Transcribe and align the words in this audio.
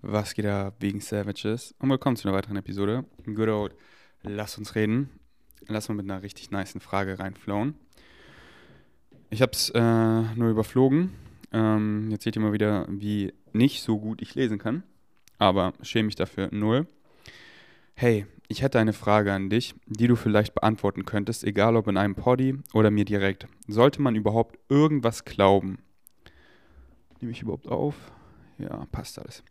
Was 0.00 0.34
geht 0.34 0.44
da 0.44 0.72
wegen 0.78 1.00
Savages? 1.00 1.74
Und 1.80 1.90
willkommen 1.90 2.14
zu 2.14 2.28
einer 2.28 2.36
weiteren 2.36 2.56
Episode. 2.56 3.04
Good 3.24 3.48
old, 3.48 3.74
lass 4.22 4.56
uns 4.56 4.76
reden. 4.76 5.10
Lass 5.66 5.88
mal 5.88 5.96
mit 5.96 6.04
einer 6.04 6.22
richtig 6.22 6.52
niceen 6.52 6.80
Frage 6.80 7.18
reinflowen. 7.18 7.74
Ich 9.28 9.42
habe 9.42 9.50
es 9.50 9.70
äh, 9.70 10.22
nur 10.36 10.50
überflogen. 10.50 11.14
Ähm, 11.50 12.12
jetzt 12.12 12.22
seht 12.22 12.36
ihr 12.36 12.42
mal 12.42 12.52
wieder, 12.52 12.86
wie 12.88 13.34
nicht 13.52 13.82
so 13.82 13.98
gut 13.98 14.22
ich 14.22 14.36
lesen 14.36 14.58
kann. 14.58 14.84
Aber 15.36 15.72
schäme 15.82 16.06
mich 16.06 16.14
dafür 16.14 16.48
null. 16.52 16.86
Hey, 17.94 18.24
ich 18.46 18.62
hätte 18.62 18.78
eine 18.78 18.92
Frage 18.92 19.32
an 19.32 19.50
dich, 19.50 19.74
die 19.86 20.06
du 20.06 20.14
vielleicht 20.14 20.54
beantworten 20.54 21.06
könntest, 21.06 21.42
egal 21.42 21.74
ob 21.74 21.88
in 21.88 21.96
einem 21.96 22.14
Poddy 22.14 22.60
oder 22.72 22.92
mir 22.92 23.04
direkt. 23.04 23.48
Sollte 23.66 24.00
man 24.00 24.14
überhaupt 24.14 24.60
irgendwas 24.68 25.24
glauben? 25.24 25.80
Nehme 27.20 27.32
ich 27.32 27.42
überhaupt 27.42 27.66
auf? 27.66 27.96
Ja, 28.58 28.86
passt 28.92 29.18
alles. 29.18 29.42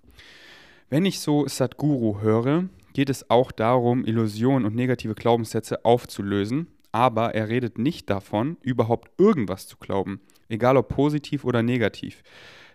Wenn 0.90 1.04
ich 1.04 1.20
so 1.20 1.46
Sadhguru 1.48 2.22
höre, 2.22 2.70
geht 2.94 3.10
es 3.10 3.30
auch 3.30 3.52
darum, 3.52 4.06
Illusionen 4.06 4.66
und 4.66 4.74
negative 4.74 5.16
Glaubenssätze 5.16 5.84
aufzulösen, 5.84 6.68
aber 6.94 7.36
er 7.36 7.50
redet 7.50 7.78
nicht 7.78 8.10
davon, 8.10 8.56
überhaupt 8.62 9.12
irgendwas 9.20 9.68
zu 9.68 9.76
glauben, 9.76 10.22
egal 10.48 10.78
ob 10.78 10.88
positiv 10.88 11.44
oder 11.44 11.62
negativ. 11.62 12.24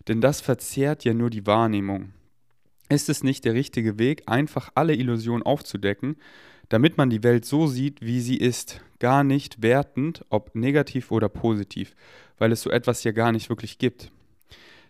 Denn 0.09 0.21
das 0.21 0.43
verzerrt 0.43 1.05
ja 1.05 1.15
nur 1.15 1.31
die 1.31 1.47
Wahrnehmung. 1.47 2.13
Ist 2.91 3.09
es 3.09 3.25
nicht 3.25 3.47
der 3.47 3.55
richtige 3.55 3.99
Weg, 3.99 4.25
einfach 4.27 4.71
alle 4.75 4.95
Illusionen 4.95 5.43
aufzudecken, 5.43 6.17
damit 6.69 6.99
man 6.99 7.09
die 7.09 7.23
Welt 7.23 7.47
so 7.47 7.67
sieht, 7.67 8.03
wie 8.03 8.21
sie 8.21 8.37
ist, 8.37 8.83
gar 8.99 9.25
nicht 9.25 9.63
wertend, 9.63 10.25
ob 10.29 10.55
negativ 10.55 11.11
oder 11.11 11.31
positiv, 11.31 11.95
weil 12.37 12.53
es 12.53 12.61
so 12.61 12.71
etwas 12.71 13.05
ja 13.05 13.13
gar 13.13 13.33
nicht 13.33 13.49
wirklich 13.49 13.79
gibt. 13.79 14.13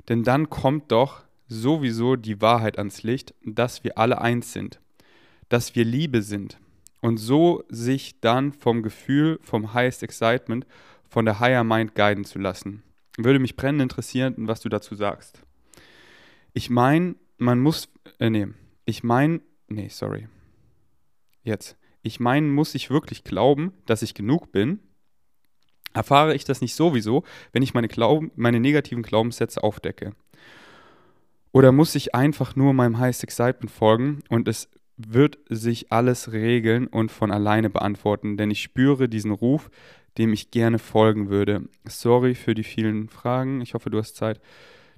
Denn 0.08 0.24
dann 0.24 0.50
kommt 0.50 0.91
doch 0.91 1.22
sowieso 1.52 2.16
die 2.16 2.41
Wahrheit 2.41 2.79
ans 2.79 3.02
Licht, 3.02 3.34
dass 3.45 3.84
wir 3.84 3.98
alle 3.98 4.20
eins 4.20 4.52
sind, 4.52 4.80
dass 5.48 5.75
wir 5.75 5.84
Liebe 5.84 6.23
sind 6.23 6.59
und 7.00 7.19
so 7.19 7.64
sich 7.69 8.20
dann 8.20 8.53
vom 8.53 8.83
Gefühl, 8.83 9.39
vom 9.42 9.75
Highest 9.75 10.03
Excitement, 10.03 10.67
von 11.09 11.25
der 11.27 11.41
Higher 11.41 11.64
Mind 11.64 11.94
guiden 11.94 12.25
zu 12.25 12.39
lassen. 12.39 12.83
Würde 13.19 13.39
mich 13.39 13.56
brennend 13.56 13.83
interessieren, 13.83 14.34
was 14.39 14.61
du 14.61 14.70
dazu 14.70 14.94
sagst. 14.94 15.42
Ich 16.55 16.70
meine, 16.70 17.17
man 17.36 17.61
muss, 17.61 17.89
äh, 18.19 18.31
nee, 18.31 18.48
ich 18.87 19.03
meine, 19.03 19.41
nee, 19.69 19.89
sorry. 19.89 20.28
Jetzt. 21.42 21.77
Ich 22.03 22.19
meine, 22.19 22.47
muss 22.47 22.75
ich 22.75 22.91
wirklich 22.91 23.25
glauben, 23.25 23.72
dass 23.87 24.03
ich 24.03 24.14
genug 24.14 24.50
bin? 24.50 24.81
Erfahre 25.92 26.34
ich 26.34 26.44
das 26.44 26.61
nicht 26.61 26.75
sowieso, 26.75 27.25
wenn 27.53 27.62
ich 27.62 27.75
meine, 27.75 27.89
Glauben, 27.89 28.33
meine 28.34 28.61
negativen 28.61 29.03
Glaubenssätze 29.03 29.62
aufdecke? 29.62 30.14
Oder 31.53 31.70
muss 31.70 31.95
ich 31.95 32.14
einfach 32.14 32.56
nur 32.56 32.72
meinem 32.72 32.98
Highest 32.98 33.22
Excitement 33.22 33.70
folgen 33.70 34.22
und 34.31 34.48
es 34.48 34.69
wird 34.97 35.39
sich 35.48 35.92
alles 35.92 36.33
regeln 36.33 36.86
und 36.86 37.11
von 37.11 37.31
alleine 37.31 37.70
beantworten, 37.70 38.36
denn 38.36 38.50
ich 38.50 38.62
spüre 38.62 39.09
diesen 39.09 39.31
Ruf, 39.31 39.70
dem 40.19 40.33
ich 40.33 40.50
gerne 40.50 40.78
folgen 40.78 41.28
würde. 41.31 41.69
Sorry 41.84 42.34
für 42.34 42.55
die 42.55 42.64
vielen 42.64 43.09
Fragen. 43.09 43.61
Ich 43.61 43.75
hoffe, 43.75 43.91
du 43.91 43.98
hast 43.98 44.17
Zeit, 44.17 44.41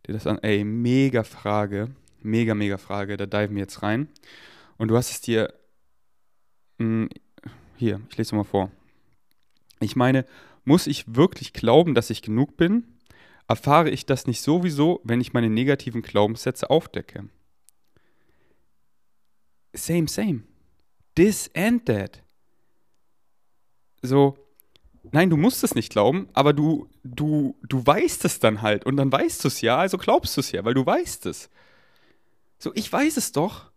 dir 0.07 0.13
das 0.13 0.27
an. 0.27 0.39
Ey, 0.43 0.65
mega 0.65 1.23
Frage. 1.23 1.91
Mega, 2.23 2.55
mega 2.55 2.79
Frage. 2.79 3.17
Da 3.17 3.27
diven 3.27 3.55
wir 3.55 3.63
jetzt 3.63 3.83
rein. 3.83 4.09
Und 4.77 4.89
du 4.89 4.97
hast 4.97 5.11
es 5.11 5.21
dir. 5.21 5.53
Mh, 6.79 6.87
hm, 6.87 7.09
hier, 7.77 8.01
ich 8.09 8.17
lese 8.17 8.35
mal 8.35 8.45
vor. 8.45 8.71
Ich 9.81 9.97
meine, 9.97 10.25
muss 10.65 10.87
ich 10.87 11.05
wirklich 11.15 11.53
glauben, 11.53 11.95
dass 11.95 12.11
ich 12.11 12.23
genug 12.23 12.57
bin? 12.57 12.94
Erfahre 13.49 13.91
ich 13.91 14.07
das 14.07 14.27
nicht 14.27 14.41
sowieso, 14.41 15.01
wenn 15.05 15.21
ich 15.21 15.33
meine 15.33 15.51
negativen 15.51 16.03
Glaubenssätze 16.03 16.71
aufdecke. 16.71 17.29
Same, 19.73 20.09
same. 20.09 20.43
This 21.15 21.51
and 21.55 21.85
that. 21.87 22.23
So, 24.03 24.37
nein, 25.13 25.31
du 25.31 25.37
musst 25.37 25.65
es 25.65 25.75
nicht 25.75 25.91
glauben, 25.91 26.29
aber 26.33 26.53
du, 26.53 26.89
du, 27.03 27.59
du 27.63 27.85
weißt 27.85 28.25
es 28.25 28.39
dann 28.39 28.63
halt 28.63 28.87
und 28.87 28.97
dann 28.97 29.11
weißt 29.11 29.45
du 29.45 29.49
es 29.49 29.61
ja, 29.61 29.79
also 29.79 29.99
glaubst 29.99 30.37
du 30.37 30.41
es 30.41 30.53
ja, 30.53 30.65
weil 30.65 30.75
du 30.75 30.85
weißt 30.85 31.27
es. 31.27 31.51
So, 32.59 32.73
ich 32.75 32.91
weiß 32.91 33.17
es 33.17 33.33
doch, 33.33 33.71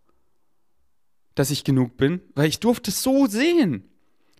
dass 1.34 1.50
ich 1.50 1.64
genug 1.64 1.96
bin, 1.96 2.20
weil 2.34 2.48
ich 2.48 2.60
durfte 2.60 2.90
es 2.90 3.02
so 3.02 3.26
sehen. 3.26 3.88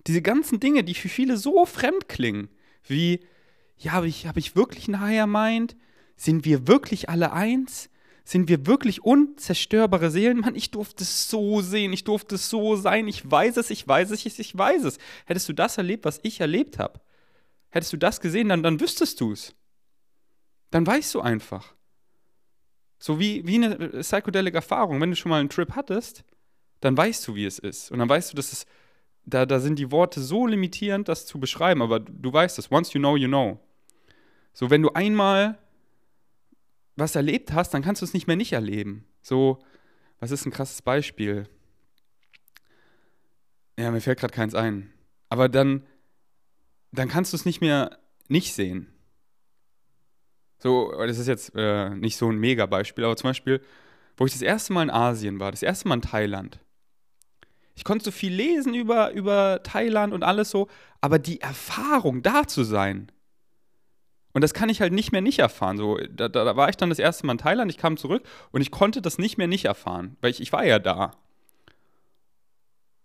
Diese 0.06 0.22
ganzen 0.22 0.58
Dinge, 0.58 0.84
die 0.84 0.94
für 0.94 1.08
viele 1.08 1.36
so 1.36 1.66
fremd 1.66 2.08
klingen, 2.08 2.48
wie 2.84 3.20
ja, 3.78 3.92
habe 3.92 4.08
ich, 4.08 4.26
hab 4.26 4.36
ich 4.36 4.56
wirklich 4.56 4.88
ein 4.88 5.00
Higher 5.00 5.26
Mind? 5.26 5.76
Sind 6.16 6.44
wir 6.44 6.66
wirklich 6.66 7.08
alle 7.08 7.32
eins? 7.32 7.90
Sind 8.24 8.48
wir 8.48 8.66
wirklich 8.66 9.04
unzerstörbare 9.04 10.10
Seelen? 10.10 10.40
Mann, 10.40 10.54
ich 10.54 10.70
durfte 10.70 11.02
es 11.02 11.30
so 11.30 11.62
sehen, 11.62 11.92
ich 11.92 12.04
durfte 12.04 12.34
es 12.34 12.50
so 12.50 12.76
sein, 12.76 13.08
ich 13.08 13.30
weiß 13.30 13.56
es, 13.56 13.70
ich 13.70 13.88
weiß 13.88 14.10
es, 14.10 14.26
ich 14.26 14.58
weiß 14.58 14.84
es. 14.84 14.98
Hättest 15.24 15.48
du 15.48 15.54
das 15.54 15.78
erlebt, 15.78 16.04
was 16.04 16.20
ich 16.22 16.40
erlebt 16.40 16.78
habe? 16.78 17.00
Hättest 17.70 17.92
du 17.92 17.96
das 17.96 18.20
gesehen, 18.20 18.48
dann, 18.48 18.62
dann 18.62 18.80
wüsstest 18.80 19.20
du 19.20 19.32
es. 19.32 19.54
Dann 20.70 20.86
weißt 20.86 21.14
du 21.14 21.20
einfach. 21.20 21.74
So 22.98 23.20
wie, 23.20 23.46
wie 23.46 23.54
eine 23.54 23.76
psychedelic 24.02 24.54
Erfahrung. 24.54 25.00
Wenn 25.00 25.10
du 25.10 25.16
schon 25.16 25.30
mal 25.30 25.40
einen 25.40 25.48
Trip 25.48 25.72
hattest, 25.74 26.24
dann 26.80 26.96
weißt 26.96 27.26
du, 27.28 27.34
wie 27.34 27.46
es 27.46 27.58
ist. 27.58 27.90
Und 27.90 27.98
dann 27.98 28.08
weißt 28.08 28.32
du, 28.32 28.36
dass 28.36 28.52
es, 28.52 28.66
da, 29.24 29.46
da 29.46 29.60
sind 29.60 29.78
die 29.78 29.90
Worte 29.90 30.20
so 30.20 30.46
limitierend, 30.46 31.08
das 31.08 31.26
zu 31.26 31.38
beschreiben, 31.38 31.80
aber 31.80 32.00
du 32.00 32.32
weißt 32.32 32.58
es. 32.58 32.70
Once 32.70 32.92
you 32.92 32.98
know, 32.98 33.16
you 33.16 33.28
know. 33.28 33.60
So, 34.52 34.70
wenn 34.70 34.82
du 34.82 34.90
einmal 34.90 35.58
was 36.96 37.14
erlebt 37.14 37.52
hast, 37.52 37.70
dann 37.74 37.82
kannst 37.82 38.02
du 38.02 38.06
es 38.06 38.14
nicht 38.14 38.26
mehr 38.26 38.36
nicht 38.36 38.52
erleben. 38.52 39.04
So, 39.22 39.58
was 40.20 40.30
ist 40.30 40.46
ein 40.46 40.52
krasses 40.52 40.82
Beispiel? 40.82 41.48
Ja, 43.78 43.90
mir 43.90 44.00
fällt 44.00 44.18
gerade 44.18 44.34
keins 44.34 44.54
ein. 44.54 44.92
Aber 45.28 45.48
dann, 45.48 45.86
dann 46.90 47.08
kannst 47.08 47.32
du 47.32 47.36
es 47.36 47.44
nicht 47.44 47.60
mehr 47.60 47.98
nicht 48.28 48.54
sehen. 48.54 48.92
So, 50.58 50.90
das 50.90 51.18
ist 51.18 51.28
jetzt 51.28 51.52
äh, 51.54 51.90
nicht 51.90 52.16
so 52.16 52.28
ein 52.28 52.38
Mega-Beispiel, 52.38 53.04
aber 53.04 53.16
zum 53.16 53.30
Beispiel, 53.30 53.60
wo 54.16 54.26
ich 54.26 54.32
das 54.32 54.42
erste 54.42 54.72
Mal 54.72 54.82
in 54.82 54.90
Asien 54.90 55.38
war, 55.38 55.52
das 55.52 55.62
erste 55.62 55.86
Mal 55.86 55.96
in 55.96 56.02
Thailand. 56.02 56.58
Ich 57.76 57.84
konnte 57.84 58.04
so 58.04 58.10
viel 58.10 58.32
lesen 58.32 58.74
über, 58.74 59.12
über 59.12 59.62
Thailand 59.62 60.12
und 60.12 60.24
alles 60.24 60.50
so, 60.50 60.66
aber 61.00 61.20
die 61.20 61.40
Erfahrung, 61.40 62.22
da 62.22 62.44
zu 62.44 62.64
sein, 62.64 63.12
und 64.32 64.42
das 64.42 64.54
kann 64.54 64.68
ich 64.68 64.80
halt 64.80 64.92
nicht 64.92 65.12
mehr 65.12 65.20
nicht 65.20 65.38
erfahren. 65.38 65.76
So, 65.76 65.98
da, 66.10 66.28
da, 66.28 66.56
war 66.56 66.68
ich 66.68 66.76
dann 66.76 66.90
das 66.90 66.98
erste 66.98 67.26
Mal 67.26 67.32
in 67.32 67.38
Thailand, 67.38 67.70
ich 67.70 67.78
kam 67.78 67.96
zurück 67.96 68.22
und 68.52 68.60
ich 68.60 68.70
konnte 68.70 69.02
das 69.02 69.18
nicht 69.18 69.38
mehr 69.38 69.48
nicht 69.48 69.64
erfahren, 69.64 70.16
weil 70.20 70.30
ich, 70.30 70.40
ich 70.40 70.52
war 70.52 70.64
ja 70.64 70.78
da. 70.78 71.12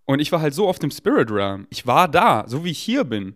Und 0.05 0.19
ich 0.19 0.31
war 0.31 0.41
halt 0.41 0.53
so 0.53 0.67
auf 0.67 0.79
dem 0.79 0.91
Spirit 0.91 1.31
Realm. 1.31 1.65
Ich 1.69 1.87
war 1.87 2.07
da, 2.09 2.43
so 2.47 2.65
wie 2.65 2.71
ich 2.71 2.79
hier 2.79 3.05
bin. 3.05 3.35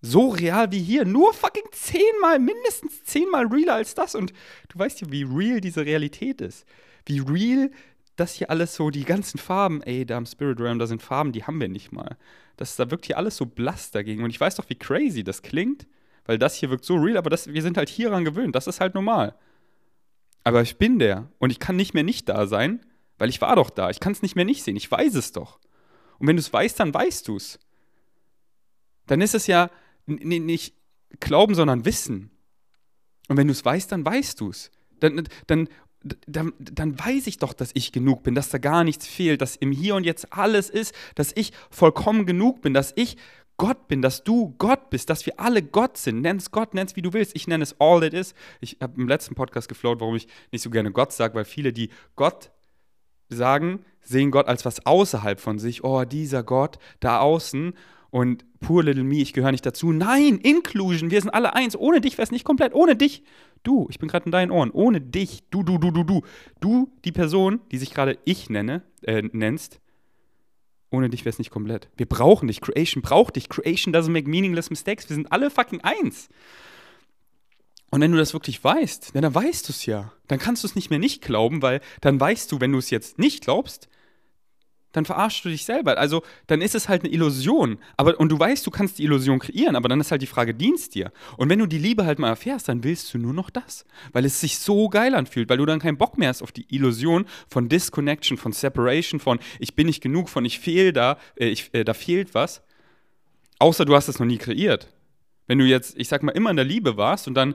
So 0.00 0.30
real 0.30 0.72
wie 0.72 0.80
hier. 0.80 1.04
Nur 1.04 1.34
fucking 1.34 1.68
zehnmal, 1.72 2.38
mindestens 2.38 3.04
zehnmal 3.04 3.46
realer 3.46 3.74
als 3.74 3.94
das. 3.94 4.14
Und 4.14 4.32
du 4.70 4.78
weißt 4.78 5.02
ja, 5.02 5.12
wie 5.12 5.24
real 5.24 5.60
diese 5.60 5.84
Realität 5.84 6.40
ist. 6.40 6.66
Wie 7.04 7.18
real 7.20 7.70
das 8.16 8.34
hier 8.34 8.50
alles 8.50 8.74
so, 8.74 8.90
die 8.90 9.04
ganzen 9.04 9.38
Farben, 9.38 9.82
ey, 9.82 10.04
da 10.04 10.18
im 10.18 10.26
Spirit 10.26 10.60
Realm, 10.60 10.78
da 10.78 10.86
sind 10.86 11.02
Farben, 11.02 11.32
die 11.32 11.44
haben 11.44 11.60
wir 11.60 11.68
nicht 11.68 11.92
mal. 11.92 12.16
Das, 12.56 12.76
da 12.76 12.90
wirkt 12.90 13.06
hier 13.06 13.18
alles 13.18 13.36
so 13.36 13.46
blass 13.46 13.90
dagegen. 13.90 14.24
Und 14.24 14.30
ich 14.30 14.40
weiß 14.40 14.56
doch, 14.56 14.68
wie 14.68 14.74
crazy 14.74 15.22
das 15.22 15.42
klingt. 15.42 15.86
Weil 16.24 16.38
das 16.38 16.54
hier 16.54 16.70
wirkt 16.70 16.84
so 16.84 16.96
real, 16.96 17.16
aber 17.16 17.30
das, 17.30 17.48
wir 17.48 17.62
sind 17.62 17.76
halt 17.76 17.88
hieran 17.88 18.24
gewöhnt. 18.24 18.54
Das 18.54 18.66
ist 18.66 18.80
halt 18.80 18.94
normal. 18.94 19.34
Aber 20.44 20.62
ich 20.62 20.76
bin 20.76 20.98
der 20.98 21.28
und 21.38 21.50
ich 21.50 21.58
kann 21.58 21.76
nicht 21.76 21.94
mehr 21.94 22.02
nicht 22.02 22.28
da 22.28 22.46
sein, 22.46 22.84
weil 23.18 23.28
ich 23.28 23.40
war 23.40 23.56
doch 23.56 23.70
da. 23.70 23.90
Ich 23.90 24.00
kann 24.00 24.12
es 24.12 24.22
nicht 24.22 24.36
mehr 24.36 24.44
nicht 24.44 24.62
sehen. 24.62 24.76
Ich 24.76 24.90
weiß 24.90 25.14
es 25.14 25.32
doch. 25.32 25.58
Und 26.18 26.26
wenn 26.26 26.36
du 26.36 26.40
es 26.40 26.52
weißt, 26.52 26.78
dann 26.80 26.94
weißt 26.94 27.28
du 27.28 27.36
es. 27.36 27.58
Dann 29.06 29.20
ist 29.20 29.34
es 29.34 29.46
ja 29.46 29.70
nicht 30.06 30.74
Glauben, 31.20 31.54
sondern 31.54 31.84
Wissen. 31.84 32.30
Und 33.28 33.36
wenn 33.36 33.46
du 33.46 33.52
es 33.52 33.64
weißt, 33.64 33.92
dann 33.92 34.04
weißt 34.04 34.40
du 34.40 34.50
es. 34.50 34.70
Dann, 35.00 35.28
dann, 35.46 35.68
dann, 36.26 36.52
dann 36.58 36.98
weiß 36.98 37.26
ich 37.26 37.38
doch, 37.38 37.52
dass 37.52 37.70
ich 37.74 37.92
genug 37.92 38.22
bin, 38.22 38.34
dass 38.34 38.48
da 38.48 38.58
gar 38.58 38.84
nichts 38.84 39.06
fehlt, 39.06 39.40
dass 39.40 39.56
im 39.56 39.72
Hier 39.72 39.94
und 39.94 40.04
Jetzt 40.04 40.32
alles 40.32 40.70
ist, 40.70 40.94
dass 41.14 41.32
ich 41.34 41.52
vollkommen 41.70 42.26
genug 42.26 42.62
bin, 42.62 42.74
dass 42.74 42.92
ich 42.96 43.16
Gott 43.56 43.88
bin, 43.88 44.02
dass 44.02 44.24
du 44.24 44.54
Gott 44.58 44.90
bist, 44.90 45.10
dass 45.10 45.26
wir 45.26 45.38
alle 45.38 45.62
Gott 45.62 45.96
sind. 45.96 46.20
Nenn 46.20 46.38
es 46.38 46.50
Gott, 46.50 46.74
nenn 46.74 46.86
es 46.86 46.96
wie 46.96 47.02
du 47.02 47.12
willst. 47.12 47.36
Ich 47.36 47.46
nenne 47.46 47.62
es 47.62 47.76
All 47.80 48.02
It 48.02 48.14
Is. 48.14 48.34
Ich 48.60 48.78
habe 48.80 49.00
im 49.00 49.08
letzten 49.08 49.34
Podcast 49.34 49.68
geflowt, 49.68 50.00
warum 50.00 50.16
ich 50.16 50.26
nicht 50.50 50.62
so 50.62 50.70
gerne 50.70 50.90
Gott 50.90 51.12
sage, 51.12 51.34
weil 51.34 51.44
viele, 51.44 51.72
die 51.72 51.90
Gott 52.16 52.50
sagen, 53.28 53.84
sehen 54.00 54.30
Gott 54.30 54.48
als 54.48 54.64
was 54.64 54.84
außerhalb 54.84 55.40
von 55.40 55.58
sich. 55.58 55.84
Oh, 55.84 56.04
dieser 56.04 56.42
Gott 56.42 56.78
da 57.00 57.20
außen 57.20 57.74
und 58.10 58.44
poor 58.60 58.84
little 58.84 59.04
me, 59.04 59.16
ich 59.16 59.32
gehöre 59.32 59.52
nicht 59.52 59.64
dazu. 59.64 59.90
Nein, 59.90 60.36
Inclusion, 60.36 61.10
wir 61.10 61.20
sind 61.20 61.30
alle 61.30 61.54
eins. 61.54 61.74
Ohne 61.76 62.00
dich 62.00 62.18
wäre 62.18 62.24
es 62.24 62.30
nicht 62.30 62.44
komplett. 62.44 62.74
Ohne 62.74 62.94
dich. 62.94 63.22
Du, 63.62 63.86
ich 63.90 63.98
bin 63.98 64.08
gerade 64.08 64.26
in 64.26 64.32
deinen 64.32 64.50
Ohren. 64.50 64.70
Ohne 64.70 65.00
dich, 65.00 65.44
du, 65.50 65.62
du, 65.62 65.78
du, 65.78 65.90
du, 65.90 66.04
du. 66.04 66.22
Du, 66.60 66.92
die 67.04 67.12
Person, 67.12 67.60
die 67.70 67.78
sich 67.78 67.94
gerade 67.94 68.18
ich 68.24 68.50
nenne, 68.50 68.82
äh, 69.02 69.22
nennst, 69.32 69.80
ohne 70.92 71.08
dich 71.08 71.24
wäre 71.24 71.30
es 71.30 71.38
nicht 71.38 71.50
komplett. 71.50 71.88
Wir 71.96 72.06
brauchen 72.06 72.48
dich. 72.48 72.60
Creation 72.60 73.02
braucht 73.02 73.36
dich. 73.36 73.48
Creation 73.48 73.94
doesn't 73.94 74.10
make 74.10 74.28
meaningless 74.28 74.70
mistakes. 74.70 75.08
Wir 75.08 75.16
sind 75.16 75.32
alle 75.32 75.50
fucking 75.50 75.80
eins. 75.80 76.28
Und 77.90 78.00
wenn 78.00 78.12
du 78.12 78.18
das 78.18 78.32
wirklich 78.32 78.62
weißt, 78.62 79.14
dann 79.14 79.34
weißt 79.34 79.68
du 79.68 79.72
es 79.72 79.84
ja. 79.86 80.12
Dann 80.28 80.38
kannst 80.38 80.62
du 80.62 80.66
es 80.66 80.74
nicht 80.74 80.90
mehr 80.90 80.98
nicht 80.98 81.22
glauben, 81.22 81.60
weil 81.60 81.80
dann 82.00 82.18
weißt 82.18 82.50
du, 82.50 82.60
wenn 82.60 82.72
du 82.72 82.78
es 82.78 82.90
jetzt 82.90 83.18
nicht 83.18 83.42
glaubst, 83.44 83.88
dann 84.92 85.04
verarschst 85.04 85.44
du 85.44 85.48
dich 85.48 85.64
selber. 85.64 85.98
Also 85.98 86.22
dann 86.46 86.60
ist 86.60 86.74
es 86.74 86.88
halt 86.88 87.02
eine 87.02 87.12
Illusion. 87.12 87.78
Aber, 87.96 88.18
und 88.20 88.30
du 88.30 88.38
weißt, 88.38 88.66
du 88.66 88.70
kannst 88.70 88.98
die 88.98 89.04
Illusion 89.04 89.38
kreieren, 89.38 89.76
aber 89.76 89.88
dann 89.88 90.00
ist 90.00 90.10
halt 90.10 90.22
die 90.22 90.26
Frage, 90.26 90.54
dienst 90.54 90.94
dir? 90.94 91.12
Und 91.36 91.48
wenn 91.48 91.58
du 91.58 91.66
die 91.66 91.78
Liebe 91.78 92.04
halt 92.04 92.18
mal 92.18 92.28
erfährst, 92.28 92.68
dann 92.68 92.84
willst 92.84 93.12
du 93.12 93.18
nur 93.18 93.32
noch 93.32 93.50
das. 93.50 93.84
Weil 94.12 94.24
es 94.24 94.40
sich 94.40 94.58
so 94.58 94.88
geil 94.88 95.14
anfühlt, 95.14 95.48
weil 95.48 95.58
du 95.58 95.66
dann 95.66 95.80
keinen 95.80 95.98
Bock 95.98 96.18
mehr 96.18 96.28
hast 96.28 96.42
auf 96.42 96.52
die 96.52 96.66
Illusion 96.74 97.26
von 97.48 97.68
Disconnection, 97.68 98.36
von 98.36 98.52
Separation, 98.52 99.20
von 99.20 99.38
ich 99.58 99.74
bin 99.74 99.86
nicht 99.86 100.02
genug, 100.02 100.28
von 100.28 100.44
ich 100.44 100.60
fehl 100.60 100.92
da, 100.92 101.18
äh, 101.36 101.48
ich, 101.48 101.70
äh, 101.72 101.84
da 101.84 101.94
fehlt 101.94 102.34
was. 102.34 102.62
Außer 103.58 103.84
du 103.84 103.94
hast 103.94 104.08
es 104.08 104.18
noch 104.18 104.26
nie 104.26 104.38
kreiert. 104.38 104.88
Wenn 105.46 105.58
du 105.58 105.64
jetzt, 105.64 105.98
ich 105.98 106.08
sag 106.08 106.22
mal, 106.22 106.32
immer 106.32 106.50
in 106.50 106.56
der 106.56 106.64
Liebe 106.64 106.96
warst 106.96 107.28
und 107.28 107.34
dann 107.34 107.54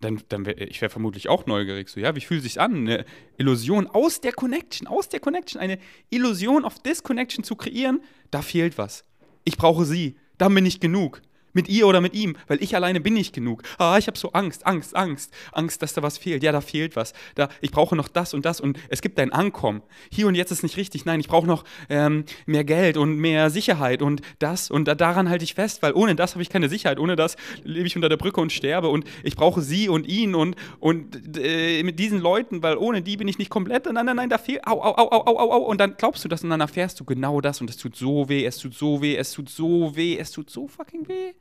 dann, 0.00 0.22
dann 0.28 0.46
wär, 0.46 0.60
ich 0.60 0.80
wäre 0.80 0.90
vermutlich 0.90 1.28
auch 1.28 1.46
neugierig. 1.46 1.88
So, 1.88 2.00
ja, 2.00 2.14
wie 2.16 2.20
fühlt 2.20 2.42
sich 2.42 2.60
an, 2.60 2.74
eine 2.74 3.04
Illusion 3.36 3.86
aus 3.86 4.20
der 4.20 4.32
Connection, 4.32 4.86
aus 4.86 5.08
der 5.08 5.20
Connection, 5.20 5.60
eine 5.60 5.78
Illusion 6.08 6.64
of 6.64 6.78
Disconnection 6.82 7.44
zu 7.44 7.54
kreieren? 7.54 8.02
Da 8.30 8.42
fehlt 8.42 8.78
was. 8.78 9.04
Ich 9.44 9.56
brauche 9.56 9.84
sie. 9.84 10.16
Dann 10.38 10.54
bin 10.54 10.64
ich 10.64 10.80
genug. 10.80 11.20
Mit 11.52 11.68
ihr 11.68 11.86
oder 11.86 12.00
mit 12.00 12.14
ihm, 12.14 12.36
weil 12.46 12.62
ich 12.62 12.74
alleine 12.74 13.00
bin 13.00 13.14
nicht 13.14 13.34
genug. 13.34 13.62
Ah, 13.78 13.98
ich 13.98 14.06
habe 14.06 14.18
so 14.18 14.32
Angst, 14.32 14.66
Angst, 14.66 14.94
Angst, 14.94 15.32
Angst, 15.52 15.82
dass 15.82 15.94
da 15.94 16.02
was 16.02 16.18
fehlt. 16.18 16.42
Ja, 16.42 16.52
da 16.52 16.60
fehlt 16.60 16.96
was. 16.96 17.12
Da, 17.34 17.48
ich 17.60 17.70
brauche 17.70 17.96
noch 17.96 18.08
das 18.08 18.34
und 18.34 18.44
das 18.44 18.60
und 18.60 18.78
es 18.88 19.02
gibt 19.02 19.18
ein 19.18 19.32
Ankommen. 19.32 19.82
Hier 20.10 20.26
und 20.26 20.34
jetzt 20.34 20.50
ist 20.50 20.62
nicht 20.62 20.76
richtig. 20.76 21.04
Nein, 21.04 21.20
ich 21.20 21.28
brauche 21.28 21.46
noch 21.46 21.64
ähm, 21.88 22.24
mehr 22.46 22.64
Geld 22.64 22.96
und 22.96 23.16
mehr 23.16 23.50
Sicherheit 23.50 24.02
und 24.02 24.22
das 24.38 24.70
und 24.70 24.86
da, 24.86 24.94
daran 24.94 25.28
halte 25.28 25.44
ich 25.44 25.54
fest, 25.54 25.82
weil 25.82 25.92
ohne 25.94 26.14
das 26.14 26.34
habe 26.34 26.42
ich 26.42 26.50
keine 26.50 26.68
Sicherheit. 26.68 26.98
Ohne 26.98 27.16
das 27.16 27.36
lebe 27.64 27.86
ich 27.86 27.96
unter 27.96 28.08
der 28.08 28.16
Brücke 28.16 28.40
und 28.40 28.52
sterbe 28.52 28.88
und 28.88 29.04
ich 29.22 29.36
brauche 29.36 29.62
sie 29.62 29.88
und 29.88 30.06
ihn 30.06 30.34
und, 30.34 30.56
und 30.78 31.36
äh, 31.38 31.82
mit 31.82 31.98
diesen 31.98 32.20
Leuten, 32.20 32.62
weil 32.62 32.76
ohne 32.76 33.02
die 33.02 33.16
bin 33.16 33.28
ich 33.28 33.38
nicht 33.38 33.50
komplett. 33.50 33.86
Nein, 33.86 34.06
nein, 34.06 34.16
nein, 34.16 34.28
da 34.28 34.38
fehlt. 34.38 34.66
Au, 34.66 34.80
au, 34.80 34.94
au, 34.96 35.10
au, 35.10 35.38
au, 35.38 35.52
au. 35.52 35.58
Und 35.64 35.80
dann 35.80 35.96
glaubst 35.96 36.24
du 36.24 36.28
das 36.28 36.44
und 36.44 36.50
dann 36.50 36.60
erfährst 36.60 37.00
du 37.00 37.04
genau 37.04 37.40
das 37.40 37.60
und 37.60 37.70
es 37.70 37.76
tut 37.76 37.96
so 37.96 38.28
weh, 38.28 38.44
es 38.44 38.58
tut 38.58 38.74
so 38.74 39.02
weh, 39.02 39.16
es 39.16 39.32
tut 39.32 39.48
so 39.48 39.96
weh, 39.96 40.18
es 40.18 40.30
tut 40.30 40.50
so 40.50 40.68
fucking 40.68 41.08
weh. 41.08 41.34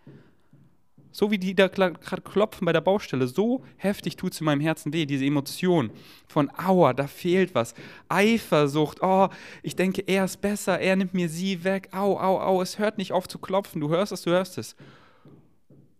So 1.11 1.31
wie 1.31 1.39
die 1.39 1.55
da 1.55 1.67
gerade 1.67 2.21
klopfen 2.21 2.65
bei 2.65 2.73
der 2.73 2.81
Baustelle, 2.81 3.27
so 3.27 3.63
heftig 3.77 4.15
tut 4.15 4.33
es 4.33 4.41
in 4.41 4.45
meinem 4.45 4.61
Herzen 4.61 4.93
weh, 4.93 5.05
diese 5.05 5.25
Emotion 5.25 5.91
von 6.27 6.51
Aua, 6.57 6.93
da 6.93 7.07
fehlt 7.07 7.55
was. 7.55 7.73
Eifersucht, 8.09 8.99
oh, 9.01 9.29
ich 9.63 9.75
denke, 9.75 10.03
er 10.05 10.25
ist 10.25 10.39
besser, 10.39 10.79
er 10.79 10.95
nimmt 10.95 11.13
mir 11.13 11.27
sie 11.27 11.63
weg, 11.63 11.89
au, 11.91 12.19
au, 12.19 12.39
au, 12.39 12.61
es 12.61 12.77
hört 12.77 12.97
nicht 12.97 13.11
auf 13.11 13.27
zu 13.27 13.39
klopfen, 13.39 13.81
du 13.81 13.89
hörst 13.89 14.11
es, 14.11 14.21
du 14.21 14.29
hörst 14.29 14.57
es. 14.57 14.75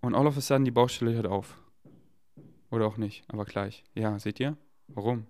Und 0.01 0.15
all 0.15 0.27
of 0.27 0.37
a 0.37 0.41
sudden, 0.41 0.65
die 0.65 0.71
Baustelle 0.71 1.13
hört 1.13 1.27
auf. 1.27 1.55
Oder 2.71 2.85
auch 2.85 2.97
nicht, 2.97 3.23
aber 3.27 3.45
gleich. 3.45 3.83
Ja, 3.95 4.19
seht 4.19 4.39
ihr? 4.39 4.55
Warum? 4.89 5.25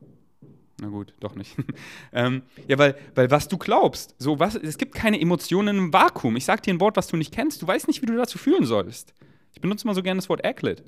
Na 0.81 0.87
gut, 0.87 1.13
doch 1.19 1.35
nicht. 1.35 1.55
ähm, 2.13 2.43
ja, 2.67 2.77
weil, 2.77 2.97
weil 3.15 3.31
was 3.31 3.47
du 3.47 3.57
glaubst, 3.57 4.15
so 4.17 4.39
was, 4.39 4.55
es 4.55 4.77
gibt 4.77 4.93
keine 4.93 5.19
Emotionen 5.19 5.77
im 5.77 5.93
Vakuum. 5.93 6.35
Ich 6.35 6.45
sag 6.45 6.63
dir 6.63 6.73
ein 6.73 6.79
Wort, 6.79 6.97
was 6.97 7.07
du 7.07 7.17
nicht 7.17 7.33
kennst, 7.33 7.61
du 7.61 7.67
weißt 7.67 7.87
nicht, 7.87 8.01
wie 8.01 8.05
du 8.05 8.15
dazu 8.15 8.37
fühlen 8.37 8.65
sollst. 8.65 9.13
Ich 9.53 9.61
benutze 9.61 9.87
mal 9.87 9.95
so 9.95 10.03
gerne 10.03 10.19
das 10.19 10.29
Wort 10.29 10.45
Acklet. 10.45 10.83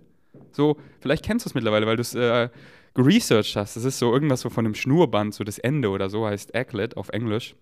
So, 0.52 0.78
vielleicht 1.00 1.26
kennst 1.26 1.46
du 1.46 1.50
es 1.50 1.54
mittlerweile, 1.54 1.86
weil 1.88 1.98
du 1.98 2.02
es 2.02 2.16
äh, 2.16 2.50
geresearched 2.94 3.56
hast. 3.56 3.76
Das 3.76 3.86
ist 3.86 4.00
so 4.00 4.14
irgendwas 4.14 4.42
so 4.42 4.50
von 4.50 4.66
einem 4.66 4.76
Schnurband, 4.76 5.34
so 5.34 5.44
das 5.44 5.60
Ende 5.60 5.90
oder 5.90 6.10
so 6.10 6.26
heißt 6.26 6.56
Acklet 6.56 6.98
auf 6.98 7.10
Englisch. 7.10 7.56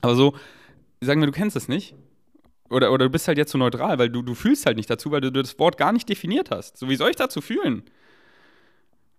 Aber 0.00 0.14
so, 0.14 0.34
sagen 1.00 1.20
wir, 1.20 1.26
du 1.26 1.32
kennst 1.32 1.56
es 1.56 1.68
nicht. 1.68 1.94
Oder, 2.70 2.92
oder 2.92 3.06
du 3.06 3.10
bist 3.10 3.26
halt 3.26 3.36
jetzt 3.36 3.50
so 3.50 3.58
neutral, 3.58 3.98
weil 3.98 4.10
du, 4.10 4.22
du 4.22 4.34
fühlst 4.34 4.64
halt 4.64 4.76
nicht 4.76 4.88
dazu, 4.88 5.10
weil 5.10 5.20
du 5.20 5.32
das 5.32 5.58
Wort 5.58 5.76
gar 5.76 5.92
nicht 5.92 6.08
definiert 6.08 6.50
hast. 6.50 6.76
So, 6.76 6.88
wie 6.88 6.96
soll 6.96 7.10
ich 7.10 7.16
dazu 7.16 7.40
fühlen? 7.40 7.82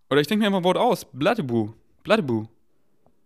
Oder 0.10 0.22
ich 0.22 0.28
denke 0.28 0.42
mir 0.42 0.48
einfach 0.48 0.60
ein 0.60 0.64
Wort 0.64 0.78
aus. 0.78 1.06
Bladeboo. 1.12 1.74
Bladeboo. 2.04 2.48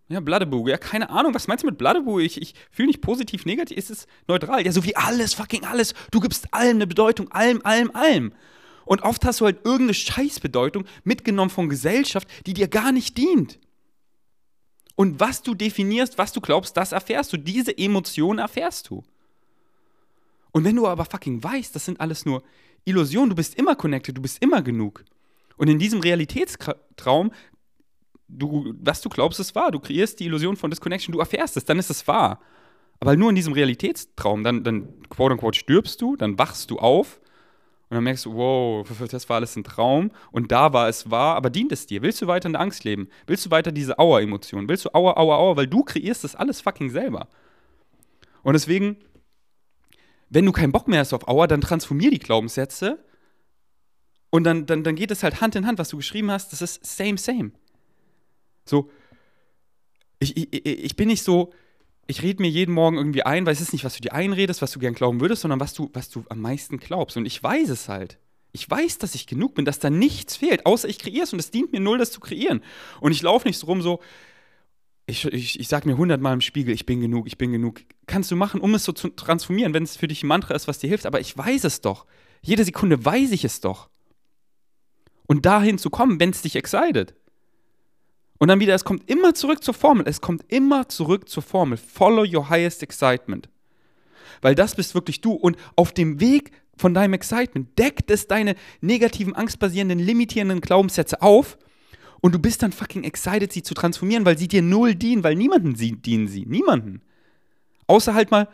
Ja, 0.07 0.19
Bloodaboo. 0.19 0.67
Ja, 0.67 0.77
keine 0.77 1.09
Ahnung, 1.09 1.33
was 1.33 1.47
meinst 1.47 1.63
du 1.63 1.67
mit 1.67 1.77
Bloodaboo? 1.77 2.19
Ich, 2.19 2.39
ich 2.39 2.53
fühle 2.69 2.87
nicht 2.87 3.01
positiv, 3.01 3.45
negativ. 3.45 3.77
Ist 3.77 3.89
es 3.89 4.07
neutral? 4.27 4.63
Ja, 4.63 4.71
so 4.71 4.83
wie 4.83 4.95
alles, 4.95 5.33
fucking 5.33 5.65
alles. 5.65 5.93
Du 6.11 6.19
gibst 6.19 6.53
allem 6.53 6.77
eine 6.77 6.87
Bedeutung, 6.87 7.31
allem, 7.31 7.61
allem, 7.63 7.89
allem. 7.95 8.33
Und 8.85 9.01
oft 9.01 9.25
hast 9.25 9.41
du 9.41 9.45
halt 9.45 9.65
irgendeine 9.65 9.95
Scheißbedeutung 9.95 10.85
mitgenommen 11.03 11.49
von 11.49 11.69
Gesellschaft, 11.69 12.27
die 12.45 12.53
dir 12.53 12.67
gar 12.67 12.91
nicht 12.91 13.17
dient. 13.17 13.59
Und 14.95 15.19
was 15.19 15.41
du 15.41 15.55
definierst, 15.55 16.17
was 16.17 16.31
du 16.31 16.39
glaubst, 16.39 16.77
das 16.77 16.91
erfährst 16.91 17.33
du. 17.33 17.37
Diese 17.37 17.75
Emotionen 17.75 18.39
erfährst 18.39 18.89
du. 18.89 19.03
Und 20.51 20.63
wenn 20.63 20.75
du 20.75 20.87
aber 20.87 21.03
fucking 21.03 21.43
weißt, 21.43 21.75
das 21.75 21.85
sind 21.85 21.99
alles 21.99 22.25
nur 22.25 22.43
Illusionen, 22.85 23.31
du 23.31 23.35
bist 23.35 23.55
immer 23.55 23.75
connected, 23.75 24.15
du 24.15 24.21
bist 24.21 24.41
immer 24.41 24.61
genug. 24.61 25.03
Und 25.57 25.67
in 25.67 25.79
diesem 25.79 25.99
Realitätstraum 25.99 27.31
du, 28.27 28.73
was 28.81 29.01
du 29.01 29.09
glaubst, 29.09 29.39
ist 29.39 29.55
wahr. 29.55 29.71
Du 29.71 29.79
kreierst 29.79 30.19
die 30.19 30.25
Illusion 30.25 30.55
von 30.55 30.69
Disconnection, 30.69 31.13
du 31.13 31.19
erfährst 31.19 31.57
es, 31.57 31.65
dann 31.65 31.79
ist 31.79 31.89
es 31.89 32.07
wahr. 32.07 32.39
Aber 32.99 33.15
nur 33.15 33.29
in 33.29 33.35
diesem 33.35 33.53
Realitätstraum, 33.53 34.43
dann, 34.43 34.63
dann 34.63 34.87
quote 35.09 35.33
unquote 35.33 35.57
stirbst 35.57 36.01
du, 36.01 36.15
dann 36.15 36.39
wachst 36.39 36.71
du 36.71 36.79
auf 36.79 37.19
und 37.89 37.95
dann 37.95 38.03
merkst 38.03 38.25
du, 38.25 38.33
wow, 38.33 38.87
das 39.11 39.29
war 39.29 39.35
alles 39.37 39.55
ein 39.55 39.63
Traum 39.63 40.11
und 40.31 40.51
da 40.51 40.73
war 40.73 40.87
es 40.87 41.11
wahr, 41.11 41.35
aber 41.35 41.49
dient 41.49 41.71
es 41.71 41.85
dir? 41.85 42.01
Willst 42.01 42.21
du 42.21 42.27
weiter 42.27 42.47
in 42.47 42.53
der 42.53 42.61
Angst 42.61 42.83
leben? 42.83 43.09
Willst 43.27 43.45
du 43.45 43.51
weiter 43.51 43.71
diese 43.71 43.99
Aua-Emotion? 43.99 44.67
Willst 44.69 44.85
du 44.85 44.93
Aua, 44.93 45.17
Aua, 45.17 45.37
Aua? 45.37 45.57
Weil 45.57 45.67
du 45.67 45.83
kreierst 45.83 46.23
das 46.23 46.35
alles 46.35 46.61
fucking 46.61 46.89
selber. 46.89 47.27
Und 48.43 48.53
deswegen, 48.53 48.97
wenn 50.29 50.45
du 50.45 50.51
keinen 50.51 50.71
Bock 50.71 50.87
mehr 50.87 50.99
hast 50.99 51.13
auf 51.13 51.27
Aua, 51.27 51.47
dann 51.47 51.61
transformier 51.61 52.11
die 52.11 52.19
Glaubenssätze 52.19 53.03
und 54.29 54.43
dann, 54.45 54.65
dann, 54.65 54.83
dann 54.83 54.95
geht 54.95 55.11
es 55.11 55.23
halt 55.23 55.41
Hand 55.41 55.55
in 55.55 55.67
Hand, 55.67 55.79
was 55.79 55.89
du 55.89 55.97
geschrieben 55.97 56.31
hast, 56.31 56.53
das 56.53 56.61
ist 56.61 56.85
same, 56.85 57.17
same. 57.17 57.51
So, 58.65 58.89
ich, 60.19 60.35
ich, 60.35 60.65
ich 60.65 60.95
bin 60.95 61.07
nicht 61.07 61.23
so, 61.23 61.53
ich 62.07 62.21
rede 62.21 62.41
mir 62.41 62.49
jeden 62.49 62.73
Morgen 62.73 62.97
irgendwie 62.97 63.23
ein, 63.23 63.45
weil 63.45 63.53
es 63.53 63.61
ist 63.61 63.73
nicht, 63.73 63.83
was 63.83 63.95
du 63.95 64.01
dir 64.01 64.13
einredest, 64.13 64.61
was 64.61 64.71
du 64.71 64.79
gern 64.79 64.93
glauben 64.93 65.21
würdest, 65.21 65.41
sondern 65.41 65.59
was 65.59 65.73
du, 65.73 65.89
was 65.93 66.09
du 66.09 66.23
am 66.29 66.41
meisten 66.41 66.77
glaubst. 66.77 67.17
Und 67.17 67.25
ich 67.25 67.41
weiß 67.41 67.69
es 67.69 67.89
halt. 67.89 68.19
Ich 68.51 68.69
weiß, 68.69 68.99
dass 68.99 69.15
ich 69.15 69.27
genug 69.27 69.55
bin, 69.55 69.65
dass 69.65 69.79
da 69.79 69.89
nichts 69.89 70.37
fehlt, 70.37 70.65
außer 70.65 70.87
ich 70.87 70.99
kreiere 70.99 71.23
es 71.23 71.33
und 71.33 71.39
es 71.39 71.51
dient 71.51 71.73
mir 71.73 71.81
null, 71.81 71.97
das 71.97 72.11
zu 72.11 72.21
kreieren. 72.21 72.61
Und 73.01 73.11
ich 73.11 73.21
laufe 73.21 73.47
nicht 73.47 73.57
so 73.57 73.67
rum 73.67 73.81
so, 73.81 73.99
ich, 75.07 75.25
ich, 75.25 75.59
ich 75.59 75.67
sage 75.67 75.87
mir 75.87 75.97
hundertmal 75.97 76.33
im 76.33 76.41
Spiegel, 76.41 76.73
ich 76.73 76.85
bin 76.85 77.01
genug, 77.01 77.27
ich 77.27 77.37
bin 77.37 77.51
genug. 77.51 77.81
Kannst 78.07 78.31
du 78.31 78.35
machen, 78.35 78.61
um 78.61 78.73
es 78.73 78.83
so 78.83 78.91
zu 78.91 79.09
transformieren, 79.09 79.73
wenn 79.73 79.83
es 79.83 79.97
für 79.97 80.07
dich 80.07 80.23
ein 80.23 80.27
Mantra 80.27 80.55
ist, 80.55 80.67
was 80.67 80.79
dir 80.79 80.87
hilft. 80.87 81.05
Aber 81.05 81.19
ich 81.19 81.37
weiß 81.37 81.63
es 81.65 81.81
doch. 81.81 82.05
Jede 82.41 82.63
Sekunde 82.63 83.03
weiß 83.03 83.31
ich 83.31 83.43
es 83.43 83.59
doch. 83.59 83.89
Und 85.27 85.45
dahin 85.45 85.77
zu 85.77 85.89
kommen, 85.89 86.19
wenn 86.19 86.29
es 86.29 86.41
dich 86.41 86.55
excited. 86.55 87.13
Und 88.37 88.49
dann 88.49 88.59
wieder, 88.59 88.75
es 88.75 88.83
kommt 88.83 89.09
immer 89.09 89.33
zurück 89.33 89.63
zur 89.63 89.73
Formel. 89.73 90.07
Es 90.07 90.21
kommt 90.21 90.43
immer 90.51 90.89
zurück 90.89 91.29
zur 91.29 91.43
Formel. 91.43 91.77
Follow 91.77 92.25
your 92.25 92.49
highest 92.49 92.83
excitement. 92.83 93.49
Weil 94.41 94.55
das 94.55 94.75
bist 94.75 94.93
wirklich 94.93 95.21
du. 95.21 95.31
Und 95.31 95.57
auf 95.75 95.93
dem 95.93 96.19
Weg 96.19 96.51
von 96.77 96.93
deinem 96.93 97.13
Excitement 97.13 97.77
deckt 97.79 98.11
es 98.11 98.27
deine 98.27 98.55
negativen, 98.81 99.35
angstbasierenden, 99.35 99.99
limitierenden 99.99 100.61
Glaubenssätze 100.61 101.21
auf. 101.21 101.57
Und 102.21 102.33
du 102.35 102.39
bist 102.39 102.63
dann 102.63 102.71
fucking 102.71 103.03
excited, 103.03 103.53
sie 103.53 103.63
zu 103.63 103.73
transformieren, 103.73 104.25
weil 104.25 104.37
sie 104.37 104.47
dir 104.47 104.61
null 104.61 104.95
dienen, 104.95 105.23
weil 105.23 105.35
niemanden 105.35 105.75
sie, 105.75 105.93
dienen 105.93 106.27
sie. 106.27 106.45
Niemanden. 106.45 107.01
Außer 107.87 108.13
halt 108.13 108.31
mal, 108.31 108.49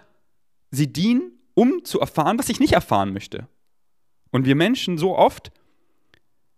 sie 0.70 0.92
dienen, 0.92 1.40
um 1.54 1.84
zu 1.84 2.00
erfahren, 2.00 2.38
was 2.38 2.50
ich 2.50 2.60
nicht 2.60 2.74
erfahren 2.74 3.14
möchte. 3.14 3.48
Und 4.32 4.46
wir 4.46 4.56
Menschen 4.56 4.98
so 4.98 5.18
oft 5.18 5.52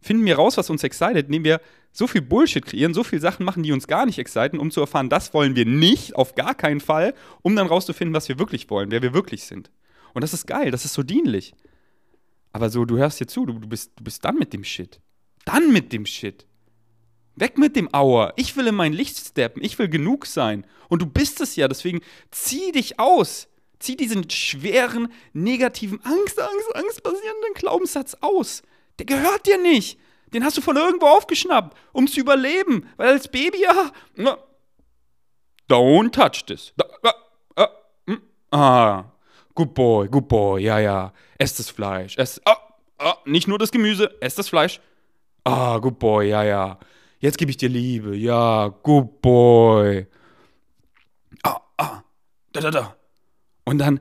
finden 0.04 0.26
wir 0.26 0.36
raus, 0.36 0.58
was 0.58 0.70
uns 0.70 0.84
excited, 0.84 1.28
indem 1.28 1.44
wir 1.44 1.62
so 1.92 2.08
viel 2.08 2.22
Bullshit 2.22 2.66
kreieren, 2.66 2.94
so 2.94 3.04
viele 3.04 3.22
Sachen 3.22 3.46
machen, 3.46 3.64
die 3.64 3.72
uns 3.72 3.88
gar 3.88 4.06
nicht 4.06 4.20
exciten, 4.20 4.60
um 4.60 4.72
zu 4.72 4.82
erfahren, 4.82 5.10
das 5.10 5.34
wollen 5.34 5.56
wir 5.56 5.66
nicht, 5.66 6.16
auf 6.16 6.36
gar 6.36 6.56
keinen 6.56 6.80
Fall, 6.80 7.14
um 7.42 7.56
dann 7.56 7.68
rauszufinden, 7.68 8.14
was 8.14 8.30
wir 8.30 8.40
wirklich 8.40 8.70
wollen, 8.70 8.92
wer 8.92 9.02
wir 9.02 9.14
wirklich 9.14 9.44
sind. 9.44 9.72
Und 10.14 10.22
das 10.22 10.34
ist 10.34 10.46
geil, 10.46 10.72
das 10.72 10.86
ist 10.86 10.94
so 10.94 11.04
dienlich. 11.04 11.54
Aber 12.52 12.70
so, 12.70 12.86
du 12.86 12.98
hörst 12.98 13.20
dir 13.20 13.28
zu, 13.28 13.46
du, 13.46 13.54
du, 13.54 13.68
bist, 13.68 13.94
du 13.96 14.04
bist 14.04 14.24
dann 14.24 14.38
mit 14.38 14.54
dem 14.54 14.64
Shit. 14.64 15.00
Dann 15.46 15.72
mit 15.72 15.92
dem 15.92 16.06
Shit. 16.06 16.46
Weg 17.36 17.58
mit 17.58 17.76
dem 17.76 17.92
Auer. 17.94 18.34
Ich 18.36 18.56
will 18.56 18.68
in 18.68 18.76
mein 18.76 18.94
Licht 18.94 19.18
steppen. 19.18 19.64
Ich 19.64 19.80
will 19.80 19.90
genug 19.90 20.28
sein. 20.28 20.68
Und 20.88 21.02
du 21.02 21.08
bist 21.08 21.42
es 21.42 21.56
ja. 21.56 21.68
Deswegen 21.68 22.02
zieh 22.30 22.72
dich 22.72 23.00
aus. 23.00 23.48
Zieh 23.80 23.98
diesen 23.98 24.30
schweren, 24.30 25.12
negativen, 25.34 26.00
Angst, 26.04 26.40
Angst, 26.40 26.76
Angst 26.76 27.04
basierenden 27.04 27.54
Glaubenssatz 27.56 28.16
aus. 28.22 28.62
Der 29.04 29.18
gehört 29.18 29.46
dir 29.46 29.58
nicht. 29.58 30.00
Den 30.34 30.44
hast 30.44 30.58
du 30.58 30.62
von 30.62 30.78
irgendwo 30.78 31.08
aufgeschnappt, 31.08 31.78
um 31.92 32.08
zu 32.08 32.22
überleben. 32.22 32.88
Weil 32.98 33.10
als 33.10 33.28
Baby, 33.28 33.62
ja. 33.62 33.92
Don't 35.70 36.12
touch 36.12 36.46
this. 36.46 36.74
Hm, 38.08 38.22
ah, 38.52 39.06
good 39.56 39.74
boy, 39.74 40.08
good 40.08 40.28
boy, 40.28 40.62
ja, 40.62 40.80
ja. 40.80 41.14
Ess 41.38 41.56
das 41.56 41.70
Fleisch. 41.70 42.18
Ess, 42.18 42.42
ah, 42.46 42.58
ah, 42.98 43.18
nicht 43.26 43.48
nur 43.48 43.60
das 43.60 43.72
Gemüse, 43.72 44.10
ess 44.22 44.36
das 44.36 44.50
Fleisch. 44.50 44.80
Ah, 45.44 45.78
good 45.80 46.00
boy, 46.00 46.30
ja, 46.30 46.44
ja. 46.44 46.80
Jetzt 47.20 47.38
gebe 47.38 47.52
ich 47.52 47.58
dir 47.58 47.70
Liebe. 47.70 48.16
Ja, 48.16 48.70
good 48.84 49.22
boy. 49.22 50.08
Ah, 51.44 51.62
ah, 51.78 52.04
da, 52.54 52.62
da, 52.62 52.72
da. 52.72 52.96
Und 53.66 53.78
dann 53.78 54.00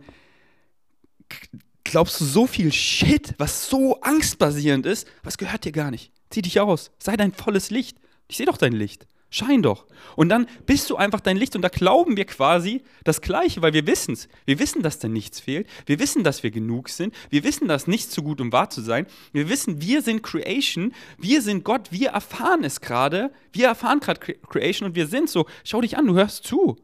glaubst 1.93 2.19
du 2.23 2.25
so 2.25 2.47
viel 2.47 2.73
Shit, 2.73 3.35
was 3.37 3.69
so 3.69 4.01
angstbasierend 4.01 4.87
ist, 4.87 5.07
was 5.23 5.37
gehört 5.37 5.67
dir 5.67 5.73
gar 5.73 5.91
nicht. 5.91 6.11
Zieh 6.31 6.41
dich 6.41 6.59
aus. 6.59 6.91
Sei 6.99 7.17
dein 7.19 7.33
volles 7.33 7.71
Licht. 7.71 7.99
Ich 8.29 8.39
sehe 8.39 8.47
doch 8.47 8.57
dein 8.57 8.73
Licht. 8.73 9.07
Schein 9.29 9.63
doch. 9.63 9.85
Und 10.17 10.31
dann 10.31 10.47
bist 10.65 10.89
du 10.89 10.97
einfach 10.97 11.21
dein 11.21 11.37
Licht 11.37 11.55
und 11.55 11.61
da 11.61 11.69
glauben 11.69 12.17
wir 12.17 12.25
quasi 12.25 12.83
das 13.05 13.21
Gleiche, 13.21 13.61
weil 13.61 13.75
wir 13.75 13.87
wissen 13.87 14.15
es. 14.15 14.29
Wir 14.47 14.59
wissen, 14.59 14.83
dass 14.83 15.01
da 15.01 15.09
nichts 15.09 15.39
fehlt. 15.39 15.69
Wir 15.85 15.99
wissen, 15.99 16.25
dass 16.25 16.43
wir 16.43 16.51
genug 16.51 16.89
sind. 16.89 17.15
Wir 17.29 17.45
wissen, 17.45 17.69
dass 17.69 17.87
nichts 17.87 18.15
zu 18.15 18.23
gut, 18.23 18.41
um 18.41 18.53
wahr 18.53 18.71
zu 18.71 18.81
sein. 18.81 19.07
Wir 19.33 19.51
wissen, 19.51 19.83
wir 19.83 20.01
sind 20.01 20.23
Creation. 20.23 20.95
Wir 21.19 21.43
sind 21.43 21.63
Gott. 21.63 21.93
Wir 21.93 22.11
erfahren 22.11 22.65
es 22.65 22.81
gerade. 22.81 23.33
Wir 23.53 23.67
erfahren 23.67 24.01
gerade 24.01 24.19
Creation 24.21 24.89
und 24.89 24.95
wir 24.95 25.09
sind 25.09 25.29
so. 25.29 25.45
Schau 25.63 25.83
dich 25.83 25.99
an, 25.99 26.07
du 26.07 26.15
hörst 26.15 26.45
zu. 26.45 26.77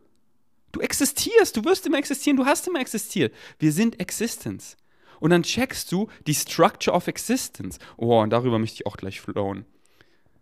Du 0.72 0.80
existierst. 0.80 1.56
Du 1.56 1.64
wirst 1.64 1.86
immer 1.86 1.96
existieren. 1.96 2.36
Du 2.36 2.44
hast 2.44 2.68
immer 2.68 2.80
existiert. 2.80 3.34
Wir 3.58 3.72
sind 3.72 3.98
Existence. 4.00 4.76
Und 5.20 5.30
dann 5.30 5.42
checkst 5.42 5.90
du 5.92 6.08
die 6.26 6.34
Structure 6.34 6.94
of 6.96 7.08
Existence. 7.08 7.78
Oh, 7.96 8.20
und 8.20 8.30
darüber 8.30 8.58
möchte 8.58 8.76
ich 8.76 8.86
auch 8.86 8.96
gleich 8.96 9.20
flowen. 9.20 9.64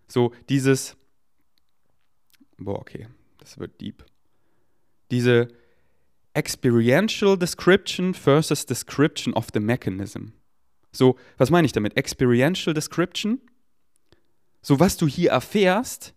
So, 0.09 0.33
dieses 0.49 0.97
boah, 2.59 2.78
okay, 2.78 3.09
das 3.38 3.59
wird 3.59 3.80
deep. 3.80 4.04
Diese 5.11 5.49
Experiential 6.35 7.38
Description 7.38 8.14
versus 8.14 8.66
Description 8.66 9.35
of 9.35 9.49
the 9.52 9.61
Mechanism. 9.61 10.33
So, 10.92 11.16
was 11.38 11.50
meine 11.50 11.66
ich 11.66 11.73
damit? 11.73 11.97
Experiential 11.97 12.75
Description? 12.75 13.40
So, 14.62 14.80
was 14.80 14.97
du 14.97 15.06
hier 15.06 15.30
erfährst 15.30 16.14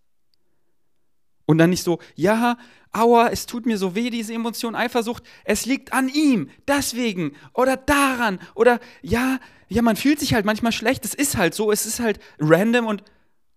und 1.49 1.57
dann 1.57 1.71
nicht 1.71 1.81
so, 1.81 1.97
ja, 2.13 2.59
aua, 2.91 3.29
es 3.29 3.47
tut 3.47 3.65
mir 3.65 3.79
so 3.79 3.95
weh, 3.95 4.11
diese 4.11 4.35
Emotion 4.35 4.75
Eifersucht, 4.75 5.23
es 5.45 5.65
liegt 5.65 5.93
an 5.93 6.07
ihm, 6.07 6.51
deswegen 6.67 7.31
oder 7.55 7.75
daran 7.75 8.37
oder 8.53 8.79
ja, 9.01 9.39
ja, 9.67 9.81
man 9.81 9.95
fühlt 9.95 10.19
sich 10.19 10.35
halt 10.35 10.45
manchmal 10.45 10.73
schlecht, 10.73 11.05
es 11.05 11.15
ist 11.15 11.37
halt 11.37 11.55
so, 11.55 11.71
es 11.71 11.87
ist 11.87 11.99
halt 11.99 12.19
random 12.39 12.85
und, 12.85 13.03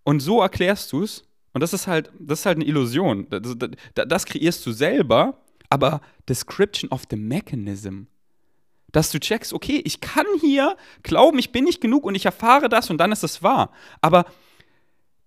und 0.05 0.21
so 0.21 0.41
erklärst 0.41 0.91
du 0.93 1.03
es 1.03 1.25
und 1.53 1.61
das 1.61 1.75
ist 1.75 1.87
halt, 1.87 2.11
das 2.19 2.41
ist 2.41 2.47
halt 2.47 2.57
eine 2.57 2.65
Illusion. 2.65 3.27
Das, 3.29 3.43
das, 3.59 4.09
das 4.09 4.25
kreierst 4.25 4.65
du 4.65 4.73
selber, 4.73 5.43
aber 5.69 6.01
Description 6.31 6.91
of 6.91 7.03
the 7.11 7.17
Mechanism. 7.17 8.05
Dass 8.91 9.11
du 9.11 9.21
checkst, 9.21 9.53
okay, 9.53 9.83
ich 9.85 10.01
kann 10.01 10.25
hier 10.41 10.79
glauben, 11.03 11.39
ich 11.39 11.53
bin 11.53 11.65
nicht 11.65 11.83
genug 11.83 12.05
und 12.05 12.15
ich 12.15 12.25
erfahre 12.25 12.71
das 12.71 12.89
und 12.89 12.97
dann 12.97 13.13
ist 13.13 13.23
es 13.23 13.43
wahr. 13.43 13.71
Aber, 14.01 14.25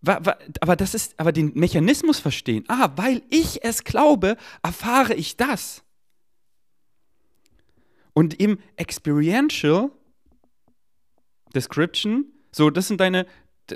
aber 0.03 0.75
das 0.75 0.93
ist, 0.93 1.19
aber 1.19 1.31
den 1.31 1.51
Mechanismus 1.55 2.19
verstehen. 2.19 2.63
Ah, 2.67 2.91
weil 2.95 3.23
ich 3.29 3.63
es 3.63 3.83
glaube, 3.83 4.37
erfahre 4.61 5.13
ich 5.15 5.37
das. 5.37 5.83
Und 8.13 8.39
im 8.39 8.59
Experiential 8.75 9.91
Description, 11.53 12.25
so, 12.51 12.69
das 12.69 12.87
sind 12.87 13.01
deine, 13.01 13.25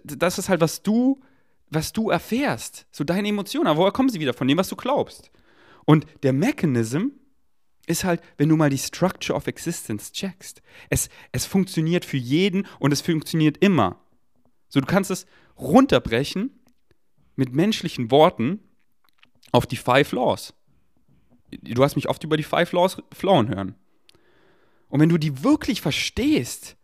das 0.04 0.38
ist 0.38 0.50
halt, 0.50 0.62
was 0.62 0.84
du 0.84 1.20
was 1.70 1.94
du 1.94 2.10
erfährst, 2.10 2.88
so 2.92 3.04
deine 3.04 3.28
Emotionen. 3.28 3.68
Aber 3.68 3.82
woher 3.82 3.92
kommen 3.92 4.10
sie 4.10 4.20
wieder? 4.20 4.34
Von 4.34 4.48
dem, 4.48 4.58
was 4.58 4.70
du 4.70 4.76
glaubst. 4.76 5.32
Und 5.86 6.06
der 6.24 6.34
Mechanism 6.34 7.08
ist 7.88 8.04
halt, 8.04 8.22
wenn 8.38 8.50
du 8.50 8.56
mal 8.56 8.70
die 8.70 8.78
Structure 8.78 9.36
of 9.36 9.48
Existence 9.48 10.12
checkst. 10.12 10.62
Es, 10.90 11.10
es 11.32 11.46
funktioniert 11.46 12.06
für 12.06 12.18
jeden 12.18 12.68
und 12.80 12.92
es 12.92 13.02
funktioniert 13.02 13.58
immer. 13.64 14.00
So, 14.68 14.80
du 14.80 14.86
kannst 14.86 15.10
es 15.10 15.26
runterbrechen 15.60 16.52
mit 17.36 17.54
menschlichen 17.54 18.12
Worten 18.12 18.60
auf 19.52 19.66
die 19.66 19.78
Five 19.78 20.12
Laws. 20.12 20.54
Du 21.62 21.84
hast 21.84 21.96
mich 21.96 22.10
oft 22.10 22.24
über 22.24 22.38
die 22.38 22.44
Five 22.44 22.72
Laws 22.72 23.02
flowen 23.12 23.50
hören. 23.50 23.76
Und 24.90 25.00
wenn 25.00 25.10
du 25.10 25.18
die 25.18 25.44
wirklich 25.44 25.82
verstehst, 25.82 26.76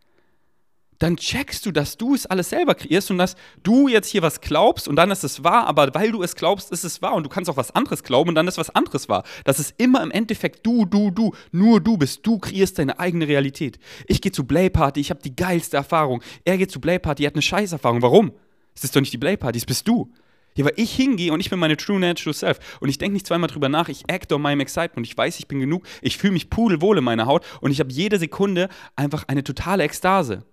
dann 0.98 1.16
checkst 1.16 1.66
du, 1.66 1.72
dass 1.72 1.96
du 1.96 2.14
es 2.14 2.26
alles 2.26 2.50
selber 2.50 2.74
kreierst 2.74 3.10
und 3.10 3.18
dass 3.18 3.36
du 3.62 3.88
jetzt 3.88 4.08
hier 4.08 4.22
was 4.22 4.40
glaubst 4.40 4.88
und 4.88 4.96
dann 4.96 5.10
ist 5.10 5.24
es 5.24 5.44
wahr, 5.44 5.66
aber 5.66 5.94
weil 5.94 6.10
du 6.10 6.22
es 6.22 6.34
glaubst, 6.34 6.72
ist 6.72 6.84
es 6.84 7.02
wahr 7.02 7.14
und 7.14 7.24
du 7.24 7.28
kannst 7.28 7.50
auch 7.50 7.56
was 7.56 7.74
anderes 7.74 8.02
glauben 8.02 8.30
und 8.30 8.34
dann 8.34 8.48
ist 8.48 8.58
was 8.58 8.74
anderes 8.74 9.08
wahr. 9.08 9.24
Das 9.44 9.58
ist 9.58 9.74
immer 9.78 10.02
im 10.02 10.10
Endeffekt 10.10 10.64
du, 10.64 10.86
du, 10.86 11.10
du, 11.10 11.34
nur 11.52 11.80
du 11.80 11.98
bist. 11.98 12.26
Du 12.26 12.38
kreierst 12.38 12.78
deine 12.78 12.98
eigene 12.98 13.28
Realität. 13.28 13.78
Ich 14.06 14.20
gehe 14.20 14.32
zu 14.32 14.44
Play 14.44 14.70
Party, 14.70 15.00
ich 15.00 15.10
habe 15.10 15.20
die 15.20 15.36
geilste 15.36 15.76
Erfahrung. 15.76 16.22
Er 16.44 16.56
geht 16.56 16.70
zu 16.70 16.80
Play 16.80 16.98
Party, 16.98 17.24
er 17.24 17.28
hat 17.28 17.34
eine 17.34 17.42
Scheißerfahrung. 17.42 18.02
Warum? 18.02 18.32
Es 18.76 18.84
ist 18.84 18.94
doch 18.94 19.00
nicht 19.00 19.12
die 19.12 19.18
Play 19.18 19.36
Party, 19.36 19.58
es 19.58 19.66
bist 19.66 19.88
du. 19.88 20.12
Ja, 20.54 20.64
weil 20.64 20.72
ich 20.76 20.94
hingehe 20.94 21.32
und 21.32 21.40
ich 21.40 21.50
bin 21.50 21.58
meine 21.58 21.76
true 21.76 21.98
natural 22.00 22.34
self. 22.34 22.58
Und 22.80 22.88
ich 22.88 22.98
denke 22.98 23.14
nicht 23.14 23.26
zweimal 23.26 23.48
drüber 23.48 23.68
nach, 23.68 23.88
ich 23.88 24.04
act 24.08 24.32
on 24.32 24.40
meinem 24.40 24.60
excitement. 24.60 25.06
Ich 25.06 25.16
weiß, 25.16 25.38
ich 25.38 25.48
bin 25.48 25.60
genug, 25.60 25.86
ich 26.00 26.16
fühle 26.16 26.32
mich 26.32 26.50
pudelwohl 26.50 26.98
in 26.98 27.04
meiner 27.04 27.26
Haut 27.26 27.44
und 27.60 27.70
ich 27.70 27.80
habe 27.80 27.92
jede 27.92 28.18
Sekunde 28.18 28.68
einfach 28.96 29.24
eine 29.28 29.44
totale 29.44 29.84
Ekstase. 29.84 30.44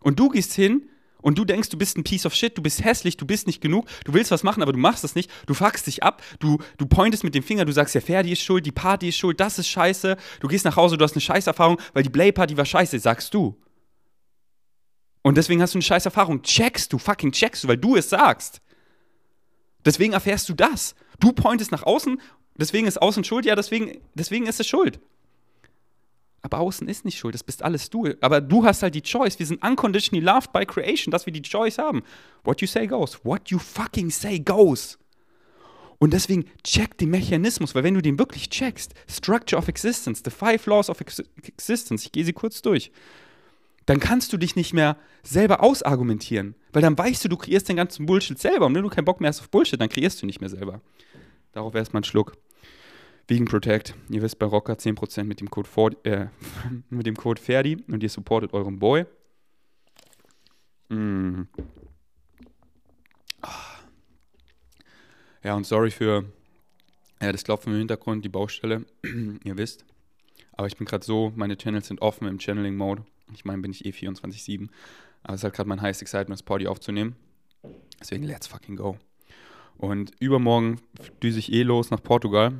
Und 0.00 0.18
du 0.18 0.30
gehst 0.30 0.54
hin 0.54 0.88
und 1.20 1.38
du 1.38 1.44
denkst, 1.44 1.68
du 1.68 1.78
bist 1.78 1.96
ein 1.96 2.02
Piece 2.02 2.26
of 2.26 2.34
Shit, 2.34 2.58
du 2.58 2.62
bist 2.62 2.82
hässlich, 2.82 3.16
du 3.16 3.26
bist 3.26 3.46
nicht 3.46 3.60
genug, 3.60 3.86
du 4.04 4.14
willst 4.14 4.30
was 4.30 4.42
machen, 4.42 4.62
aber 4.62 4.72
du 4.72 4.78
machst 4.78 5.04
es 5.04 5.14
nicht, 5.14 5.30
du 5.46 5.54
fuckst 5.54 5.86
dich 5.86 6.02
ab, 6.02 6.22
du, 6.40 6.58
du 6.78 6.86
pointest 6.86 7.22
mit 7.22 7.34
dem 7.34 7.42
Finger, 7.42 7.64
du 7.64 7.72
sagst, 7.72 7.94
ja, 7.94 8.00
Ferdi 8.00 8.32
ist 8.32 8.42
schuld, 8.42 8.66
die 8.66 8.72
Party 8.72 9.08
ist 9.08 9.18
schuld, 9.18 9.38
das 9.38 9.58
ist 9.58 9.68
scheiße, 9.68 10.16
du 10.40 10.48
gehst 10.48 10.64
nach 10.64 10.76
Hause, 10.76 10.96
du 10.96 11.04
hast 11.04 11.12
eine 11.12 11.20
Scheißerfahrung, 11.20 11.78
weil 11.92 12.02
die 12.02 12.10
Play-Party 12.10 12.56
war 12.56 12.64
scheiße, 12.64 12.98
sagst 12.98 13.32
du. 13.34 13.56
Und 15.22 15.36
deswegen 15.36 15.62
hast 15.62 15.74
du 15.74 15.78
eine 15.78 15.82
Scheißerfahrung, 15.82 16.42
checkst 16.42 16.92
du, 16.92 16.98
fucking 16.98 17.32
checkst 17.32 17.64
du, 17.64 17.68
weil 17.68 17.78
du 17.78 17.96
es 17.96 18.10
sagst. 18.10 18.60
Deswegen 19.84 20.12
erfährst 20.12 20.48
du 20.48 20.54
das. 20.54 20.94
Du 21.20 21.32
pointest 21.32 21.70
nach 21.70 21.84
außen, 21.84 22.20
deswegen 22.56 22.86
ist 22.86 23.00
außen 23.00 23.24
schuld, 23.24 23.46
ja, 23.46 23.54
deswegen, 23.54 24.00
deswegen 24.14 24.46
ist 24.46 24.60
es 24.60 24.66
schuld. 24.66 25.00
Aber 26.42 26.58
außen 26.58 26.88
ist 26.88 27.04
nicht 27.04 27.18
schuld, 27.18 27.34
das 27.34 27.44
bist 27.44 27.62
alles 27.62 27.88
du. 27.88 28.14
Aber 28.20 28.40
du 28.40 28.64
hast 28.64 28.82
halt 28.82 28.96
die 28.96 29.02
Choice. 29.02 29.38
Wir 29.38 29.46
sind 29.46 29.64
unconditionally 29.64 30.24
loved 30.24 30.52
by 30.52 30.66
creation, 30.66 31.12
dass 31.12 31.24
wir 31.24 31.32
die 31.32 31.42
Choice 31.42 31.78
haben. 31.78 32.02
What 32.42 32.60
you 32.60 32.66
say 32.66 32.88
goes. 32.88 33.24
What 33.24 33.48
you 33.50 33.60
fucking 33.60 34.10
say 34.10 34.40
goes. 34.40 34.98
Und 36.00 36.12
deswegen 36.12 36.46
check 36.64 36.98
den 36.98 37.10
Mechanismus, 37.10 37.76
weil 37.76 37.84
wenn 37.84 37.94
du 37.94 38.02
den 38.02 38.18
wirklich 38.18 38.50
checkst, 38.50 38.92
Structure 39.08 39.56
of 39.56 39.68
Existence, 39.68 40.20
the 40.24 40.32
five 40.32 40.66
laws 40.66 40.90
of 40.90 41.00
existence, 41.00 42.04
ich 42.04 42.10
gehe 42.10 42.24
sie 42.24 42.32
kurz 42.32 42.60
durch, 42.60 42.90
dann 43.86 44.00
kannst 44.00 44.32
du 44.32 44.36
dich 44.36 44.56
nicht 44.56 44.72
mehr 44.72 44.96
selber 45.22 45.62
ausargumentieren, 45.62 46.54
weil 46.72 46.82
dann 46.82 46.96
weißt 46.96 47.24
du, 47.24 47.28
du 47.28 47.36
kreierst 47.36 47.68
den 47.68 47.76
ganzen 47.76 48.06
Bullshit 48.06 48.38
selber 48.38 48.66
und 48.66 48.74
wenn 48.74 48.82
du 48.82 48.88
keinen 48.88 49.04
Bock 49.04 49.20
mehr 49.20 49.28
hast 49.28 49.40
auf 49.40 49.50
Bullshit, 49.50 49.80
dann 49.80 49.88
kreierst 49.88 50.22
du 50.22 50.26
nicht 50.26 50.40
mehr 50.40 50.50
selber. 50.50 50.80
Darauf 51.52 51.74
erstmal 51.74 52.00
einen 52.00 52.04
Schluck. 52.04 52.36
Vegan 53.28 53.46
Protect. 53.46 53.94
Ihr 54.10 54.22
wisst 54.22 54.38
bei 54.38 54.46
Rocker 54.46 54.74
10% 54.74 55.24
mit 55.24 55.40
dem 55.40 55.50
Code, 55.50 55.68
For 55.68 55.90
äh, 56.04 56.26
mit 56.90 57.06
dem 57.06 57.16
Code 57.16 57.40
Ferdi 57.40 57.82
und 57.88 58.02
ihr 58.02 58.08
supportet 58.08 58.52
euren 58.52 58.78
Boy. 58.78 59.06
Mm. 60.88 61.42
Ja, 65.42 65.54
und 65.54 65.66
sorry 65.66 65.90
für 65.90 66.24
ja, 67.20 67.32
das 67.32 67.44
Klopfen 67.44 67.72
im 67.72 67.78
Hintergrund, 67.78 68.24
die 68.24 68.28
Baustelle. 68.28 68.84
ihr 69.44 69.56
wisst. 69.56 69.84
Aber 70.52 70.66
ich 70.66 70.76
bin 70.76 70.86
gerade 70.86 71.04
so, 71.04 71.32
meine 71.34 71.56
Channels 71.56 71.88
sind 71.88 72.02
offen 72.02 72.28
im 72.28 72.38
Channeling-Mode. 72.38 73.04
Ich 73.34 73.44
meine, 73.44 73.62
bin 73.62 73.70
ich 73.70 73.84
eh 73.84 73.90
24-7. 73.90 74.68
Aber 75.22 75.34
es 75.34 75.40
ist 75.40 75.44
halt 75.44 75.54
gerade 75.54 75.68
mein 75.68 75.80
heißes 75.80 76.02
Excitement, 76.02 76.38
das 76.38 76.42
Party 76.42 76.66
aufzunehmen. 76.66 77.16
Deswegen, 78.00 78.24
let's 78.24 78.46
fucking 78.46 78.76
go. 78.76 78.98
Und 79.76 80.12
übermorgen 80.20 80.80
düse 81.22 81.38
ich 81.38 81.52
eh 81.52 81.62
los 81.62 81.90
nach 81.90 82.02
Portugal. 82.02 82.52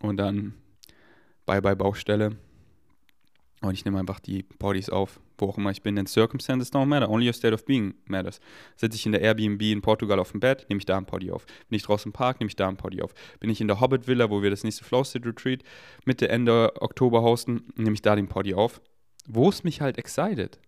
Und 0.00 0.16
dann 0.16 0.54
bye 1.46 1.62
bye 1.62 1.76
Baustelle. 1.76 2.36
Und 3.62 3.74
ich 3.74 3.84
nehme 3.84 3.98
einfach 3.98 4.20
die 4.20 4.42
Partys 4.42 4.88
auf, 4.88 5.20
wo 5.36 5.46
auch 5.46 5.58
immer 5.58 5.70
ich 5.70 5.82
bin. 5.82 5.94
Denn 5.94 6.06
Circumstances 6.06 6.72
don't 6.72 6.86
matter, 6.86 7.10
only 7.10 7.26
your 7.26 7.34
state 7.34 7.52
of 7.52 7.64
being 7.66 7.94
matters. 8.06 8.40
Sitze 8.76 8.96
ich 8.96 9.04
in 9.04 9.12
der 9.12 9.20
Airbnb 9.20 9.60
in 9.62 9.82
Portugal 9.82 10.18
auf 10.18 10.30
dem 10.30 10.40
Bett, 10.40 10.64
nehme 10.68 10.78
ich 10.78 10.86
da 10.86 10.96
ein 10.96 11.04
Party 11.04 11.30
auf. 11.30 11.44
Bin 11.68 11.76
ich 11.76 11.82
draußen 11.82 12.08
im 12.08 12.12
Park, 12.14 12.40
nehme 12.40 12.48
ich 12.48 12.56
da 12.56 12.68
ein 12.68 12.78
Party 12.78 13.02
auf. 13.02 13.12
Bin 13.38 13.50
ich 13.50 13.60
in 13.60 13.68
der 13.68 13.80
Hobbit 13.80 14.06
Villa, 14.06 14.30
wo 14.30 14.42
wir 14.42 14.48
das 14.48 14.64
nächste 14.64 14.84
Flow 14.84 15.04
State 15.04 15.28
Retreat 15.28 15.62
Mitte, 16.06 16.28
Ende 16.28 16.72
Oktober 16.80 17.20
hosten, 17.20 17.64
nehme 17.76 17.92
ich 17.92 18.02
da 18.02 18.16
den 18.16 18.28
Party 18.28 18.54
auf. 18.54 18.80
Wo 19.26 19.48
es 19.48 19.64
mich 19.64 19.80
halt 19.80 19.98
excited. 19.98 20.58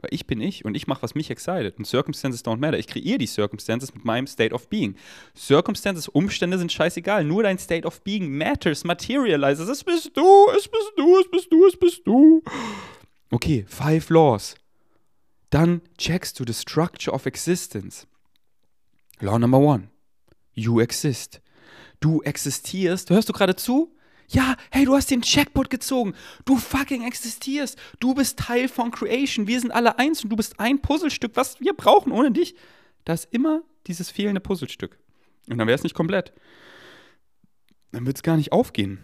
Weil 0.00 0.12
ich 0.12 0.26
bin 0.26 0.40
ich 0.40 0.64
und 0.64 0.74
ich 0.74 0.86
mache, 0.86 1.02
was 1.02 1.14
mich 1.14 1.30
excited. 1.30 1.78
Und 1.78 1.86
Circumstances 1.86 2.44
don't 2.44 2.58
matter. 2.58 2.78
Ich 2.78 2.86
kreiere 2.86 3.18
die 3.18 3.26
Circumstances 3.26 3.94
mit 3.94 4.04
meinem 4.04 4.26
State 4.26 4.54
of 4.54 4.68
Being. 4.68 4.96
Circumstances, 5.36 6.08
Umstände 6.08 6.58
sind 6.58 6.72
scheißegal. 6.72 7.24
Nur 7.24 7.42
dein 7.42 7.58
State 7.58 7.86
of 7.86 8.02
Being 8.02 8.36
matters, 8.36 8.84
materializes. 8.84 9.68
Es 9.68 9.82
bist 9.82 10.16
du, 10.16 10.50
es 10.56 10.68
bist 10.68 10.92
du, 10.96 11.18
es 11.18 11.30
bist 11.30 11.52
du, 11.52 11.66
es 11.66 11.76
bist 11.78 12.06
du. 12.06 12.42
Okay, 13.30 13.64
five 13.66 14.10
laws. 14.10 14.56
Dann 15.50 15.80
checkst 15.96 16.38
du 16.38 16.44
the 16.46 16.52
structure 16.52 17.14
of 17.14 17.26
existence. 17.26 18.06
Law 19.20 19.38
number 19.38 19.58
one. 19.58 19.88
You 20.52 20.80
exist. 20.80 21.40
Du 22.00 22.20
existierst. 22.22 23.08
Hörst 23.10 23.28
du 23.28 23.32
gerade 23.32 23.56
zu? 23.56 23.93
Ja, 24.28 24.56
hey, 24.70 24.84
du 24.84 24.94
hast 24.94 25.10
den 25.10 25.22
Jackpot 25.22 25.70
gezogen. 25.70 26.14
Du 26.44 26.56
fucking 26.56 27.06
existierst. 27.06 27.78
Du 28.00 28.14
bist 28.14 28.38
Teil 28.38 28.68
von 28.68 28.90
Creation. 28.90 29.46
Wir 29.46 29.60
sind 29.60 29.70
alle 29.70 29.98
eins 29.98 30.24
und 30.24 30.30
du 30.30 30.36
bist 30.36 30.58
ein 30.60 30.80
Puzzlestück, 30.80 31.32
was 31.34 31.60
wir 31.60 31.74
brauchen 31.74 32.12
ohne 32.12 32.30
dich. 32.30 32.54
Da 33.04 33.12
ist 33.12 33.28
immer 33.32 33.62
dieses 33.86 34.10
fehlende 34.10 34.40
Puzzlestück. 34.40 34.98
Und 35.48 35.58
dann 35.58 35.66
wäre 35.66 35.76
es 35.76 35.82
nicht 35.82 35.94
komplett. 35.94 36.32
Dann 37.92 38.06
wird 38.06 38.16
es 38.16 38.22
gar 38.22 38.36
nicht 38.36 38.52
aufgehen. 38.52 38.98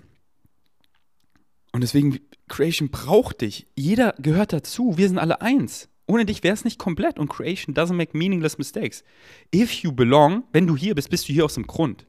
Und 1.72 1.82
deswegen, 1.82 2.18
Creation 2.48 2.90
braucht 2.90 3.42
dich. 3.42 3.66
Jeder 3.76 4.14
gehört 4.18 4.52
dazu. 4.52 4.96
Wir 4.96 5.08
sind 5.08 5.18
alle 5.18 5.40
eins. 5.40 5.88
Ohne 6.06 6.24
dich 6.24 6.42
wäre 6.42 6.54
es 6.54 6.64
nicht 6.64 6.78
komplett 6.78 7.20
und 7.20 7.28
Creation 7.28 7.72
doesn't 7.72 7.94
make 7.94 8.18
meaningless 8.18 8.58
mistakes. 8.58 9.04
If 9.54 9.72
you 9.84 9.92
belong, 9.92 10.42
wenn 10.52 10.66
du 10.66 10.76
hier 10.76 10.96
bist, 10.96 11.10
bist 11.10 11.28
du 11.28 11.32
hier 11.32 11.44
aus 11.44 11.54
dem 11.54 11.68
Grund. 11.68 12.06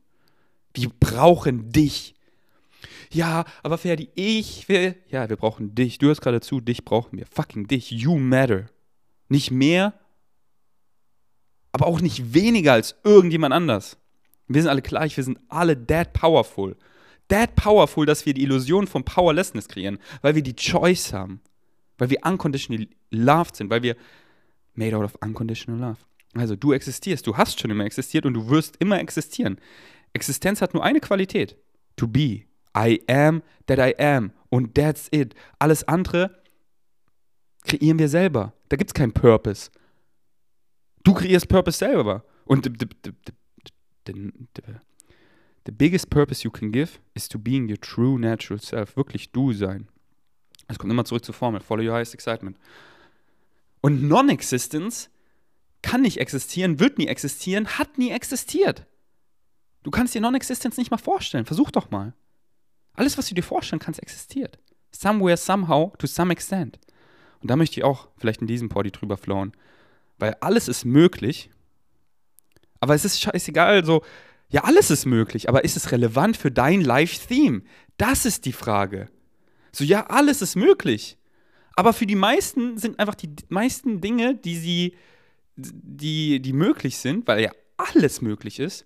Wir 0.74 0.90
brauchen 1.00 1.70
dich. 1.70 2.16
Ja, 3.12 3.46
aber 3.64 3.78
Ferdi, 3.78 4.10
ich 4.16 4.68
will. 4.70 4.96
Ja, 5.08 5.30
wir 5.30 5.38
brauchen 5.38 5.76
dich. 5.76 5.98
Du 5.98 6.08
hörst 6.08 6.22
gerade 6.22 6.42
zu, 6.42 6.62
dich 6.62 6.86
brauchen 6.86 7.18
wir. 7.18 7.26
Fucking 7.26 7.68
dich. 7.68 7.92
You 7.92 8.18
matter. 8.18 8.66
Nicht 9.30 9.52
mehr, 9.52 9.94
aber 11.72 11.88
auch 11.88 12.02
nicht 12.02 12.34
weniger 12.34 12.74
als 12.74 12.96
irgendjemand 13.04 13.54
anders. 13.54 13.98
Wir 14.48 14.62
sind 14.62 14.70
alle 14.70 14.82
gleich, 14.82 15.16
wir 15.16 15.24
sind 15.24 15.40
alle 15.48 15.86
that 15.88 16.14
powerful. 16.14 16.76
That 17.30 17.56
powerful, 17.56 18.06
dass 18.06 18.26
wir 18.26 18.34
die 18.34 18.44
Illusion 18.44 18.88
von 18.88 19.06
Powerlessness 19.06 19.70
kreieren, 19.70 20.00
weil 20.22 20.36
wir 20.36 20.44
die 20.44 20.56
Choice 20.56 21.14
haben. 21.14 21.42
Weil 21.98 22.10
wir 22.10 22.20
unconditionally 22.26 22.90
loved 23.12 23.56
sind, 23.56 23.70
weil 23.70 23.84
wir 23.84 23.96
made 24.74 24.96
out 24.98 25.06
of 25.06 25.16
unconditional 25.22 25.80
love. 25.80 25.98
Also 26.34 26.56
du 26.56 26.74
existierst, 26.74 27.26
du 27.28 27.38
hast 27.38 27.60
schon 27.60 27.72
immer 27.72 27.86
existiert 27.86 28.26
und 28.26 28.34
du 28.34 28.50
wirst 28.50 28.78
immer 28.78 29.00
existieren. 29.00 29.60
Existenz 30.14 30.62
hat 30.62 30.74
nur 30.74 30.84
eine 30.84 31.00
Qualität. 31.00 31.58
To 31.96 32.08
be. 32.08 32.42
I 32.76 33.02
am 33.08 33.44
that 33.68 33.80
I 33.80 33.96
am. 34.02 34.32
Und 34.50 34.76
that's 34.76 35.08
it. 35.12 35.34
Alles 35.60 35.88
andere 35.88 36.42
kreieren 37.64 38.00
wir 38.00 38.10
selber. 38.10 38.54
Da 38.70 38.78
gibt 38.78 38.90
es 38.90 38.94
keinen 38.94 39.14
Purpose. 39.14 39.70
Du 41.04 41.14
kreierst 41.14 41.48
Purpose 41.48 41.78
selber. 41.78 42.24
Und 42.46 42.66
the, 42.66 42.72
the, 42.72 43.12
the, 44.08 44.14
the, 45.66 45.72
biggest 45.72 46.10
purpose 46.10 46.44
you 46.44 46.52
can 46.52 46.72
give 46.72 47.00
is 47.14 47.28
to 47.30 47.40
being 47.40 47.70
your 47.70 47.80
true 47.80 48.20
natural 48.20 48.60
self. 48.60 48.98
Wirklich 48.98 49.32
du 49.32 49.54
sein. 49.54 49.88
Es 50.68 50.78
kommt 50.78 50.92
immer 50.92 51.06
zurück 51.06 51.24
zur 51.24 51.36
Formel. 51.36 51.62
Follow 51.62 51.84
your 51.84 51.94
highest 51.94 52.14
excitement. 52.14 52.58
Und 53.82 54.04
Non-Existence 54.04 55.10
kann 55.82 56.02
nicht 56.02 56.18
existieren, 56.18 56.80
wird 56.80 56.98
nie 56.98 57.08
existieren, 57.08 57.68
hat 57.80 57.98
nie 57.98 58.12
existiert. 58.12 58.86
Du 59.84 59.92
kannst 59.92 60.14
dir 60.14 60.22
Non-Existence 60.22 60.78
nicht 60.78 60.92
mal 60.92 60.98
vorstellen. 60.98 61.46
Versuch 61.46 61.72
doch 61.72 61.90
mal. 61.90 62.14
Alles, 62.94 63.18
was 63.18 63.28
du 63.28 63.36
dir 63.36 63.44
vorstellen 63.44 63.80
kannst, 63.80 64.02
existiert. 64.02 64.60
Somewhere, 64.92 65.38
somehow, 65.38 65.94
to 65.98 66.08
some 66.08 66.32
extent. 66.32 66.80
Und 67.42 67.50
da 67.50 67.56
möchte 67.56 67.80
ich 67.80 67.84
auch 67.84 68.10
vielleicht 68.18 68.42
in 68.42 68.48
diesem 68.48 68.70
Party 68.70 68.92
drüber 68.92 69.18
flowen. 69.18 69.54
Weil 70.18 70.36
alles 70.42 70.68
ist 70.68 70.86
möglich. 70.86 71.50
Aber 72.80 72.94
es 72.94 73.06
ist 73.06 73.20
scheißegal, 73.22 73.86
so, 73.86 74.04
ja, 74.50 74.66
alles 74.66 74.92
ist 74.92 75.06
möglich, 75.06 75.48
aber 75.48 75.64
ist 75.64 75.78
es 75.78 75.92
relevant 75.92 76.36
für 76.36 76.52
dein 76.52 76.82
Live-Theme? 76.82 77.62
Das 77.98 78.26
ist 78.26 78.46
die 78.46 78.52
Frage. 78.52 79.08
So, 79.72 79.86
ja, 79.86 80.08
alles 80.08 80.42
ist 80.42 80.56
möglich. 80.56 81.18
Aber 81.76 81.94
für 81.94 82.06
die 82.06 82.16
meisten 82.16 82.78
sind 82.78 83.00
einfach 83.00 83.16
die 83.16 83.34
meisten 83.48 84.02
Dinge, 84.02 84.36
die 84.36 84.58
sie, 84.58 84.96
die, 85.56 86.42
die 86.42 86.54
möglich 86.54 86.98
sind, 86.98 87.28
weil 87.28 87.44
ja 87.44 87.52
alles 87.78 88.22
möglich 88.22 88.60
ist, 88.60 88.86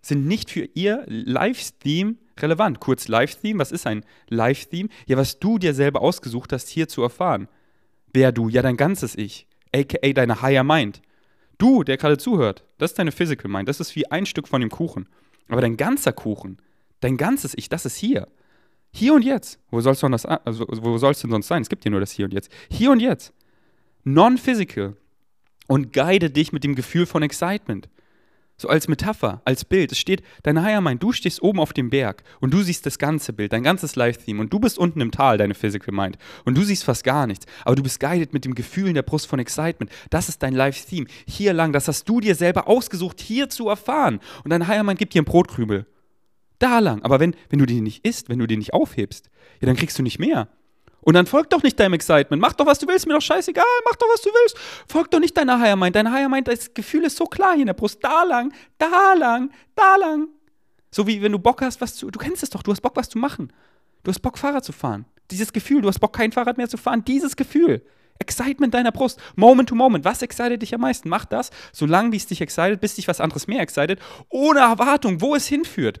sind 0.00 0.26
nicht 0.26 0.50
für 0.50 0.68
ihr 0.74 1.04
Live-Theme 1.06 2.16
relevant. 2.42 2.80
Kurz 2.80 3.08
Live-Theme, 3.08 3.58
was 3.58 3.72
ist 3.72 3.86
ein 3.86 4.04
Live-Theme? 4.28 4.88
Ja, 5.06 5.16
was 5.16 5.38
du 5.38 5.58
dir 5.58 5.74
selber 5.74 6.02
ausgesucht 6.02 6.52
hast, 6.52 6.68
hier 6.68 6.88
zu 6.88 7.02
erfahren. 7.02 7.48
Wer 8.12 8.32
du? 8.32 8.48
Ja, 8.48 8.62
dein 8.62 8.76
ganzes 8.76 9.14
Ich, 9.16 9.46
aka 9.74 10.12
deine 10.12 10.42
Higher 10.42 10.64
Mind. 10.64 11.02
Du, 11.58 11.82
der 11.82 11.96
gerade 11.96 12.18
zuhört, 12.18 12.64
das 12.78 12.92
ist 12.92 12.98
deine 12.98 13.12
Physical 13.12 13.50
Mind, 13.50 13.68
das 13.68 13.80
ist 13.80 13.96
wie 13.96 14.10
ein 14.10 14.26
Stück 14.26 14.48
von 14.48 14.60
dem 14.60 14.70
Kuchen. 14.70 15.08
Aber 15.48 15.60
dein 15.60 15.76
ganzer 15.76 16.12
Kuchen, 16.12 16.58
dein 17.00 17.16
ganzes 17.16 17.54
Ich, 17.56 17.68
das 17.68 17.84
ist 17.84 17.96
hier. 17.96 18.28
Hier 18.90 19.14
und 19.14 19.24
jetzt. 19.24 19.60
Wo 19.70 19.80
soll's 19.80 20.00
denn, 20.00 20.12
das, 20.12 20.24
also, 20.24 20.64
denn 20.64 21.30
sonst 21.30 21.48
sein? 21.48 21.62
Es 21.62 21.68
gibt 21.68 21.84
ja 21.84 21.90
nur 21.90 22.00
das 22.00 22.12
Hier 22.12 22.24
und 22.24 22.32
Jetzt. 22.32 22.50
Hier 22.70 22.90
und 22.90 23.00
jetzt. 23.00 23.32
Non-physical. 24.04 24.96
Und 25.66 25.92
guide 25.92 26.30
dich 26.30 26.52
mit 26.52 26.64
dem 26.64 26.74
Gefühl 26.74 27.04
von 27.04 27.22
Excitement. 27.22 27.90
So 28.60 28.68
als 28.68 28.88
Metapher, 28.88 29.40
als 29.44 29.64
Bild. 29.64 29.92
Es 29.92 29.98
steht, 29.98 30.22
deine 30.42 30.64
Higher 30.64 30.82
du 30.96 31.12
stehst 31.12 31.42
oben 31.42 31.60
auf 31.60 31.72
dem 31.72 31.90
Berg 31.90 32.24
und 32.40 32.52
du 32.52 32.60
siehst 32.62 32.84
das 32.86 32.98
ganze 32.98 33.32
Bild, 33.32 33.52
dein 33.52 33.62
ganzes 33.62 33.94
Live-Theme 33.94 34.40
und 34.40 34.52
du 34.52 34.58
bist 34.58 34.78
unten 34.78 35.00
im 35.00 35.12
Tal, 35.12 35.38
deine 35.38 35.54
Physical 35.54 35.94
Mind. 35.94 36.18
Und 36.44 36.56
du 36.56 36.64
siehst 36.64 36.82
fast 36.82 37.04
gar 37.04 37.28
nichts. 37.28 37.46
Aber 37.64 37.76
du 37.76 37.84
bist 37.84 38.00
guided 38.00 38.32
mit 38.32 38.44
dem 38.44 38.56
Gefühl 38.56 38.88
in 38.88 38.94
der 38.94 39.02
Brust 39.02 39.28
von 39.28 39.38
Excitement. 39.38 39.92
Das 40.10 40.28
ist 40.28 40.42
dein 40.42 40.54
Live-Theme. 40.54 41.06
Hier 41.28 41.52
lang, 41.52 41.72
das 41.72 41.86
hast 41.86 42.08
du 42.08 42.18
dir 42.18 42.34
selber 42.34 42.66
ausgesucht, 42.66 43.20
hier 43.20 43.48
zu 43.48 43.68
erfahren. 43.68 44.18
Und 44.42 44.50
dein 44.50 44.66
Higher 44.66 44.82
gibt 44.96 45.14
dir 45.14 45.20
einen 45.20 45.26
Brotkrümel. 45.26 45.86
Da 46.58 46.80
lang. 46.80 47.02
Aber 47.02 47.20
wenn, 47.20 47.36
wenn 47.50 47.60
du 47.60 47.66
den 47.66 47.84
nicht 47.84 48.04
isst, 48.04 48.28
wenn 48.28 48.40
du 48.40 48.48
den 48.48 48.58
nicht 48.58 48.74
aufhebst, 48.74 49.30
ja, 49.60 49.66
dann 49.66 49.76
kriegst 49.76 49.96
du 49.98 50.02
nicht 50.02 50.18
mehr. 50.18 50.48
Und 51.08 51.14
dann 51.14 51.24
folg 51.24 51.48
doch 51.48 51.62
nicht 51.62 51.80
deinem 51.80 51.94
Excitement. 51.94 52.38
Mach 52.38 52.52
doch, 52.52 52.66
was 52.66 52.80
du 52.80 52.86
willst, 52.86 53.06
mir 53.06 53.14
doch 53.14 53.22
scheißegal. 53.22 53.64
Mach 53.86 53.96
doch, 53.96 54.08
was 54.12 54.20
du 54.20 54.28
willst. 54.28 54.58
Folg 54.86 55.10
doch 55.10 55.20
nicht 55.20 55.34
deiner 55.34 55.58
Higher 55.58 55.74
Mind. 55.74 55.96
Deine 55.96 56.12
Higher 56.12 56.28
Mind, 56.28 56.46
das 56.46 56.74
Gefühl 56.74 57.02
ist 57.04 57.16
so 57.16 57.24
klar 57.24 57.52
hier 57.54 57.62
in 57.62 57.68
der 57.68 57.72
Brust. 57.72 58.04
Da 58.04 58.24
lang, 58.24 58.52
da 58.76 59.14
lang, 59.14 59.50
da 59.74 59.96
lang. 59.96 60.28
So 60.90 61.06
wie 61.06 61.22
wenn 61.22 61.32
du 61.32 61.38
Bock 61.38 61.62
hast, 61.62 61.80
was 61.80 61.96
zu. 61.96 62.10
Du 62.10 62.18
kennst 62.18 62.42
es 62.42 62.50
doch, 62.50 62.62
du 62.62 62.72
hast 62.72 62.82
Bock, 62.82 62.94
was 62.94 63.08
zu 63.08 63.16
machen. 63.16 63.50
Du 64.04 64.10
hast 64.10 64.18
Bock, 64.18 64.36
Fahrrad 64.36 64.66
zu 64.66 64.72
fahren. 64.72 65.06
Dieses 65.30 65.50
Gefühl, 65.50 65.80
du 65.80 65.88
hast 65.88 65.98
Bock, 65.98 66.14
kein 66.14 66.30
Fahrrad 66.30 66.58
mehr 66.58 66.68
zu 66.68 66.76
fahren. 66.76 67.02
Dieses 67.06 67.36
Gefühl. 67.36 67.80
Excitement 68.18 68.74
deiner 68.74 68.92
Brust. 68.92 69.18
Moment 69.34 69.70
to 69.70 69.74
moment. 69.74 70.04
Was 70.04 70.20
excited 70.20 70.60
dich 70.60 70.74
am 70.74 70.82
meisten? 70.82 71.08
Mach 71.08 71.24
das, 71.24 71.48
solange 71.72 72.12
wie 72.12 72.18
es 72.18 72.26
dich 72.26 72.42
excited, 72.42 72.82
bis 72.82 72.96
dich 72.96 73.08
was 73.08 73.22
anderes 73.22 73.46
mehr 73.46 73.62
excited. 73.62 73.98
Ohne 74.28 74.60
Erwartung, 74.60 75.22
wo 75.22 75.34
es 75.34 75.46
hinführt. 75.46 76.00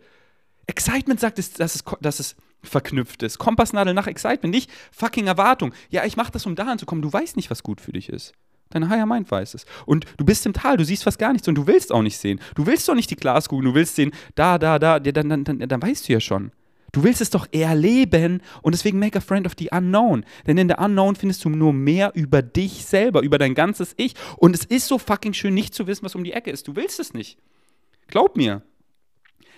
Excitement 0.66 1.18
sagt, 1.18 1.38
dass 1.38 1.76
es, 1.76 1.82
dass 2.02 2.20
es 2.20 2.36
verknüpft 2.62 3.22
ist. 3.22 3.38
Kompassnadel 3.38 3.94
nach 3.94 4.06
Excitement, 4.06 4.54
nicht 4.54 4.70
fucking 4.92 5.26
Erwartung. 5.26 5.72
Ja, 5.90 6.04
ich 6.04 6.16
mache 6.16 6.32
das, 6.32 6.46
um 6.46 6.54
daran 6.54 6.78
zu 6.78 6.86
kommen. 6.86 7.02
Du 7.02 7.12
weißt 7.12 7.36
nicht, 7.36 7.50
was 7.50 7.62
gut 7.62 7.80
für 7.80 7.92
dich 7.92 8.08
ist. 8.08 8.32
Dein 8.70 8.90
Higher 8.90 9.06
Mind 9.06 9.30
weiß 9.30 9.54
es. 9.54 9.64
Und 9.86 10.04
du 10.18 10.24
bist 10.24 10.44
im 10.44 10.52
Tal, 10.52 10.76
du 10.76 10.84
siehst 10.84 11.04
fast 11.04 11.18
gar 11.18 11.32
nichts 11.32 11.48
und 11.48 11.54
du 11.54 11.66
willst 11.66 11.92
auch 11.92 12.02
nicht 12.02 12.18
sehen. 12.18 12.40
Du 12.54 12.66
willst 12.66 12.88
doch 12.88 12.94
nicht 12.94 13.10
die 13.10 13.16
Glaskugel, 13.16 13.64
du 13.64 13.74
willst 13.74 13.96
sehen, 13.96 14.12
da, 14.34 14.58
da, 14.58 14.78
da, 14.78 15.00
dann, 15.00 15.28
dann, 15.28 15.44
dann, 15.44 15.58
dann 15.60 15.82
weißt 15.82 16.08
du 16.08 16.12
ja 16.12 16.20
schon. 16.20 16.52
Du 16.92 17.02
willst 17.02 17.20
es 17.20 17.30
doch 17.30 17.46
erleben 17.52 18.40
und 18.62 18.74
deswegen 18.74 18.98
make 18.98 19.16
a 19.16 19.20
friend 19.20 19.46
of 19.46 19.52
the 19.58 19.68
unknown. 19.70 20.24
Denn 20.46 20.56
in 20.56 20.68
der 20.68 20.78
Unknown 20.80 21.16
findest 21.16 21.44
du 21.44 21.50
nur 21.50 21.72
mehr 21.72 22.12
über 22.14 22.40
dich 22.40 22.86
selber, 22.86 23.22
über 23.22 23.38
dein 23.38 23.54
ganzes 23.54 23.94
Ich. 23.98 24.14
Und 24.36 24.54
es 24.54 24.64
ist 24.64 24.88
so 24.88 24.98
fucking 24.98 25.34
schön, 25.34 25.54
nicht 25.54 25.74
zu 25.74 25.86
wissen, 25.86 26.04
was 26.04 26.14
um 26.14 26.24
die 26.24 26.32
Ecke 26.32 26.50
ist. 26.50 26.66
Du 26.66 26.76
willst 26.76 26.98
es 26.98 27.12
nicht. 27.12 27.38
Glaub 28.06 28.36
mir. 28.36 28.62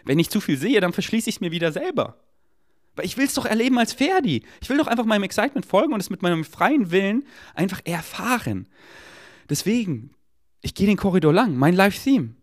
Wenn 0.04 0.18
ich 0.18 0.30
zu 0.30 0.40
viel 0.40 0.56
sehe, 0.56 0.80
dann 0.80 0.92
verschließe 0.92 1.28
ich 1.28 1.36
es 1.36 1.40
mir 1.40 1.52
wieder 1.52 1.70
selber. 1.72 2.16
Weil 3.00 3.06
ich 3.06 3.16
will 3.16 3.24
es 3.24 3.32
doch 3.32 3.46
erleben 3.46 3.78
als 3.78 3.94
Ferdi. 3.94 4.44
Ich 4.60 4.68
will 4.68 4.76
doch 4.76 4.86
einfach 4.86 5.06
meinem 5.06 5.22
Excitement 5.22 5.64
folgen 5.64 5.94
und 5.94 6.00
es 6.00 6.10
mit 6.10 6.20
meinem 6.20 6.44
freien 6.44 6.90
Willen 6.90 7.24
einfach 7.54 7.80
erfahren. 7.86 8.68
Deswegen, 9.48 10.10
ich 10.60 10.74
gehe 10.74 10.86
den 10.86 10.98
Korridor 10.98 11.32
lang, 11.32 11.56
mein 11.56 11.74
Live-Theme. 11.74 12.34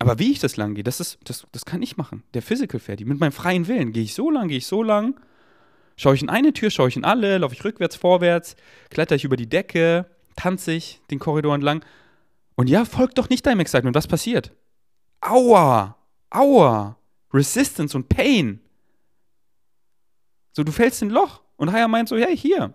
Aber 0.00 0.18
wie 0.18 0.32
ich 0.32 0.40
das 0.40 0.56
lang 0.56 0.74
gehe, 0.74 0.82
das, 0.82 0.98
ist, 0.98 1.20
das, 1.22 1.46
das 1.52 1.64
kann 1.64 1.80
ich 1.80 1.96
machen. 1.96 2.24
Der 2.34 2.42
Physical 2.42 2.80
Ferdi. 2.80 3.04
Mit 3.04 3.20
meinem 3.20 3.30
freien 3.30 3.68
Willen. 3.68 3.92
Gehe 3.92 4.02
ich 4.02 4.14
so 4.14 4.32
lang, 4.32 4.48
gehe 4.48 4.58
ich 4.58 4.66
so 4.66 4.82
lang. 4.82 5.20
Schaue 5.96 6.16
ich 6.16 6.22
in 6.22 6.28
eine 6.28 6.52
Tür, 6.52 6.70
schaue 6.70 6.88
ich 6.88 6.96
in 6.96 7.04
alle, 7.04 7.38
laufe 7.38 7.54
ich 7.54 7.62
rückwärts, 7.64 7.94
vorwärts, 7.94 8.56
kletter 8.88 9.14
ich 9.14 9.22
über 9.22 9.36
die 9.36 9.48
Decke, 9.48 10.06
tanze 10.34 10.72
ich 10.72 11.00
den 11.12 11.20
Korridor 11.20 11.54
entlang. 11.54 11.84
Und 12.56 12.68
ja, 12.68 12.84
folgt 12.84 13.16
doch 13.18 13.28
nicht 13.28 13.46
deinem 13.46 13.60
Excitement. 13.60 13.94
Was 13.94 14.08
passiert? 14.08 14.52
Aua! 15.20 15.96
Aua, 16.30 16.96
Resistance 17.32 17.96
und 17.96 18.08
Pain. 18.08 18.60
So, 20.60 20.64
du 20.64 20.72
fällst 20.72 21.00
in 21.00 21.08
ein 21.08 21.12
Loch. 21.12 21.40
Und 21.56 21.72
Haya 21.72 21.88
meint 21.88 22.10
so, 22.10 22.18
hey, 22.18 22.36
hier, 22.36 22.74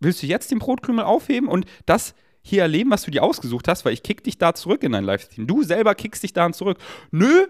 willst 0.00 0.22
du 0.22 0.26
jetzt 0.26 0.50
den 0.50 0.58
Brotkrümel 0.58 1.04
aufheben 1.04 1.50
und 1.50 1.66
das 1.84 2.14
hier 2.40 2.62
erleben, 2.62 2.90
was 2.90 3.02
du 3.02 3.10
dir 3.10 3.22
ausgesucht 3.22 3.68
hast, 3.68 3.84
weil 3.84 3.92
ich 3.92 4.02
kick 4.02 4.24
dich 4.24 4.38
da 4.38 4.54
zurück 4.54 4.82
in 4.82 4.92
dein 4.92 5.04
Livestream. 5.04 5.46
Du 5.46 5.62
selber 5.62 5.94
kickst 5.94 6.22
dich 6.22 6.32
da 6.32 6.50
zurück. 6.52 6.78
Nö, 7.10 7.46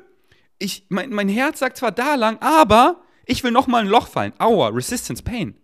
ich, 0.58 0.86
mein, 0.88 1.10
mein 1.10 1.28
Herz 1.28 1.60
sagt 1.60 1.76
zwar 1.76 1.92
da 1.92 2.16
lang, 2.16 2.38
aber 2.40 3.00
ich 3.26 3.44
will 3.44 3.52
noch 3.52 3.68
mal 3.68 3.82
ein 3.82 3.86
Loch 3.86 4.08
fallen. 4.08 4.32
Aua, 4.38 4.70
Resistance, 4.70 5.22
Pain. 5.22 5.56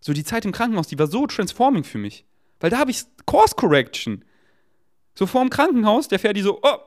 So 0.00 0.12
die 0.12 0.24
Zeit 0.24 0.44
im 0.44 0.50
Krankenhaus, 0.50 0.88
die 0.88 0.98
war 0.98 1.06
so 1.06 1.24
transforming 1.28 1.84
für 1.84 1.98
mich. 1.98 2.24
Weil 2.58 2.70
da 2.70 2.78
habe 2.78 2.90
ich 2.90 3.04
Course 3.24 3.54
Correction. 3.54 4.24
So 5.14 5.26
vor 5.26 5.42
dem 5.42 5.50
Krankenhaus, 5.50 6.08
der 6.08 6.18
fährt 6.18 6.36
die 6.36 6.42
so, 6.42 6.58
oh, 6.60 6.78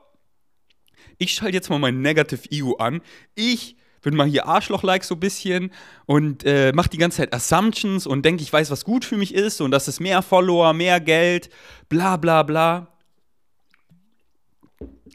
ich 1.16 1.32
schalte 1.32 1.54
jetzt 1.54 1.70
mal 1.70 1.78
mein 1.78 2.02
Negative 2.02 2.50
Ego 2.50 2.74
an. 2.74 3.00
Ich 3.34 3.76
bin 4.02 4.16
mal 4.16 4.26
hier 4.26 4.46
Arschloch-like 4.46 5.04
so 5.04 5.14
ein 5.14 5.20
bisschen 5.20 5.72
und 6.06 6.44
äh, 6.44 6.72
mache 6.72 6.90
die 6.90 6.98
ganze 6.98 7.18
Zeit 7.18 7.32
Assumptions 7.32 8.06
und 8.06 8.24
denke, 8.24 8.42
ich 8.42 8.52
weiß, 8.52 8.70
was 8.70 8.84
gut 8.84 9.04
für 9.04 9.16
mich 9.16 9.34
ist 9.34 9.60
und 9.60 9.70
das 9.70 9.88
ist 9.88 10.00
mehr 10.00 10.22
Follower, 10.22 10.72
mehr 10.72 11.00
Geld, 11.00 11.48
bla 11.88 12.16
bla 12.16 12.42
bla. 12.42 12.88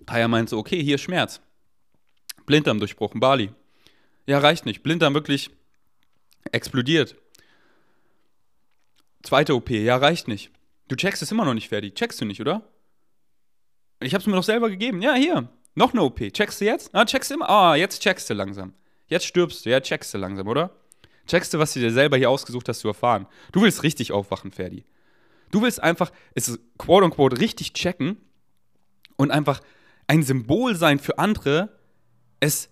Haya 0.10 0.28
meint 0.28 0.50
so, 0.50 0.58
okay, 0.58 0.82
hier 0.82 0.97
Schmerz. 0.97 1.41
Blinddarm 2.45 2.80
durchbrochen, 2.80 3.19
Bali. 3.19 3.52
Ja, 4.26 4.39
reicht 4.39 4.65
nicht. 4.65 4.84
Blinddarm 4.84 5.13
wirklich 5.13 5.52
explodiert. 6.52 7.15
Zweite 9.23 9.56
OP, 9.56 9.69
ja, 9.69 9.97
reicht 9.97 10.28
nicht. 10.28 10.52
Du 10.88 10.95
checkst 10.95 11.21
es 11.21 11.32
immer 11.32 11.43
noch 11.43 11.54
nicht 11.54 11.67
fertig. 11.67 11.95
Checkst 11.95 12.21
du 12.21 12.26
nicht, 12.26 12.39
oder? 12.39 12.63
Ich 14.00 14.13
hab's 14.13 14.26
mir 14.26 14.36
doch 14.36 14.43
selber 14.43 14.69
gegeben. 14.69 15.02
Ja, 15.02 15.15
hier. 15.15 15.50
Noch 15.78 15.94
eine 15.94 16.02
OP. 16.02 16.18
Checkst 16.34 16.60
du 16.60 16.66
jetzt? 16.66 16.90
Ah, 16.92 17.06
checkst 17.06 17.30
du 17.30 17.36
immer? 17.36 17.48
Ah, 17.48 17.76
jetzt 17.76 18.02
checkst 18.02 18.28
du 18.32 18.34
langsam. 18.34 18.74
Jetzt 19.10 19.28
stirbst 19.28 19.63
du. 19.63 19.70
Ja, 19.70 19.80
checkst 19.80 20.12
du 20.12 20.18
langsam, 20.18 20.48
oder? 20.48 20.72
Checkst 21.28 21.54
du, 21.54 21.60
was 21.60 21.74
du 21.74 21.80
dir 21.80 21.92
selber 21.92 22.18
hier 22.18 22.32
ausgesucht 22.32 22.68
hast 22.68 22.80
zu 22.80 22.88
erfahren. 22.88 23.28
Du 23.52 23.62
willst 23.62 23.84
richtig 23.84 24.12
aufwachen, 24.12 24.52
Ferdi. 24.52 24.86
Du 25.52 25.62
willst 25.62 25.80
einfach, 25.84 26.12
es 26.34 26.50
ist 26.50 26.60
quote 26.80 27.06
unquote 27.06 27.40
richtig 27.40 27.74
checken 27.74 28.18
und 29.18 29.30
einfach 29.30 29.62
ein 30.08 30.24
Symbol 30.24 30.76
sein 30.76 30.98
für 30.98 31.20
andere, 31.20 31.78
es 32.40 32.70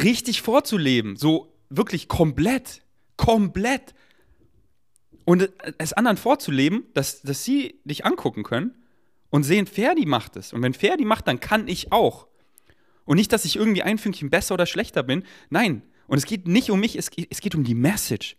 richtig 0.00 0.42
vorzuleben. 0.42 1.16
So 1.16 1.58
wirklich 1.70 2.06
komplett. 2.06 2.82
Komplett. 3.16 3.96
Und 5.24 5.50
es 5.78 5.92
anderen 5.92 6.18
vorzuleben, 6.18 6.84
dass, 6.94 7.22
dass 7.22 7.42
sie 7.42 7.80
dich 7.84 8.06
angucken 8.06 8.44
können 8.44 8.76
und 9.30 9.42
sehen, 9.42 9.66
Ferdi 9.66 10.06
macht 10.06 10.36
es. 10.36 10.52
Und 10.52 10.62
wenn 10.62 10.74
Ferdi 10.74 11.04
macht, 11.04 11.26
dann 11.26 11.40
kann 11.40 11.68
ich 11.68 11.92
auch. 11.92 12.26
Und 13.04 13.16
nicht, 13.16 13.32
dass 13.32 13.44
ich 13.44 13.56
irgendwie 13.56 13.82
ein 13.82 13.98
Fünkchen 13.98 14.30
besser 14.30 14.54
oder 14.54 14.66
schlechter 14.66 15.02
bin. 15.02 15.24
Nein. 15.48 15.82
Und 16.06 16.18
es 16.18 16.26
geht 16.26 16.46
nicht 16.46 16.70
um 16.70 16.80
mich, 16.80 16.96
es 16.96 17.10
geht, 17.10 17.28
es 17.30 17.40
geht 17.40 17.54
um 17.54 17.64
die 17.64 17.74
Message. 17.74 18.36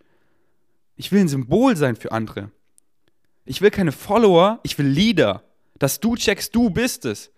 Ich 0.95 1.11
will 1.11 1.21
ein 1.21 1.27
Symbol 1.27 1.75
sein 1.75 1.95
für 1.95 2.11
andere. 2.11 2.51
Ich 3.45 3.61
will 3.61 3.71
keine 3.71 3.91
Follower, 3.91 4.59
ich 4.63 4.77
will 4.77 4.87
Leader. 4.87 5.43
Dass 5.79 5.99
du 5.99 6.15
checkst, 6.15 6.55
du 6.55 6.69
bist 6.69 7.05
es. 7.05 7.31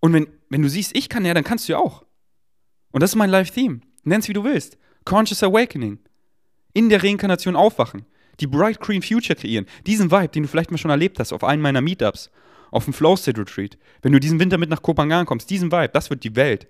Und 0.00 0.12
wenn, 0.12 0.26
wenn 0.48 0.62
du 0.62 0.68
siehst, 0.68 0.96
ich 0.96 1.08
kann 1.08 1.24
ja, 1.24 1.34
dann 1.34 1.44
kannst 1.44 1.68
du 1.68 1.72
ja 1.72 1.78
auch. 1.78 2.04
Und 2.90 3.02
das 3.02 3.10
ist 3.10 3.16
mein 3.16 3.30
Live-Theme. 3.30 3.80
Nenn's 4.02 4.28
wie 4.28 4.32
du 4.32 4.42
willst. 4.42 4.78
Conscious 5.04 5.42
Awakening. 5.42 5.98
In 6.72 6.88
der 6.88 7.02
Reinkarnation 7.02 7.56
aufwachen. 7.56 8.06
Die 8.40 8.46
Bright 8.46 8.80
Green 8.80 9.02
Future 9.02 9.38
kreieren. 9.38 9.66
Diesen 9.86 10.10
Vibe, 10.10 10.28
den 10.28 10.42
du 10.44 10.48
vielleicht 10.48 10.70
mal 10.70 10.78
schon 10.78 10.90
erlebt 10.90 11.18
hast 11.18 11.32
auf 11.32 11.44
einem 11.44 11.62
meiner 11.62 11.80
Meetups. 11.80 12.30
Auf 12.70 12.84
dem 12.84 12.92
Flow 12.92 13.16
State 13.16 13.40
Retreat. 13.40 13.76
Wenn 14.02 14.12
du 14.12 14.20
diesen 14.20 14.38
Winter 14.38 14.56
mit 14.56 14.70
nach 14.70 14.82
Kopangan 14.82 15.26
kommst, 15.26 15.50
diesen 15.50 15.72
Vibe, 15.72 15.90
das 15.92 16.08
wird 16.08 16.22
die 16.24 16.36
Welt. 16.36 16.68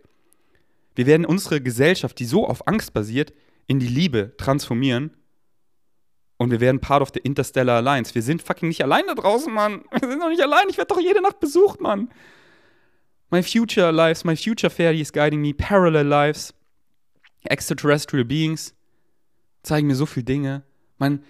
Wir 0.94 1.06
werden 1.06 1.26
unsere 1.26 1.60
Gesellschaft, 1.60 2.18
die 2.18 2.24
so 2.24 2.46
auf 2.46 2.66
Angst 2.66 2.92
basiert, 2.92 3.32
in 3.66 3.78
die 3.78 3.86
Liebe 3.86 4.34
transformieren. 4.36 5.16
Und 6.38 6.50
wir 6.50 6.60
werden 6.60 6.80
Part 6.80 7.02
of 7.02 7.10
the 7.12 7.20
Interstellar 7.20 7.76
Alliance. 7.76 8.14
Wir 8.14 8.22
sind 8.22 8.42
fucking 8.42 8.68
nicht 8.68 8.82
allein 8.82 9.06
da 9.06 9.14
draußen, 9.14 9.52
Mann. 9.52 9.84
Wir 10.00 10.08
sind 10.08 10.20
doch 10.20 10.30
nicht 10.30 10.42
allein. 10.42 10.68
Ich 10.70 10.78
werde 10.78 10.88
doch 10.88 11.00
jede 11.00 11.20
Nacht 11.20 11.38
besucht, 11.38 11.80
Mann. 11.82 12.08
My 13.30 13.42
future 13.42 13.92
lives, 13.92 14.24
my 14.24 14.34
future 14.34 14.70
fairy 14.70 15.00
is 15.00 15.12
guiding 15.12 15.42
me. 15.42 15.52
Parallel 15.52 16.06
lives, 16.06 16.54
extraterrestrial 17.44 18.24
beings 18.24 18.74
zeigen 19.62 19.86
mir 19.86 19.94
so 19.94 20.06
viele 20.06 20.24
Dinge. 20.24 20.62
Man, 20.98 21.22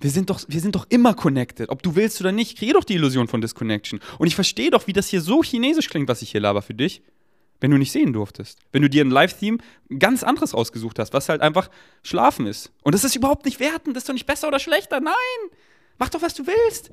wir 0.00 0.10
sind, 0.10 0.28
doch, 0.30 0.42
wir 0.46 0.60
sind 0.60 0.74
doch 0.74 0.86
immer 0.90 1.14
connected. 1.14 1.70
Ob 1.70 1.82
du 1.82 1.94
willst 1.94 2.20
oder 2.20 2.32
nicht, 2.32 2.58
kreier 2.58 2.74
doch 2.74 2.84
die 2.84 2.94
Illusion 2.94 3.28
von 3.28 3.40
Disconnection. 3.40 4.00
Und 4.18 4.26
ich 4.26 4.34
verstehe 4.34 4.70
doch, 4.70 4.86
wie 4.86 4.92
das 4.92 5.08
hier 5.08 5.20
so 5.20 5.42
chinesisch 5.42 5.88
klingt, 5.88 6.08
was 6.08 6.22
ich 6.22 6.30
hier 6.30 6.40
laber 6.40 6.60
für 6.60 6.74
dich, 6.74 7.02
wenn 7.60 7.70
du 7.70 7.78
nicht 7.78 7.92
sehen 7.92 8.12
durftest. 8.12 8.58
Wenn 8.72 8.82
du 8.82 8.90
dir 8.90 9.04
ein 9.04 9.10
Live-Theme 9.10 9.58
ganz 9.98 10.22
anderes 10.22 10.52
ausgesucht 10.52 10.98
hast, 10.98 11.14
was 11.14 11.28
halt 11.30 11.40
einfach 11.40 11.70
schlafen 12.02 12.46
ist. 12.46 12.72
Und 12.82 12.94
das 12.94 13.04
ist 13.04 13.16
überhaupt 13.16 13.46
nicht 13.46 13.58
wertend, 13.58 13.96
das 13.96 14.02
ist 14.02 14.08
doch 14.08 14.14
nicht 14.14 14.26
besser 14.26 14.48
oder 14.48 14.58
schlechter. 14.58 15.00
Nein! 15.00 15.14
Mach 15.98 16.10
doch, 16.10 16.20
was 16.20 16.34
du 16.34 16.46
willst. 16.46 16.90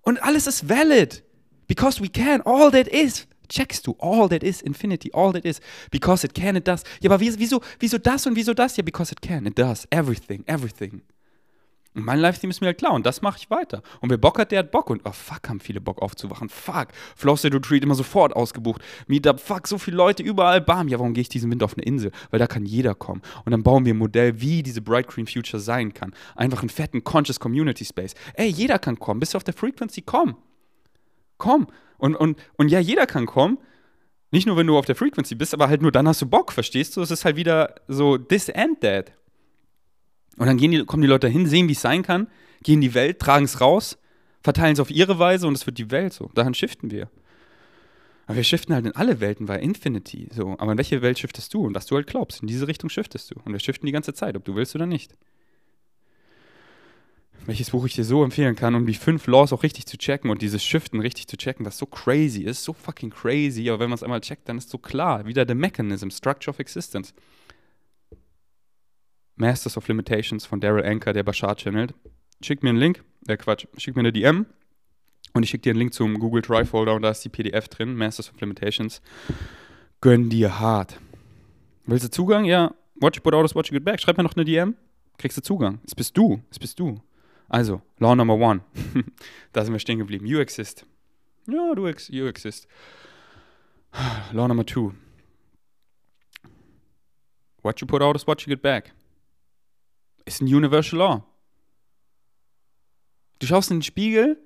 Und 0.00 0.20
alles 0.22 0.48
ist 0.48 0.68
valid. 0.68 1.22
Because 1.68 2.02
we 2.02 2.08
can. 2.08 2.42
All 2.42 2.72
that 2.72 2.88
is 2.88 3.28
checkst 3.52 3.86
du, 3.86 3.94
all 3.98 4.28
that 4.28 4.42
is 4.42 4.62
infinity, 4.62 5.10
all 5.12 5.32
that 5.32 5.44
is, 5.44 5.60
because 5.90 6.24
it 6.24 6.34
can, 6.34 6.56
it 6.56 6.66
does. 6.66 6.82
Ja, 7.00 7.10
aber 7.10 7.20
wieso, 7.20 7.60
wieso 7.78 7.98
das 7.98 8.26
und 8.26 8.34
wieso 8.34 8.54
das? 8.54 8.76
Ja, 8.76 8.82
because 8.82 9.12
it 9.12 9.20
can, 9.20 9.46
it 9.46 9.58
does, 9.58 9.86
everything, 9.90 10.42
everything. 10.46 11.02
Und 11.94 12.06
mein 12.06 12.20
Livestream 12.20 12.50
ist 12.50 12.62
mir 12.62 12.68
halt 12.68 12.78
klar 12.78 12.92
und 12.92 13.04
das 13.04 13.20
mache 13.20 13.36
ich 13.38 13.50
weiter. 13.50 13.82
Und 14.00 14.08
wer 14.08 14.16
Bock 14.16 14.38
hat, 14.38 14.50
der 14.50 14.60
hat 14.60 14.70
Bock. 14.70 14.88
Und 14.88 15.02
oh 15.04 15.12
fuck, 15.12 15.48
haben 15.48 15.60
viele 15.60 15.80
Bock 15.80 16.00
aufzuwachen. 16.00 16.48
Fuck. 16.48 16.88
State 17.36 17.54
Retreat 17.54 17.82
immer 17.82 17.94
sofort 17.94 18.34
ausgebucht. 18.34 18.80
Meetup, 19.08 19.40
fuck, 19.40 19.66
so 19.68 19.76
viele 19.76 19.98
Leute 19.98 20.22
überall. 20.22 20.62
Bam. 20.62 20.88
Ja, 20.88 20.98
warum 20.98 21.12
gehe 21.12 21.20
ich 21.20 21.28
diesen 21.28 21.50
Winter 21.50 21.66
auf 21.66 21.74
eine 21.76 21.84
Insel? 21.84 22.10
Weil 22.30 22.38
da 22.38 22.46
kann 22.46 22.64
jeder 22.64 22.94
kommen. 22.94 23.20
Und 23.44 23.52
dann 23.52 23.62
bauen 23.62 23.84
wir 23.84 23.92
ein 23.92 23.98
Modell, 23.98 24.40
wie 24.40 24.62
diese 24.62 24.80
Bright 24.80 25.06
Green 25.06 25.26
Future 25.26 25.60
sein 25.60 25.92
kann. 25.92 26.14
Einfach 26.34 26.60
einen 26.60 26.70
fetten 26.70 27.04
Conscious 27.04 27.38
Community 27.38 27.84
Space. 27.84 28.14
Ey, 28.34 28.48
jeder 28.48 28.78
kann 28.78 28.98
kommen. 28.98 29.20
Bist 29.20 29.34
du 29.34 29.36
auf 29.36 29.44
der 29.44 29.54
Frequency? 29.54 30.00
Komm. 30.02 30.36
Komm. 31.36 31.66
Und, 31.98 32.16
und, 32.16 32.38
und 32.56 32.68
ja, 32.68 32.80
jeder 32.80 33.06
kann 33.06 33.26
kommen. 33.26 33.58
Nicht 34.30 34.46
nur, 34.46 34.56
wenn 34.56 34.66
du 34.66 34.78
auf 34.78 34.86
der 34.86 34.96
Frequency 34.96 35.34
bist, 35.34 35.52
aber 35.52 35.68
halt 35.68 35.82
nur 35.82 35.92
dann 35.92 36.08
hast 36.08 36.22
du 36.22 36.26
Bock, 36.26 36.52
verstehst 36.52 36.96
du? 36.96 37.02
Es 37.02 37.10
ist 37.10 37.26
halt 37.26 37.36
wieder 37.36 37.74
so 37.86 38.16
this 38.16 38.48
and 38.48 38.80
that. 38.80 39.12
Und 40.36 40.46
dann 40.46 40.58
die, 40.58 40.84
kommen 40.84 41.02
die 41.02 41.08
Leute 41.08 41.28
hin, 41.28 41.46
sehen, 41.46 41.68
wie 41.68 41.72
es 41.72 41.80
sein 41.80 42.02
kann, 42.02 42.28
gehen 42.62 42.74
in 42.74 42.80
die 42.80 42.94
Welt, 42.94 43.18
tragen 43.18 43.44
es 43.44 43.60
raus, 43.60 43.98
verteilen 44.42 44.74
es 44.74 44.80
auf 44.80 44.90
ihre 44.90 45.18
Weise 45.18 45.46
und 45.46 45.54
es 45.54 45.66
wird 45.66 45.78
die 45.78 45.90
Welt 45.90 46.12
so. 46.12 46.30
Daran 46.34 46.54
shiften 46.54 46.90
wir. 46.90 47.08
Aber 48.26 48.36
wir 48.36 48.44
shiften 48.44 48.74
halt 48.74 48.86
in 48.86 48.92
alle 48.92 49.20
Welten, 49.20 49.48
weil 49.48 49.60
Infinity 49.60 50.28
so. 50.32 50.56
Aber 50.58 50.72
in 50.72 50.78
welche 50.78 51.02
Welt 51.02 51.18
shiftest 51.18 51.52
du? 51.52 51.66
Und 51.66 51.74
was 51.74 51.86
du 51.86 51.96
halt 51.96 52.06
glaubst, 52.06 52.40
in 52.40 52.48
diese 52.48 52.68
Richtung 52.68 52.88
shiftest 52.88 53.30
du. 53.30 53.34
Und 53.44 53.52
wir 53.52 53.60
shiften 53.60 53.86
die 53.86 53.92
ganze 53.92 54.14
Zeit, 54.14 54.36
ob 54.36 54.44
du 54.44 54.54
willst 54.54 54.74
oder 54.74 54.86
nicht 54.86 55.12
welches 57.46 57.70
Buch 57.70 57.84
ich 57.86 57.94
dir 57.94 58.04
so 58.04 58.22
empfehlen 58.22 58.56
kann, 58.56 58.74
um 58.74 58.86
die 58.86 58.94
fünf 58.94 59.26
Laws 59.26 59.52
auch 59.52 59.62
richtig 59.62 59.86
zu 59.86 59.98
checken 59.98 60.30
und 60.30 60.42
dieses 60.42 60.64
Shiften 60.64 61.00
richtig 61.00 61.26
zu 61.26 61.36
checken, 61.36 61.66
was 61.66 61.78
so 61.78 61.86
crazy 61.86 62.42
ist, 62.42 62.62
so 62.62 62.72
fucking 62.72 63.10
crazy, 63.10 63.68
aber 63.68 63.80
wenn 63.80 63.90
man 63.90 63.96
es 63.96 64.02
einmal 64.02 64.20
checkt, 64.20 64.48
dann 64.48 64.58
ist 64.58 64.70
so 64.70 64.78
klar. 64.78 65.26
Wieder 65.26 65.44
der 65.44 65.56
Mechanism, 65.56 66.10
Structure 66.10 66.50
of 66.50 66.60
Existence. 66.60 67.14
Masters 69.36 69.76
of 69.76 69.88
Limitations 69.88 70.46
von 70.46 70.60
Daryl 70.60 70.84
Anker, 70.84 71.12
der 71.12 71.22
Bashar 71.22 71.56
channelt. 71.56 71.94
Schick 72.42 72.62
mir 72.62 72.70
einen 72.70 72.78
Link, 72.78 73.04
äh 73.28 73.36
Quatsch, 73.36 73.66
schick 73.76 73.94
mir 73.96 74.00
eine 74.00 74.12
DM 74.12 74.46
und 75.34 75.42
ich 75.42 75.50
schicke 75.50 75.62
dir 75.62 75.70
einen 75.70 75.78
Link 75.78 75.94
zum 75.94 76.18
Google 76.18 76.42
Drive 76.42 76.70
Folder 76.70 76.94
und 76.94 77.02
da 77.02 77.10
ist 77.10 77.24
die 77.24 77.28
PDF 77.28 77.68
drin, 77.68 77.94
Masters 77.94 78.30
of 78.30 78.40
Limitations. 78.40 79.00
Gönn 80.00 80.28
dir 80.28 80.58
hart. 80.58 80.98
Willst 81.86 82.04
du 82.04 82.10
Zugang? 82.10 82.44
Ja. 82.44 82.74
Watch 82.96 83.16
you 83.16 83.22
put 83.22 83.34
out, 83.34 83.54
watch 83.54 83.70
you 83.70 83.74
get 83.74 83.84
back. 83.84 84.00
Schreib 84.00 84.16
mir 84.16 84.24
noch 84.24 84.36
eine 84.36 84.44
DM. 84.44 84.76
Kriegst 85.18 85.36
du 85.36 85.42
Zugang. 85.42 85.80
Es 85.86 85.94
bist 85.94 86.16
du. 86.16 86.42
Es 86.50 86.58
bist 86.58 86.78
du. 86.78 87.00
Also, 87.48 87.82
Law 87.98 88.14
Number 88.14 88.34
One. 88.34 88.60
da 89.52 89.64
sind 89.64 89.72
wir 89.72 89.78
stehen 89.78 89.98
geblieben. 89.98 90.26
You 90.26 90.40
exist. 90.40 90.86
Ja, 91.46 91.74
du 91.74 91.86
ex 91.86 92.08
you 92.08 92.26
exist. 92.26 92.66
Law 94.32 94.48
Number 94.48 94.64
Two. 94.64 94.94
What 97.62 97.80
you 97.80 97.86
put 97.86 98.02
out 98.02 98.16
is 98.16 98.26
what 98.26 98.40
you 98.42 98.50
get 98.50 98.62
back. 98.62 98.92
Ist 100.32 100.40
ein 100.40 100.46
Universal 100.46 100.98
Law. 100.98 101.26
Du 103.38 103.46
schaust 103.46 103.70
in 103.70 103.78
den 103.78 103.82
Spiegel, 103.82 104.38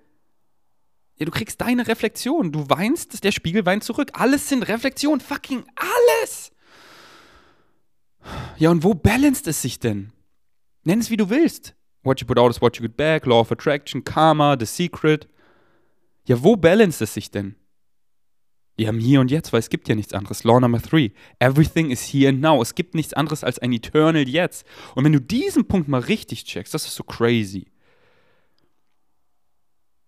ja, 1.16 1.24
du 1.24 1.30
kriegst 1.30 1.60
deine 1.60 1.86
Reflexion. 1.86 2.50
Du 2.50 2.68
weinst, 2.68 3.22
der 3.22 3.30
Spiegel 3.30 3.64
weint 3.64 3.84
zurück. 3.84 4.10
Alles 4.14 4.48
sind 4.48 4.64
Reflexionen. 4.64 5.20
Fucking 5.20 5.64
alles. 5.76 6.50
Ja, 8.58 8.70
und 8.70 8.82
wo 8.82 8.94
balanced 8.94 9.46
es 9.46 9.62
sich 9.62 9.78
denn? 9.78 10.12
Nenn 10.82 10.98
es 10.98 11.08
wie 11.10 11.16
du 11.16 11.30
willst. 11.30 11.76
What 12.02 12.20
you 12.20 12.26
put 12.26 12.36
out 12.36 12.50
is 12.50 12.60
what 12.60 12.76
you 12.76 12.82
get 12.82 12.96
back, 12.96 13.24
Law 13.24 13.40
of 13.40 13.52
Attraction, 13.52 14.02
Karma, 14.02 14.56
The 14.58 14.66
Secret. 14.66 15.28
Ja, 16.24 16.42
wo 16.42 16.56
balanced 16.56 17.00
es 17.00 17.14
sich 17.14 17.30
denn? 17.30 17.54
Wir 18.76 18.88
haben 18.88 18.98
hier 18.98 19.20
und 19.20 19.30
jetzt, 19.30 19.52
weil 19.52 19.60
es 19.60 19.70
gibt 19.70 19.88
ja 19.88 19.94
nichts 19.94 20.12
anderes. 20.12 20.44
Law 20.44 20.60
Number 20.60 20.80
Three. 20.80 21.12
Everything 21.38 21.90
is 21.90 22.02
here 22.12 22.28
and 22.28 22.40
now. 22.40 22.60
Es 22.60 22.74
gibt 22.74 22.94
nichts 22.94 23.14
anderes 23.14 23.42
als 23.42 23.58
ein 23.58 23.72
Eternal 23.72 24.28
Jetzt. 24.28 24.66
Und 24.94 25.04
wenn 25.04 25.12
du 25.12 25.20
diesen 25.20 25.66
Punkt 25.66 25.88
mal 25.88 26.00
richtig 26.00 26.44
checkst, 26.44 26.74
das 26.74 26.86
ist 26.86 26.94
so 26.94 27.02
crazy. 27.02 27.66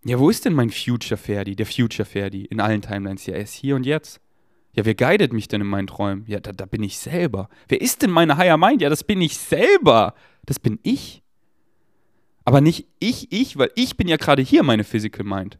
Ja, 0.04 0.18
wo 0.18 0.28
ist 0.28 0.44
denn 0.44 0.52
mein 0.52 0.70
Future 0.70 1.16
Ferdi, 1.16 1.56
der 1.56 1.66
Future 1.66 2.04
Ferdi 2.04 2.44
in 2.44 2.60
allen 2.60 2.82
Timelines? 2.82 3.26
Ja, 3.26 3.34
er 3.34 3.42
ist 3.42 3.54
hier 3.54 3.74
und 3.74 3.84
jetzt. 3.84 4.20
Ja, 4.74 4.84
wer 4.84 4.94
guidet 4.94 5.32
mich 5.32 5.48
denn 5.48 5.62
in 5.62 5.66
meinen 5.66 5.86
Träumen? 5.86 6.24
Ja, 6.26 6.38
da, 6.38 6.52
da 6.52 6.66
bin 6.66 6.82
ich 6.82 6.98
selber. 6.98 7.48
Wer 7.68 7.80
ist 7.80 8.02
denn 8.02 8.10
meine 8.10 8.36
Higher 8.36 8.58
Mind? 8.58 8.82
Ja, 8.82 8.90
das 8.90 9.02
bin 9.02 9.20
ich 9.20 9.36
selber. 9.36 10.14
Das 10.44 10.60
bin 10.60 10.78
ich. 10.82 11.22
Aber 12.44 12.60
nicht 12.60 12.86
ich, 13.00 13.32
ich, 13.32 13.56
weil 13.58 13.70
ich 13.74 13.96
bin 13.96 14.08
ja 14.08 14.16
gerade 14.16 14.42
hier 14.42 14.62
meine 14.62 14.84
Physical 14.84 15.24
Mind. 15.24 15.58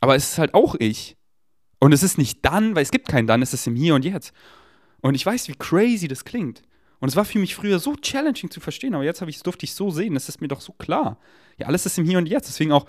Aber 0.00 0.16
es 0.16 0.30
ist 0.32 0.38
halt 0.38 0.54
auch 0.54 0.76
ich. 0.78 1.17
Und 1.80 1.92
es 1.92 2.02
ist 2.02 2.18
nicht 2.18 2.44
dann, 2.44 2.74
weil 2.74 2.82
es 2.82 2.90
gibt 2.90 3.08
kein 3.08 3.26
dann, 3.26 3.42
es 3.42 3.54
ist 3.54 3.66
im 3.66 3.76
Hier 3.76 3.94
und 3.94 4.04
Jetzt. 4.04 4.32
Und 5.00 5.14
ich 5.14 5.24
weiß, 5.24 5.48
wie 5.48 5.54
crazy 5.54 6.08
das 6.08 6.24
klingt. 6.24 6.62
Und 7.00 7.08
es 7.08 7.16
war 7.16 7.24
für 7.24 7.38
mich 7.38 7.54
früher 7.54 7.78
so 7.78 7.94
challenging 7.94 8.50
zu 8.50 8.60
verstehen, 8.60 8.94
aber 8.94 9.04
jetzt 9.04 9.22
ich 9.22 9.42
durfte 9.42 9.64
ich 9.64 9.74
so 9.74 9.90
sehen, 9.90 10.14
das 10.14 10.28
ist 10.28 10.40
mir 10.40 10.48
doch 10.48 10.60
so 10.60 10.72
klar. 10.72 11.18
Ja, 11.56 11.66
alles 11.68 11.86
ist 11.86 11.98
im 11.98 12.04
Hier 12.04 12.18
und 12.18 12.26
Jetzt. 12.26 12.48
Deswegen 12.48 12.72
auch, 12.72 12.86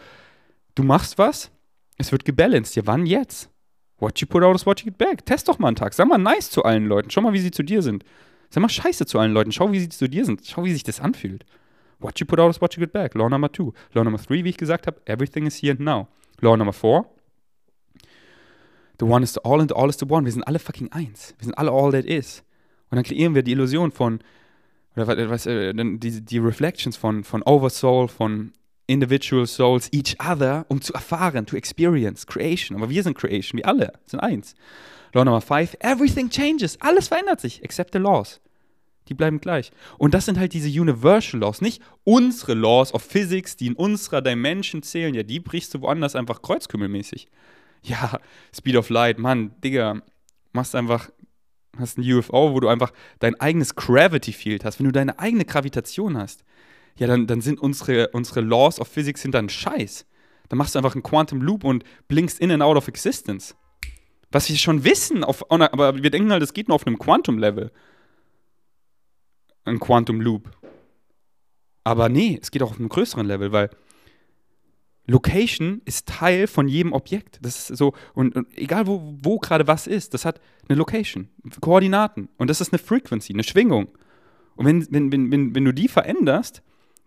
du 0.74 0.84
machst 0.84 1.18
was, 1.18 1.52
es 1.98 2.12
wird 2.12 2.26
gebalanced. 2.26 2.76
Ja, 2.76 2.84
wann 2.86 3.06
jetzt? 3.06 3.50
What 4.00 4.20
you 4.20 4.28
put 4.28 4.42
out 4.42 4.56
is 4.56 4.66
what 4.66 4.80
you 4.80 4.86
get 4.86 4.98
back. 4.98 5.26
Test 5.26 5.48
doch 5.48 5.60
mal 5.60 5.68
einen 5.68 5.76
Tag. 5.76 5.94
Sag 5.94 6.08
mal 6.08 6.18
nice 6.18 6.50
zu 6.50 6.64
allen 6.64 6.86
Leuten. 6.86 7.12
Schau 7.12 7.22
mal, 7.22 7.34
wie 7.34 7.40
sie 7.40 7.52
zu 7.52 7.64
dir 7.64 7.82
sind. 7.82 8.04
Sag 8.50 8.62
mal 8.62 8.70
scheiße 8.70 9.06
zu 9.06 9.20
allen 9.20 9.34
Leuten. 9.34 9.52
Schau, 9.52 9.72
wie 9.72 9.80
sie 9.80 9.90
zu 9.90 10.08
dir 10.08 10.26
sind. 10.26 10.42
Schau, 10.46 10.64
wie 10.64 10.72
sich 10.72 10.84
das 10.84 11.02
anfühlt. 11.02 11.46
What 12.00 12.20
you 12.20 12.26
put 12.26 12.40
out 12.40 12.50
is 12.50 12.62
what 12.62 12.74
you 12.76 12.80
get 12.80 12.94
back. 12.94 13.14
Law 13.14 13.28
number 13.28 13.52
two. 13.52 13.74
Law 13.94 14.04
number 14.04 14.22
three, 14.22 14.44
wie 14.44 14.50
ich 14.50 14.58
gesagt 14.58 14.88
habe, 14.88 15.02
everything 15.06 15.46
is 15.46 15.62
here 15.62 15.74
and 15.74 15.82
now. 15.82 16.08
Law 16.40 16.56
number 16.56 16.72
four, 16.72 17.06
the 19.00 19.06
one 19.06 19.24
is 19.24 19.34
the 19.34 19.42
all 19.44 19.60
and 19.60 19.70
the 19.70 19.76
all 19.76 19.90
is 19.90 19.98
the 19.98 20.10
one. 20.10 20.26
Wir 20.26 20.32
sind 20.32 20.44
alle 20.44 20.60
fucking 20.60 20.92
eins. 20.92 21.34
Wir 21.38 21.46
sind 21.46 21.58
alle 21.58 21.72
all 21.72 21.92
that 21.92 22.06
is. 22.06 22.44
Und 22.90 22.98
dann 22.98 23.04
kreieren 23.04 23.36
wir 23.36 23.44
die 23.44 23.52
Illusion 23.52 23.92
von, 23.92 24.20
oder 24.96 25.30
was, 25.30 25.46
äh, 25.46 25.74
die, 25.74 26.22
die 26.22 26.38
Reflections 26.38 26.98
von, 26.98 27.24
von 27.24 27.44
Oversoul, 27.44 28.08
von 28.08 28.52
individual 28.88 29.46
souls, 29.46 29.90
each 29.94 30.18
other, 30.20 30.66
um 30.68 30.82
zu 30.82 30.94
erfahren, 30.94 31.46
to 31.46 31.56
experience, 31.56 32.26
creation. 32.26 32.78
Aber 32.78 32.90
wir 32.90 33.04
sind 33.04 33.18
creation, 33.18 33.58
wir 33.58 33.68
alle 33.68 33.94
sind 34.06 34.20
eins. 34.20 34.56
Law 35.14 35.24
number 35.24 35.42
five, 35.42 35.76
everything 35.80 36.30
changes. 36.30 36.80
Alles 36.82 37.08
verändert 37.08 37.40
sich, 37.40 37.64
except 37.64 37.94
the 37.94 38.00
laws. 38.00 38.42
Die 39.08 39.14
bleiben 39.16 39.40
gleich. 39.40 39.72
Und 39.98 40.14
das 40.14 40.26
sind 40.26 40.38
halt 40.38 40.54
diese 40.54 40.70
Universal 40.70 41.40
Laws, 41.40 41.62
nicht 41.62 41.82
unsere 42.04 42.54
Laws 42.54 42.94
of 42.94 43.02
Physics, 43.02 43.56
die 43.56 43.68
in 43.68 43.74
unserer 43.74 44.22
Dimension 44.22 44.84
zählen. 44.84 45.16
Ja, 45.16 45.24
die 45.24 45.40
brichst 45.40 45.74
du 45.74 45.82
woanders 45.82 46.16
einfach 46.16 46.42
kreuzkümmelmäßig. 46.42 47.28
Ja, 47.82 48.20
Speed 48.56 48.76
of 48.76 48.90
Light, 48.90 49.20
Mann, 49.20 49.52
Digga, 49.64 50.02
machst 50.52 50.76
einfach, 50.76 51.10
hast 51.78 51.98
ein 51.98 52.14
UFO, 52.14 52.54
wo 52.54 52.60
du 52.60 52.68
einfach 52.68 52.92
dein 53.20 53.40
eigenes 53.40 53.76
Gravity 53.76 54.34
Field 54.34 54.66
hast. 54.66 54.80
Wenn 54.80 54.86
du 54.86 54.92
deine 54.92 55.18
eigene 55.20 55.46
Gravitation 55.46 56.18
hast, 56.18 56.44
ja, 56.98 57.08
dann, 57.08 57.28
dann 57.28 57.42
sind 57.42 57.60
unsere, 57.60 58.10
unsere 58.10 58.42
Laws 58.42 58.80
of 58.80 58.88
Physics 58.90 59.22
sind 59.22 59.34
dann 59.34 59.50
Scheiß. 59.50 60.06
Dann 60.50 60.58
machst 60.58 60.76
du 60.76 60.80
einfach 60.80 60.96
einen 60.96 61.04
Quantum 61.04 61.42
Loop 61.42 61.64
und 61.64 61.84
blinkst 62.08 62.40
in 62.40 62.52
and 62.52 62.64
out 62.64 62.76
of 62.76 62.88
existence. 62.88 63.56
Was 64.32 64.50
wir 64.50 64.58
schon 64.58 64.84
wissen, 64.84 65.24
auf, 65.24 65.50
aber 65.50 66.04
wir 66.04 66.10
denken 66.10 66.32
halt, 66.32 66.44
es 66.44 66.54
geht 66.54 66.68
nur 66.68 66.76
auf 66.76 66.86
einem 66.86 67.00
Quantum-Level 67.00 67.72
ein 69.66 69.80
Quantum 69.80 70.22
Loop. 70.22 70.50
Aber 71.84 72.10
nee, 72.10 72.40
es 72.42 72.52
geht 72.52 72.62
auch 72.62 72.72
auf 72.72 72.80
einem 72.80 72.90
größeren 72.90 73.26
Level, 73.26 73.52
weil 73.52 73.70
Location 75.10 75.82
ist 75.86 76.08
Teil 76.08 76.48
von 76.48 76.68
jedem 76.68 76.94
Objekt. 76.94 77.40
Das 77.42 77.70
ist 77.70 77.78
so, 77.78 77.94
und, 78.14 78.36
und 78.36 78.58
egal 78.58 78.88
wo, 78.88 79.16
wo 79.22 79.40
gerade 79.40 79.68
was 79.68 79.88
ist, 79.88 80.14
das 80.14 80.24
hat 80.24 80.40
eine 80.68 80.78
Location, 80.78 81.30
Koordinaten. 81.62 82.30
Und 82.38 82.50
das 82.50 82.62
ist 82.62 82.72
eine 82.72 82.80
Frequency, 82.80 83.34
eine 83.34 83.44
Schwingung. 83.44 83.90
Und 84.56 84.66
wenn, 84.66 84.88
wenn, 84.92 85.12
wenn, 85.12 85.32
wenn, 85.32 85.56
wenn 85.56 85.66
du 85.66 85.74
die 85.74 85.88
veränderst, 85.88 86.62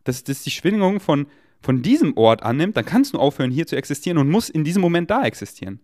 dass 0.04 0.24
das 0.24 0.42
die 0.42 0.50
Schwingung 0.50 1.00
von, 1.00 1.26
von 1.60 1.82
diesem 1.82 2.16
Ort 2.16 2.42
annimmt, 2.42 2.76
dann 2.76 2.84
kannst 2.84 3.14
du 3.14 3.18
aufhören, 3.18 3.50
hier 3.50 3.66
zu 3.66 3.76
existieren 3.76 4.18
und 4.18 4.28
musst 4.28 4.50
in 4.50 4.64
diesem 4.64 4.82
Moment 4.82 5.10
da 5.10 5.24
existieren. 5.24 5.78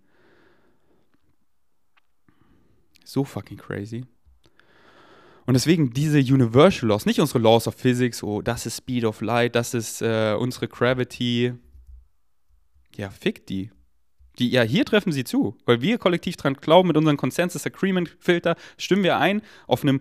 So 3.04 3.24
fucking 3.24 3.59
crazy. 3.59 4.04
Und 5.46 5.54
deswegen 5.54 5.94
diese 5.94 6.18
Universal 6.18 6.88
Laws, 6.88 7.07
nicht 7.07 7.20
unsere 7.20 7.38
Laws 7.38 7.66
of 7.68 7.74
Physics, 7.74 8.22
oh, 8.22 8.42
das 8.42 8.66
ist 8.66 8.76
Speed 8.76 9.04
of 9.04 9.20
Light, 9.22 9.54
das 9.54 9.72
ist 9.72 10.02
äh, 10.02 10.37
unsere 10.38 10.68
Gravity. 10.68 11.54
Ja, 12.98 13.11
fick 13.11 13.46
die. 13.46 13.70
Die, 14.38 14.50
ja, 14.50 14.62
hier 14.62 14.84
treffen 14.84 15.12
sie 15.12 15.24
zu, 15.24 15.56
weil 15.64 15.80
wir 15.80 15.98
kollektiv 15.98 16.37
dran 16.37 16.54
glauben, 16.54 16.88
mit 16.88 16.96
unserem 16.96 17.16
Consensus 17.16 17.64
Agreement 17.64 18.14
Filter 18.20 18.56
stimmen 18.76 19.02
wir 19.02 19.18
ein 19.18 19.40
auf 19.66 19.82
einem 19.82 20.00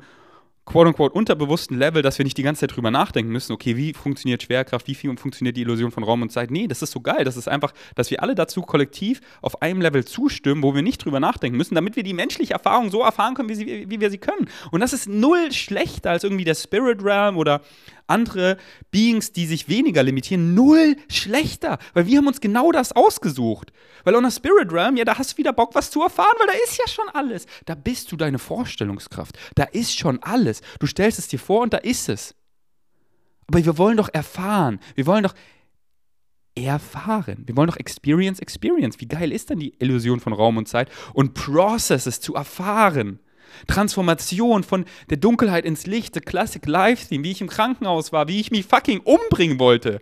quote-unquote 0.65 1.13
unterbewussten 1.13 1.77
Level, 1.77 2.01
dass 2.01 2.17
wir 2.17 2.25
nicht 2.25 2.37
die 2.37 2.43
ganze 2.43 2.61
Zeit 2.61 2.75
drüber 2.75 2.91
nachdenken 2.91 3.31
müssen, 3.31 3.53
okay, 3.53 3.77
wie 3.77 3.93
funktioniert 3.93 4.43
Schwerkraft, 4.43 4.87
wie 4.87 4.95
viel 4.95 5.15
funktioniert 5.17 5.57
die 5.57 5.61
Illusion 5.61 5.91
von 5.91 6.03
Raum 6.03 6.21
und 6.21 6.31
Zeit. 6.31 6.51
Nee, 6.51 6.67
das 6.67 6.81
ist 6.81 6.91
so 6.91 6.99
geil. 6.99 7.23
Das 7.23 7.37
ist 7.37 7.47
einfach, 7.47 7.73
dass 7.95 8.11
wir 8.11 8.21
alle 8.21 8.35
dazu 8.35 8.61
kollektiv 8.61 9.21
auf 9.41 9.61
einem 9.61 9.81
Level 9.81 10.03
zustimmen, 10.05 10.61
wo 10.61 10.75
wir 10.75 10.81
nicht 10.81 11.03
drüber 11.03 11.19
nachdenken 11.19 11.57
müssen, 11.57 11.75
damit 11.75 11.95
wir 11.95 12.03
die 12.03 12.13
menschliche 12.13 12.53
Erfahrung 12.53 12.91
so 12.91 13.01
erfahren 13.01 13.33
können, 13.33 13.49
wie, 13.49 13.55
sie, 13.55 13.89
wie 13.89 14.01
wir 14.01 14.09
sie 14.11 14.17
können. 14.17 14.49
Und 14.71 14.81
das 14.81 14.91
ist 14.91 15.07
null 15.07 15.51
schlechter 15.53 16.11
als 16.11 16.23
irgendwie 16.23 16.43
der 16.43 16.55
Spirit 16.55 17.01
Realm 17.01 17.37
oder 17.37 17.61
andere 18.07 18.57
Beings, 18.91 19.31
die 19.31 19.45
sich 19.45 19.69
weniger 19.69 20.03
limitieren, 20.03 20.53
null 20.53 20.95
schlechter. 21.09 21.77
Weil 21.93 22.07
wir 22.07 22.17
haben 22.17 22.27
uns 22.27 22.41
genau 22.41 22.71
das 22.71 22.93
ausgesucht. 22.93 23.71
Weil 24.03 24.15
on 24.15 24.23
der 24.23 24.31
Spirit 24.31 24.71
Realm, 24.71 24.97
ja, 24.97 25.05
da 25.05 25.17
hast 25.17 25.33
du 25.33 25.37
wieder 25.37 25.53
Bock, 25.53 25.75
was 25.75 25.91
zu 25.91 26.01
erfahren, 26.01 26.35
weil 26.39 26.47
da 26.47 26.53
ist 26.63 26.77
ja 26.77 26.87
schon 26.87 27.09
alles. 27.09 27.45
Da 27.65 27.75
bist 27.75 28.11
du 28.11 28.17
deine 28.17 28.39
Vorstellungskraft. 28.39 29.37
Da 29.55 29.63
ist 29.63 29.97
schon 29.97 30.21
alles. 30.23 30.61
Du 30.79 30.87
stellst 30.87 31.19
es 31.19 31.27
dir 31.27 31.39
vor 31.39 31.61
und 31.61 31.73
da 31.73 31.77
ist 31.77 32.09
es. 32.09 32.35
Aber 33.47 33.63
wir 33.63 33.77
wollen 33.77 33.97
doch 33.97 34.09
erfahren. 34.13 34.79
Wir 34.95 35.05
wollen 35.05 35.23
doch 35.23 35.33
erfahren. 36.55 37.43
Wir 37.45 37.55
wollen 37.55 37.69
doch 37.69 37.77
Experience, 37.77 38.39
Experience. 38.39 38.99
Wie 38.99 39.07
geil 39.07 39.31
ist 39.31 39.49
denn 39.49 39.59
die 39.59 39.75
Illusion 39.79 40.19
von 40.19 40.33
Raum 40.33 40.57
und 40.57 40.67
Zeit? 40.67 40.89
Und 41.13 41.33
Processes 41.33 42.19
zu 42.19 42.35
erfahren. 42.35 43.19
Transformation 43.67 44.63
von 44.63 44.85
der 45.09 45.17
Dunkelheit 45.17 45.65
ins 45.65 45.85
Licht, 45.85 46.13
the 46.13 46.21
Classic 46.21 46.65
Life 46.65 47.07
Theme, 47.07 47.23
wie 47.23 47.31
ich 47.31 47.41
im 47.41 47.47
Krankenhaus 47.47 48.11
war, 48.11 48.27
wie 48.27 48.39
ich 48.39 48.51
mich 48.51 48.65
fucking 48.65 48.99
umbringen 48.99 49.59
wollte. 49.59 50.01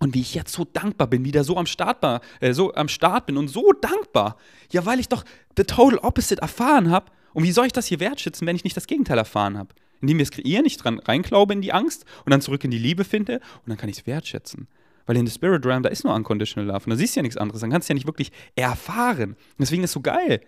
Und 0.00 0.14
wie 0.14 0.20
ich 0.20 0.34
jetzt 0.34 0.52
so 0.52 0.64
dankbar 0.64 1.08
bin, 1.08 1.24
wieder 1.24 1.42
so 1.42 1.56
am 1.56 1.66
Start, 1.66 2.02
war, 2.02 2.20
äh, 2.40 2.52
so 2.52 2.72
am 2.74 2.88
Start 2.88 3.26
bin 3.26 3.36
und 3.36 3.48
so 3.48 3.72
dankbar. 3.72 4.36
Ja, 4.70 4.86
weil 4.86 5.00
ich 5.00 5.08
doch 5.08 5.24
the 5.56 5.64
total 5.64 5.98
opposite 5.98 6.40
erfahren 6.40 6.90
habe. 6.90 7.06
Und 7.34 7.42
wie 7.42 7.52
soll 7.52 7.66
ich 7.66 7.72
das 7.72 7.86
hier 7.86 8.00
wertschätzen, 8.00 8.46
wenn 8.46 8.56
ich 8.56 8.64
nicht 8.64 8.76
das 8.76 8.86
Gegenteil 8.86 9.18
erfahren 9.18 9.58
habe? 9.58 9.74
Indem 10.00 10.18
wir 10.18 10.22
es 10.22 10.30
kreieren, 10.30 10.66
ich 10.66 10.76
dran 10.76 11.00
reinklaube 11.00 11.52
in 11.52 11.60
die 11.60 11.72
Angst 11.72 12.04
und 12.24 12.30
dann 12.30 12.40
zurück 12.40 12.62
in 12.62 12.70
die 12.70 12.78
Liebe 12.78 13.04
finde 13.04 13.34
und 13.36 13.68
dann 13.68 13.76
kann 13.76 13.88
ich 13.88 13.98
es 13.98 14.06
wertschätzen. 14.06 14.68
Weil 15.06 15.16
in 15.16 15.26
the 15.26 15.32
Spirit 15.32 15.64
Realm, 15.66 15.82
da 15.82 15.88
ist 15.88 16.04
nur 16.04 16.14
Unconditional 16.14 16.68
Love 16.68 16.84
und 16.84 16.90
da 16.90 16.96
siehst 16.96 17.16
du 17.16 17.20
ja 17.20 17.22
nichts 17.22 17.36
anderes. 17.36 17.60
Dann 17.60 17.70
kannst 17.70 17.88
du 17.88 17.92
ja 17.92 17.94
nicht 17.94 18.06
wirklich 18.06 18.30
erfahren. 18.54 19.30
Und 19.30 19.58
deswegen 19.58 19.82
ist 19.82 19.90
es 19.90 19.94
so 19.94 20.00
geil. 20.00 20.42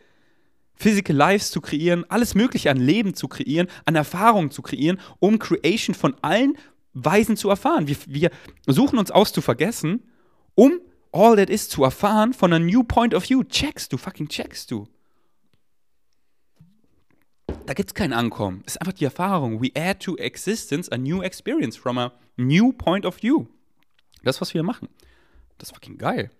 Physical 0.80 1.14
Lives 1.14 1.50
zu 1.50 1.60
kreieren, 1.60 2.06
alles 2.08 2.34
Mögliche 2.34 2.70
an 2.70 2.78
Leben 2.78 3.12
zu 3.12 3.28
kreieren, 3.28 3.68
an 3.84 3.96
Erfahrungen 3.96 4.50
zu 4.50 4.62
kreieren, 4.62 4.98
um 5.18 5.38
Creation 5.38 5.94
von 5.94 6.16
allen 6.22 6.56
Weisen 6.94 7.36
zu 7.36 7.50
erfahren. 7.50 7.86
Wir, 7.86 7.96
wir 8.06 8.30
suchen 8.66 8.98
uns 8.98 9.10
aus 9.10 9.30
zu 9.30 9.42
vergessen, 9.42 10.02
um 10.54 10.80
all 11.12 11.36
that 11.36 11.50
is 11.50 11.68
zu 11.68 11.84
erfahren 11.84 12.32
von 12.32 12.54
einem 12.54 12.64
new 12.64 12.82
point 12.82 13.12
of 13.12 13.28
view. 13.28 13.44
Checkst 13.44 13.92
du, 13.92 13.98
fucking 13.98 14.28
checkst 14.28 14.70
du. 14.70 14.88
Da 17.66 17.74
gibt 17.74 17.90
es 17.90 17.94
kein 17.94 18.14
Ankommen. 18.14 18.62
Es 18.64 18.76
ist 18.76 18.80
einfach 18.80 18.94
die 18.94 19.04
Erfahrung. 19.04 19.62
We 19.62 19.70
add 19.76 20.02
to 20.02 20.16
existence 20.16 20.90
a 20.90 20.96
new 20.96 21.22
experience 21.22 21.76
from 21.76 21.98
a 21.98 22.12
new 22.38 22.72
point 22.72 23.04
of 23.04 23.22
view. 23.22 23.46
Das, 24.22 24.40
was 24.40 24.54
wir 24.54 24.62
machen. 24.62 24.88
Das 25.58 25.68
ist 25.68 25.74
fucking 25.74 25.98
geil. 25.98 26.30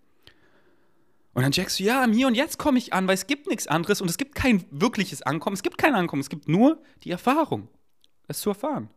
Und 1.33 1.43
dann 1.43 1.53
checkst 1.53 1.79
du, 1.79 1.85
ja, 1.85 2.03
im 2.05 2.13
Hier 2.13 2.27
und 2.27 2.35
Jetzt 2.35 2.59
komme 2.59 2.79
ich 2.79 2.93
an, 2.93 3.07
weil 3.07 3.15
es 3.15 3.27
gibt 3.27 3.47
nichts 3.47 3.67
anderes 3.67 4.01
und 4.01 4.11
es 4.11 4.19
gibt 4.19 4.35
kein 4.35 4.65
wirkliches 4.71 5.23
Ankommen. 5.23 5.55
Es 5.55 5.63
gibt 5.63 5.79
kein 5.79 5.95
Ankommen, 5.95 6.21
es 6.21 6.29
gibt 6.29 6.49
nur 6.49 6.83
die 7.05 7.11
Erfahrung, 7.11 7.69
es 8.27 8.41
zu 8.41 8.51
erfahren. 8.51 8.91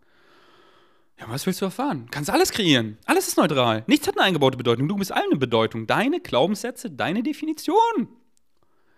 Ja, 1.19 1.25
was 1.29 1.45
willst 1.45 1.61
du 1.61 1.65
erfahren? 1.65 2.07
Kannst 2.09 2.31
alles 2.31 2.51
kreieren. 2.51 2.97
Alles 3.05 3.27
ist 3.27 3.37
neutral. 3.37 3.83
Nichts 3.85 4.07
hat 4.07 4.17
eine 4.17 4.25
eingebaute 4.25 4.57
Bedeutung. 4.57 4.87
Du 4.87 4.95
bist 4.95 5.11
allen 5.11 5.29
eine 5.29 5.37
Bedeutung. 5.37 5.85
Deine 5.85 6.19
Glaubenssätze, 6.19 6.89
deine 6.89 7.21
Definition. 7.21 8.07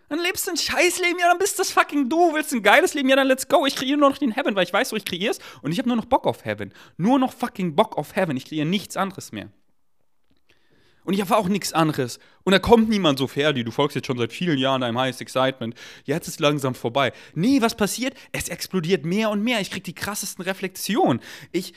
Dann 0.07 0.19
lebst 0.19 0.47
du 0.47 0.51
ein 0.51 0.57
Scheißleben, 0.57 1.19
ja, 1.19 1.29
dann 1.29 1.39
bist 1.39 1.59
das 1.59 1.71
fucking 1.71 2.09
du. 2.09 2.33
Willst 2.33 2.51
du 2.51 2.57
ein 2.57 2.63
geiles 2.63 2.93
Leben, 2.93 3.09
ja, 3.09 3.15
dann 3.15 3.27
let's 3.27 3.47
go. 3.47 3.65
Ich 3.65 3.75
kreiere 3.75 3.97
nur 3.97 4.09
noch 4.09 4.17
den 4.17 4.31
Heaven, 4.31 4.55
weil 4.55 4.63
ich 4.63 4.71
weiß, 4.71 4.91
wo 4.91 4.95
ich 4.95 5.03
kreier's 5.03 5.39
und 5.61 5.71
ich 5.71 5.79
habe 5.79 5.89
nur 5.89 5.97
noch 5.97 6.05
Bock 6.05 6.25
auf 6.25 6.45
Heaven. 6.45 6.73
Nur 6.97 7.19
noch 7.19 7.33
fucking 7.33 7.75
Bock 7.75 7.97
auf 7.97 8.15
Heaven. 8.15 8.37
Ich 8.37 8.45
kreiere 8.45 8.65
nichts 8.65 8.97
anderes 8.97 9.31
mehr. 9.31 9.49
Und 11.05 11.13
ich 11.13 11.19
erfahre 11.19 11.39
auch 11.39 11.47
nichts 11.47 11.71
anderes. 11.71 12.19
Und 12.43 12.51
da 12.51 12.59
kommt 12.59 12.89
niemand 12.89 13.19
so, 13.19 13.27
Ferdi, 13.27 13.63
du 13.63 13.71
folgst 13.71 13.95
jetzt 13.95 14.07
schon 14.07 14.17
seit 14.17 14.33
vielen 14.33 14.57
Jahren 14.57 14.81
deinem 14.81 14.99
Highest 14.99 15.21
Excitement. 15.21 15.75
Jetzt 16.03 16.27
ist 16.27 16.39
langsam 16.39 16.75
vorbei. 16.75 17.13
Nee, 17.33 17.61
was 17.61 17.75
passiert? 17.75 18.15
Es 18.31 18.49
explodiert 18.49 19.05
mehr 19.05 19.29
und 19.29 19.43
mehr. 19.43 19.61
Ich 19.61 19.71
krieg 19.71 19.83
die 19.83 19.95
krassesten 19.95 20.43
Reflexionen. 20.43 21.21
Ich 21.51 21.73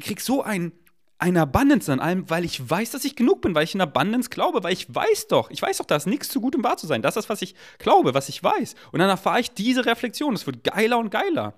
krieg 0.00 0.20
so 0.20 0.42
ein, 0.42 0.72
eine 1.18 1.42
Abundance 1.42 1.92
an 1.92 2.00
allem, 2.00 2.30
weil 2.30 2.44
ich 2.44 2.70
weiß, 2.70 2.92
dass 2.92 3.04
ich 3.04 3.16
genug 3.16 3.42
bin, 3.42 3.54
weil 3.54 3.64
ich 3.64 3.74
in 3.74 3.80
Abundance 3.80 4.30
glaube, 4.30 4.62
weil 4.62 4.72
ich 4.72 4.94
weiß 4.94 5.26
doch, 5.26 5.50
ich 5.50 5.60
weiß 5.60 5.78
doch, 5.78 5.86
da 5.86 5.96
ist 5.96 6.06
nichts 6.06 6.28
zu 6.28 6.40
gut, 6.40 6.54
um 6.54 6.62
wahr 6.62 6.76
zu 6.76 6.86
sein. 6.86 7.02
Das 7.02 7.16
ist 7.16 7.28
was 7.28 7.42
ich 7.42 7.54
glaube, 7.78 8.14
was 8.14 8.28
ich 8.28 8.42
weiß. 8.42 8.74
Und 8.92 9.00
dann 9.00 9.08
erfahre 9.08 9.40
ich 9.40 9.50
diese 9.50 9.84
Reflexion. 9.84 10.34
Es 10.34 10.46
wird 10.46 10.62
geiler 10.62 10.98
und 10.98 11.10
geiler 11.10 11.54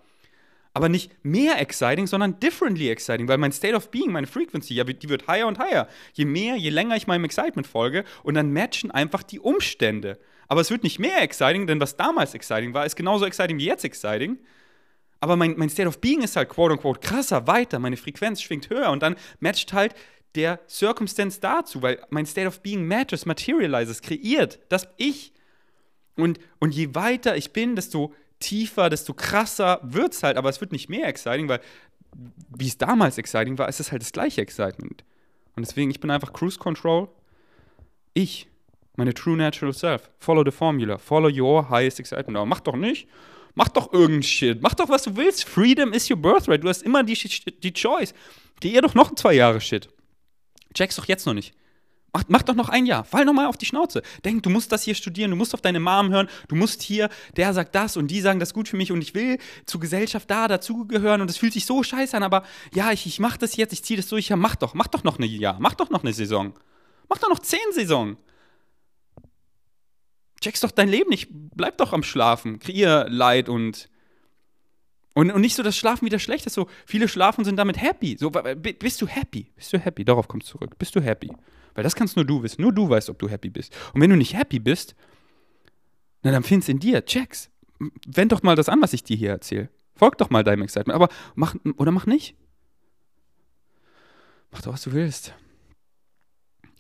aber 0.72 0.88
nicht 0.88 1.12
mehr 1.24 1.61
exciting, 1.61 2.06
sondern 2.06 2.38
differently 2.38 2.90
exciting, 2.90 3.26
weil 3.28 3.38
mein 3.38 3.52
State 3.52 3.74
of 3.74 3.90
Being, 3.90 4.12
meine 4.12 4.26
Frequency, 4.26 4.74
ja, 4.74 4.85
die 4.85 5.09
wird 5.09 5.26
higher 5.26 5.46
und 5.46 5.59
higher. 5.59 5.88
Je 6.12 6.24
mehr, 6.24 6.56
je 6.56 6.70
länger 6.70 6.96
ich 6.96 7.06
meinem 7.06 7.24
Excitement 7.24 7.66
folge 7.66 8.04
und 8.22 8.35
dann 8.35 8.52
matchen 8.52 8.90
einfach 8.90 9.22
die 9.22 9.40
Umstände. 9.40 10.18
Aber 10.46 10.61
es 10.61 10.70
wird 10.70 10.83
nicht 10.83 10.98
mehr 10.98 11.22
exciting, 11.22 11.66
denn 11.66 11.80
was 11.80 11.96
damals 11.96 12.35
exciting 12.35 12.74
war, 12.74 12.87
ist 12.87 12.96
genauso 12.96 13.24
exciting 13.24 13.59
wie 13.59 13.66
jetzt 13.66 13.85
exciting. 13.85 14.38
Aber 15.20 15.37
mein, 15.37 15.54
mein 15.56 15.68
State 15.70 15.88
of 15.88 16.00
Being 16.00 16.22
ist 16.22 16.37
halt 16.37 16.48
quote 16.48 16.72
unquote 16.72 17.00
krasser, 17.00 17.46
weiter, 17.46 17.78
meine 17.78 17.96
Frequenz 17.96 18.40
schwingt 18.40 18.70
höher 18.70 18.90
und 18.90 19.02
dann 19.02 19.16
matcht 19.40 19.72
halt 19.72 19.94
der 20.35 20.61
Circumstance 20.68 21.40
dazu, 21.40 21.83
weil 21.83 22.00
mein 22.11 22.26
State 22.26 22.46
of 22.46 22.61
Being 22.62 22.85
matches, 22.85 23.26
materializes, 23.26 24.02
kreiert, 24.02 24.61
das 24.68 24.88
ich. 24.96 25.33
Und, 26.16 26.38
und 26.59 26.74
je 26.74 26.94
weiter 26.94 27.37
ich 27.37 27.52
bin, 27.52 27.76
desto 27.76 28.14
tiefer, 28.40 28.90
desto 28.90 29.14
krasser 29.14 29.81
wird 29.83 30.14
es 30.14 30.22
halt, 30.22 30.37
aber 30.37 30.48
es 30.48 30.61
wird 30.61 30.72
nicht 30.72 30.88
mehr 30.88 31.07
exciting, 31.07 31.48
weil 31.48 31.61
wie 32.57 32.66
es 32.66 32.79
damals 32.79 33.18
exciting 33.18 33.59
war, 33.59 33.68
ist 33.68 33.81
es 33.81 33.92
halt 33.92 34.03
das 34.03 34.12
gleiche 34.12 34.40
Excitement. 34.40 35.05
Und 35.57 35.66
deswegen, 35.66 35.90
ich 35.90 36.00
bin 36.00 36.11
einfach 36.11 36.33
Cruise 36.33 36.59
Control. 36.59 37.09
Ich, 38.14 38.48
meine 38.96 39.14
True 39.14 39.37
Natural 39.37 39.72
Self. 39.72 40.11
Follow 40.18 40.42
the 40.44 40.50
Formula. 40.50 40.98
Follow 40.98 41.31
your 41.31 41.68
highest 41.70 42.00
excitement. 42.00 42.37
Aber 42.37 42.46
mach 42.46 42.61
doch 42.61 42.76
nicht. 42.76 43.09
Mach 43.55 43.68
doch 43.68 43.92
irgendein 43.92 44.22
Shit. 44.22 44.62
Mach 44.62 44.74
doch, 44.74 44.88
was 44.88 45.03
du 45.03 45.16
willst. 45.16 45.44
Freedom 45.44 45.92
is 45.92 46.11
your 46.11 46.16
birthright. 46.16 46.62
Du 46.62 46.68
hast 46.68 46.83
immer 46.83 47.03
die, 47.03 47.14
die 47.62 47.72
Choice. 47.72 48.14
Geh 48.61 48.70
ihr 48.70 48.83
doch 48.83 48.94
noch 48.94 49.14
zwei 49.14 49.35
Jahre 49.35 49.61
Shit. 49.61 49.88
Check's 50.74 50.96
doch 50.96 51.07
jetzt 51.07 51.26
noch 51.26 51.35
nicht. 51.35 51.55
Mach, 52.12 52.25
mach 52.29 52.42
doch 52.42 52.55
noch 52.55 52.68
ein 52.68 52.87
Jahr. 52.87 53.05
Fall 53.05 53.25
noch 53.25 53.33
mal 53.33 53.46
auf 53.46 53.57
die 53.57 53.66
Schnauze. 53.66 54.03
Denk, 54.25 54.42
du 54.42 54.51
musst 54.51 54.73
das 54.73 54.83
hier 54.83 54.94
studieren, 54.94 55.31
du 55.31 55.37
musst 55.37 55.55
auf 55.55 55.61
deine 55.61 55.79
Mom 55.79 56.11
hören, 56.11 56.29
du 56.49 56.57
musst 56.57 56.83
hier, 56.83 57.09
der 57.37 57.55
sagt 57.55 57.75
das 57.75 57.96
und 57.96 58.09
die 58.09 58.20
sagen 58.20 58.40
das 58.40 58.53
gut 58.53 58.68
für 58.68 58.77
mich 58.77 58.90
und 58.90 59.01
ich 59.01 59.14
will 59.14 59.38
zur 59.66 59.81
Gesellschaft 59.81 60.31
da 60.31 60.49
dazugehören 60.49 61.20
und 61.20 61.31
es 61.31 61.37
fühlt 61.37 61.53
sich 61.53 61.66
so 61.66 61.83
scheiße 61.83 62.16
an, 62.16 62.23
aber 62.23 62.42
ja, 62.75 62.90
ich, 62.90 63.07
ich 63.07 63.20
mach 63.20 63.37
das 63.37 63.57
jetzt, 63.57 63.73
ich 63.73 63.85
ziehe 63.85 63.96
das 63.96 64.09
durch. 64.09 64.29
Ja, 64.29 64.37
mach 64.37 64.57
doch, 64.57 64.75
mach 64.75 64.88
doch 64.88 65.05
noch 65.05 65.18
ein 65.18 65.25
Jahr, 65.25 65.57
mach 65.61 65.75
doch 65.75 65.90
noch 65.90 66.03
eine 66.03 66.12
Saison. 66.12 66.53
Mach 67.09 67.18
doch 67.18 67.29
noch 67.29 67.40
zehn 67.40 67.59
Saison. 67.73 68.16
Checkst 70.40 70.64
doch 70.64 70.70
dein 70.70 70.88
Leben 70.88 71.11
nicht, 71.11 71.29
bleib 71.31 71.79
doch 71.79 71.92
am 71.92 72.03
Schlafen, 72.03 72.59
kreier 72.59 73.09
Leid 73.09 73.49
und 73.49 73.88
Und, 75.14 75.31
und 75.31 75.40
nicht 75.40 75.57
so, 75.57 75.62
dass 75.62 75.77
Schlafen 75.77 76.07
wieder 76.07 76.18
schlecht 76.18 76.46
ist. 76.46 76.55
So, 76.55 76.68
viele 76.87 77.09
schlafen 77.09 77.44
sind 77.44 77.57
damit 77.57 77.81
happy. 77.81 78.16
So, 78.18 78.31
bist 78.31 79.03
du 79.03 79.07
happy? 79.07 79.51
Bist 79.57 79.73
du 79.73 79.79
happy? 79.79 80.05
Darauf 80.05 80.29
kommst 80.29 80.49
du 80.49 80.53
zurück. 80.53 80.79
Bist 80.79 80.94
du 80.94 81.01
happy? 81.01 81.31
Weil 81.74 81.85
das 81.85 81.94
kannst 81.94 82.16
nur 82.16 82.24
du 82.24 82.42
wissen. 82.42 82.62
Nur 82.62 82.72
du 82.72 82.88
weißt, 82.88 83.11
ob 83.11 83.18
du 83.18 83.28
happy 83.28 83.50
bist. 83.50 83.76
Und 83.92 84.00
wenn 84.00 84.11
du 84.11 84.16
nicht 84.16 84.35
happy 84.35 84.59
bist, 84.59 84.94
na, 86.22 86.30
dann 86.30 86.42
find's 86.42 86.68
in 86.68 86.78
dir. 86.78 87.04
Checks. 87.04 87.50
Wend 88.06 88.33
doch 88.33 88.42
mal 88.42 88.56
das 88.56 88.68
an, 88.68 88.83
was 88.83 88.92
ich 88.92 89.04
dir 89.04 89.16
hier 89.16 89.30
erzähle. 89.30 89.70
Folg 89.94 90.18
doch 90.18 90.30
mal 90.30 90.44
deinem 90.44 90.62
Excitement. 90.62 90.94
Aber 90.94 91.09
mach, 91.35 91.54
oder 91.76 91.92
mach 91.92 92.06
nicht. 92.06 92.37
Mach 94.50 94.62
doch, 94.62 94.72
was 94.72 94.83
du 94.83 94.92
willst. 94.92 95.35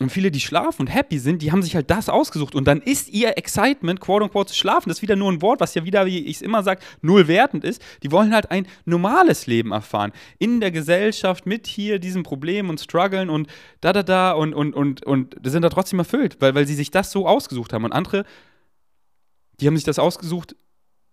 Und 0.00 0.10
viele, 0.10 0.30
die 0.30 0.40
schlafen 0.40 0.80
und 0.80 0.86
happy 0.86 1.18
sind, 1.18 1.42
die 1.42 1.52
haben 1.52 1.62
sich 1.62 1.74
halt 1.74 1.90
das 1.90 2.08
ausgesucht. 2.08 2.54
Und 2.54 2.66
dann 2.66 2.80
ist 2.80 3.10
ihr 3.10 3.36
Excitement, 3.36 4.00
quote 4.00 4.24
unquote, 4.24 4.48
zu 4.48 4.56
schlafen. 4.56 4.88
Das 4.88 4.98
ist 4.98 5.02
wieder 5.02 5.14
nur 5.14 5.30
ein 5.30 5.42
Wort, 5.42 5.60
was 5.60 5.74
ja 5.74 5.84
wieder, 5.84 6.06
wie 6.06 6.24
ich 6.24 6.36
es 6.36 6.42
immer 6.42 6.62
sage, 6.62 6.80
null 7.02 7.28
wertend 7.28 7.64
ist. 7.64 7.82
Die 8.02 8.10
wollen 8.10 8.32
halt 8.34 8.50
ein 8.50 8.66
normales 8.86 9.46
Leben 9.46 9.72
erfahren. 9.72 10.12
In 10.38 10.60
der 10.60 10.70
Gesellschaft 10.70 11.44
mit 11.44 11.66
hier 11.66 11.98
diesen 11.98 12.22
Problemen 12.22 12.70
und 12.70 12.80
Struggeln 12.80 13.28
und 13.28 13.48
da, 13.82 13.92
da, 13.92 14.02
da 14.02 14.32
und, 14.32 14.54
und, 14.54 14.74
und, 14.74 15.04
und 15.04 15.36
sind 15.44 15.62
da 15.62 15.68
trotzdem 15.68 15.98
erfüllt, 15.98 16.38
weil, 16.40 16.54
weil 16.54 16.66
sie 16.66 16.74
sich 16.74 16.90
das 16.90 17.12
so 17.12 17.28
ausgesucht 17.28 17.74
haben. 17.74 17.84
Und 17.84 17.92
andere, 17.92 18.24
die 19.60 19.66
haben 19.66 19.76
sich 19.76 19.84
das 19.84 19.98
ausgesucht, 19.98 20.56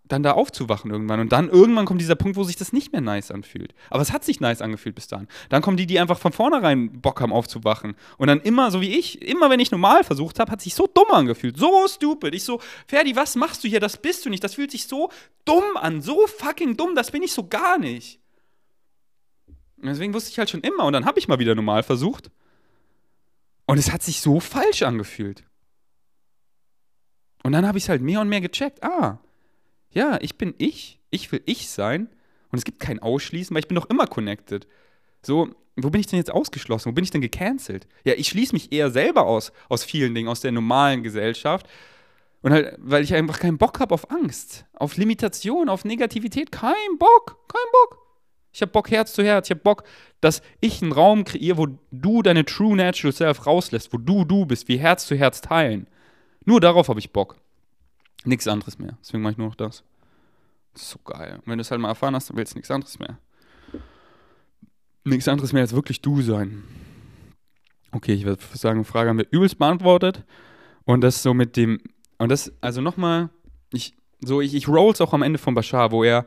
dann 0.08 0.24
da 0.24 0.34
aufzuwachen 0.34 0.92
irgendwann. 0.92 1.20
Und 1.20 1.32
dann 1.32 1.50
irgendwann 1.50 1.86
kommt 1.86 2.02
dieser 2.02 2.16
Punkt, 2.16 2.38
wo 2.38 2.44
sich 2.44 2.56
das 2.56 2.74
nicht 2.74 2.92
mehr 2.92 3.02
nice 3.02 3.32
anfühlt. 3.32 3.74
Aber 3.90 4.02
es 4.02 4.12
hat 4.12 4.24
sich 4.24 4.40
nice 4.40 4.62
angefühlt 4.62 4.96
bis 4.96 5.08
dahin. 5.08 5.28
Dann 5.50 5.62
kommen 5.62 5.78
die, 5.78 5.86
die 5.86 6.00
einfach 6.00 6.18
von 6.18 6.32
vornherein 6.32 7.02
Bock 7.02 7.22
haben 7.22 7.34
aufzuwachen. 7.34 7.96
Und 8.18 8.28
dann 8.28 8.42
immer, 8.42 8.72
so 8.72 8.82
wie 8.82 8.98
ich, 8.98 9.22
immer 9.22 9.50
wenn 9.50 9.60
ich 9.60 9.72
normal 9.72 10.04
versucht 10.04 10.40
habe, 10.40 10.52
hat 10.52 10.62
sich 10.62 10.76
so 10.76 10.88
dumm 10.88 11.12
angefühlt. 11.12 11.58
So 11.58 11.88
stupid. 11.88 12.34
Ich 12.34 12.44
so, 12.44 12.60
Ferdi, 12.88 13.16
was 13.16 13.36
machst 13.36 13.64
du 13.64 13.68
hier? 13.68 13.80
Das 13.80 13.98
bist 13.98 14.26
du 14.26 14.30
nicht. 14.30 14.44
Das 14.44 14.56
fühlt 14.56 14.72
sich 14.72 14.88
so 14.88 15.10
dumm 15.46 15.76
an. 15.76 16.02
So 16.02 16.26
fucking 16.28 16.78
dumm. 16.78 16.96
Das 16.96 17.12
bin 17.12 17.24
ich 17.24 17.34
so 17.34 17.48
gar 17.48 17.78
nicht. 17.78 18.20
Und 19.78 19.88
deswegen 19.88 20.14
wusste 20.14 20.32
ich 20.32 20.40
halt 20.40 20.50
schon 20.50 20.62
immer. 20.62 20.86
Und 20.86 20.94
dann 20.94 21.06
habe 21.06 21.20
ich 21.20 21.28
mal 21.28 21.40
wieder 21.40 21.56
normal 21.56 21.84
versucht. 21.84 22.32
Und 23.66 23.78
es 23.78 23.92
hat 23.92 24.02
sich 24.02 24.22
so 24.22 24.40
falsch 24.40 24.82
angefühlt. 24.84 25.44
Und 27.44 27.52
dann 27.52 27.68
habe 27.68 27.78
ich 27.78 27.84
es 27.84 27.90
halt 27.90 28.02
mehr 28.02 28.22
und 28.22 28.30
mehr 28.30 28.42
gecheckt. 28.42 28.84
Ah, 28.84 29.20
ja, 29.98 30.20
ich 30.22 30.38
bin 30.38 30.54
ich, 30.60 31.00
ich 31.10 31.32
will 31.32 31.42
ich 31.46 31.70
sein 31.70 32.08
und 32.52 32.60
es 32.60 32.66
gibt 32.66 32.80
kein 32.80 33.00
Ausschließen, 33.00 33.54
weil 33.54 33.62
ich 33.62 33.68
bin 33.68 33.76
doch 33.76 33.90
immer 33.90 34.06
connected. 34.06 34.68
So, 35.24 35.50
wo 35.76 35.90
bin 35.90 36.00
ich 36.00 36.06
denn 36.06 36.18
jetzt 36.18 36.32
ausgeschlossen? 36.32 36.92
Wo 36.92 36.94
bin 36.94 37.04
ich 37.04 37.10
denn 37.10 37.22
gecancelt? 37.22 37.88
Ja, 38.04 38.14
ich 38.14 38.28
schließe 38.28 38.54
mich 38.54 38.72
eher 38.72 38.92
selber 38.92 39.26
aus, 39.26 39.52
aus 39.70 39.84
vielen 39.84 40.14
Dingen, 40.14 40.30
aus 40.30 40.42
der 40.42 40.52
normalen 40.52 41.02
Gesellschaft. 41.02 41.68
Und 42.44 42.52
halt, 42.52 42.76
weil 42.78 43.04
ich 43.04 43.16
einfach 43.16 43.40
keinen 43.40 43.58
Bock 43.58 43.80
habe 43.80 43.92
auf 43.96 44.12
Angst, 44.12 44.66
auf 44.74 44.98
Limitation, 44.98 45.68
auf 45.68 45.84
Negativität. 45.84 46.52
Kein 46.52 46.98
Bock, 47.00 47.40
kein 47.52 47.72
Bock. 47.72 47.98
Ich 48.54 48.62
habe 48.62 48.72
Bock 48.72 48.92
Herz 48.92 49.14
zu 49.14 49.24
Herz. 49.24 49.48
Ich 49.48 49.52
habe 49.52 49.62
Bock, 49.62 49.84
dass 50.22 50.44
ich 50.62 50.84
einen 50.84 50.92
Raum 50.92 51.24
kreiere, 51.24 51.58
wo 51.58 51.68
du 51.90 52.22
deine 52.22 52.46
True 52.46 52.76
Natural 52.76 53.14
Self 53.14 53.48
rauslässt, 53.48 53.92
wo 53.94 53.98
du 53.98 54.26
du 54.26 54.46
bist, 54.46 54.68
wie 54.68 54.78
Herz 54.78 55.08
zu 55.08 55.16
Herz 55.16 55.42
teilen. 55.42 55.88
Nur 56.46 56.62
darauf 56.62 56.88
habe 56.88 57.00
ich 57.00 57.12
Bock. 57.12 57.38
Nichts 58.26 58.48
anderes 58.48 58.80
mehr. 58.80 58.98
Deswegen 59.02 59.24
mache 59.24 59.34
ich 59.34 59.38
nur 59.38 59.48
noch 59.48 59.56
das. 59.56 59.84
so 60.76 61.00
geil. 61.06 61.36
Und 61.38 61.48
wenn 61.48 61.58
du 61.58 61.62
es 61.62 61.72
halt 61.72 61.82
mal 61.82 61.90
erfahren 61.90 62.16
hast, 62.16 62.30
dann 62.30 62.38
willst 62.38 62.54
du 62.54 62.58
nichts 62.58 62.72
anderes 62.72 63.00
mehr. 63.00 63.18
Nichts 65.04 65.28
anderes 65.28 65.54
mehr 65.54 65.62
als 65.62 65.74
wirklich 65.74 66.02
du 66.02 66.22
sein. 66.22 66.64
Okay, 67.92 68.14
ich 68.14 68.26
würde 68.26 68.44
sagen, 68.54 68.84
Frage 68.84 69.10
haben 69.10 69.18
wir 69.18 69.28
übelst 69.32 69.58
beantwortet. 69.58 70.24
Und 70.84 71.02
das 71.02 71.24
so 71.24 71.34
mit 71.34 71.56
dem, 71.56 71.80
und 72.18 72.30
das, 72.30 72.52
also 72.62 72.82
nochmal, 72.82 73.30
ich, 73.72 73.96
so, 74.22 74.42
ich, 74.42 74.54
ich 74.56 74.68
roll's 74.68 75.02
auch 75.02 75.14
am 75.14 75.22
Ende 75.22 75.40
von 75.40 75.54
Bashar, 75.54 75.92
wo 75.92 76.04
er 76.04 76.26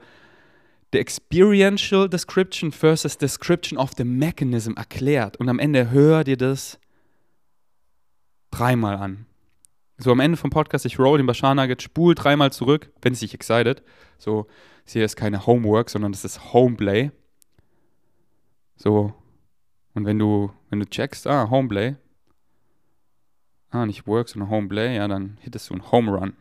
the 0.93 0.99
experiential 0.99 2.09
description 2.09 2.73
versus 2.73 3.17
description 3.17 3.79
of 3.79 3.93
the 3.97 4.05
mechanism 4.05 4.73
erklärt. 4.75 5.37
Und 5.37 5.49
am 5.49 5.59
Ende 5.59 5.91
hör 5.91 6.25
dir 6.25 6.37
das 6.37 6.79
dreimal 8.51 8.97
an 8.97 9.27
so 10.03 10.13
am 10.13 10.21
Ende 10.21 10.37
vom 10.37 10.51
Podcast, 10.51 10.87
ich 10.87 10.99
roll 10.99 11.19
den 11.19 11.27
Bashar 11.27 11.55
Nugget, 11.55 11.83
spul 11.83 12.15
dreimal 12.15 12.53
zurück, 12.53 12.91
wenn 13.03 13.13
es 13.13 13.21
dich 13.21 13.35
excited. 13.35 13.83
So, 14.19 14.47
hier 14.87 15.05
ist 15.05 15.17
keine 15.17 15.47
Homework, 15.47 15.91
sondern 15.91 16.13
das 16.13 16.25
ist 16.25 16.53
Homeplay. 16.53 17.11
So, 18.77 19.13
und 19.95 20.07
wenn 20.07 20.19
du, 20.19 20.53
wenn 20.71 20.81
du 20.81 20.89
checkst, 20.89 21.27
ah, 21.27 21.51
Homeplay, 21.51 21.97
ah, 23.71 23.85
nicht 23.87 24.07
Work, 24.07 24.29
sondern 24.29 24.51
Homeplay, 24.51 24.97
ja, 24.97 25.07
dann 25.07 25.39
hittest 25.43 25.69
du 25.69 25.75
einen 25.75 25.93
Home 25.93 26.13
Run. 26.13 26.33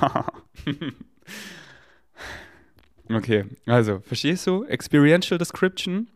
okay, 3.12 3.46
also, 3.66 4.00
verstehst 4.00 4.46
du? 4.46 4.64
Experiential 4.64 5.38
Description. 5.38 6.08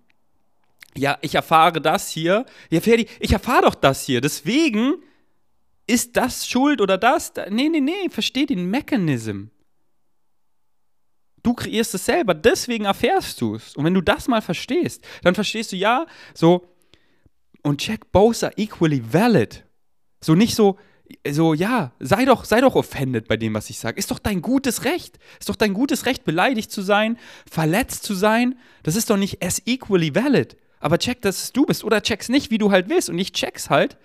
Ja, 0.96 1.18
ich 1.20 1.34
erfahre 1.34 1.80
das 1.80 2.08
hier. 2.08 2.46
Ja, 2.70 2.80
Ferdi, 2.80 3.06
ich 3.20 3.32
erfahre 3.32 3.62
doch 3.62 3.74
das 3.74 4.04
hier. 4.04 4.20
Deswegen 4.20 5.02
ist 5.86 6.16
das 6.16 6.46
schuld 6.46 6.80
oder 6.80 6.98
das? 6.98 7.32
Nee, 7.50 7.68
nee, 7.68 7.80
nee, 7.80 8.08
versteh 8.10 8.46
den 8.46 8.70
Mechanism. 8.70 9.46
Du 11.42 11.54
kreierst 11.54 11.94
es 11.94 12.04
selber, 12.04 12.34
deswegen 12.34 12.86
erfährst 12.86 13.40
du 13.40 13.54
es. 13.54 13.76
Und 13.76 13.84
wenn 13.84 13.94
du 13.94 14.00
das 14.00 14.26
mal 14.26 14.42
verstehst, 14.42 15.04
dann 15.22 15.36
verstehst 15.36 15.70
du 15.70 15.76
ja, 15.76 16.06
so, 16.34 16.66
und 17.62 17.80
check, 17.80 18.10
both 18.10 18.42
are 18.42 18.52
equally 18.56 19.02
valid. 19.12 19.64
So 20.20 20.34
nicht 20.34 20.56
so, 20.56 20.76
so, 21.28 21.54
ja, 21.54 21.92
sei 22.00 22.24
doch, 22.24 22.44
sei 22.44 22.60
doch 22.60 22.74
offended 22.74 23.28
bei 23.28 23.36
dem, 23.36 23.54
was 23.54 23.70
ich 23.70 23.78
sage. 23.78 23.98
Ist 23.98 24.10
doch 24.10 24.18
dein 24.18 24.42
gutes 24.42 24.84
Recht. 24.84 25.18
Ist 25.38 25.48
doch 25.48 25.56
dein 25.56 25.72
gutes 25.72 26.06
Recht, 26.06 26.24
beleidigt 26.24 26.70
zu 26.70 26.82
sein, 26.82 27.18
verletzt 27.48 28.02
zu 28.02 28.14
sein. 28.14 28.58
Das 28.82 28.96
ist 28.96 29.10
doch 29.10 29.16
nicht 29.16 29.44
as 29.44 29.62
equally 29.66 30.14
valid. 30.14 30.56
Aber 30.80 30.98
check, 30.98 31.22
dass 31.22 31.44
es 31.44 31.52
du 31.52 31.64
bist. 31.64 31.84
Oder 31.84 32.02
check's 32.02 32.28
nicht, 32.28 32.50
wie 32.50 32.58
du 32.58 32.70
halt 32.70 32.88
willst. 32.88 33.08
Und 33.08 33.18
ich 33.18 33.32
check's 33.32 33.70
halt, 33.70 33.96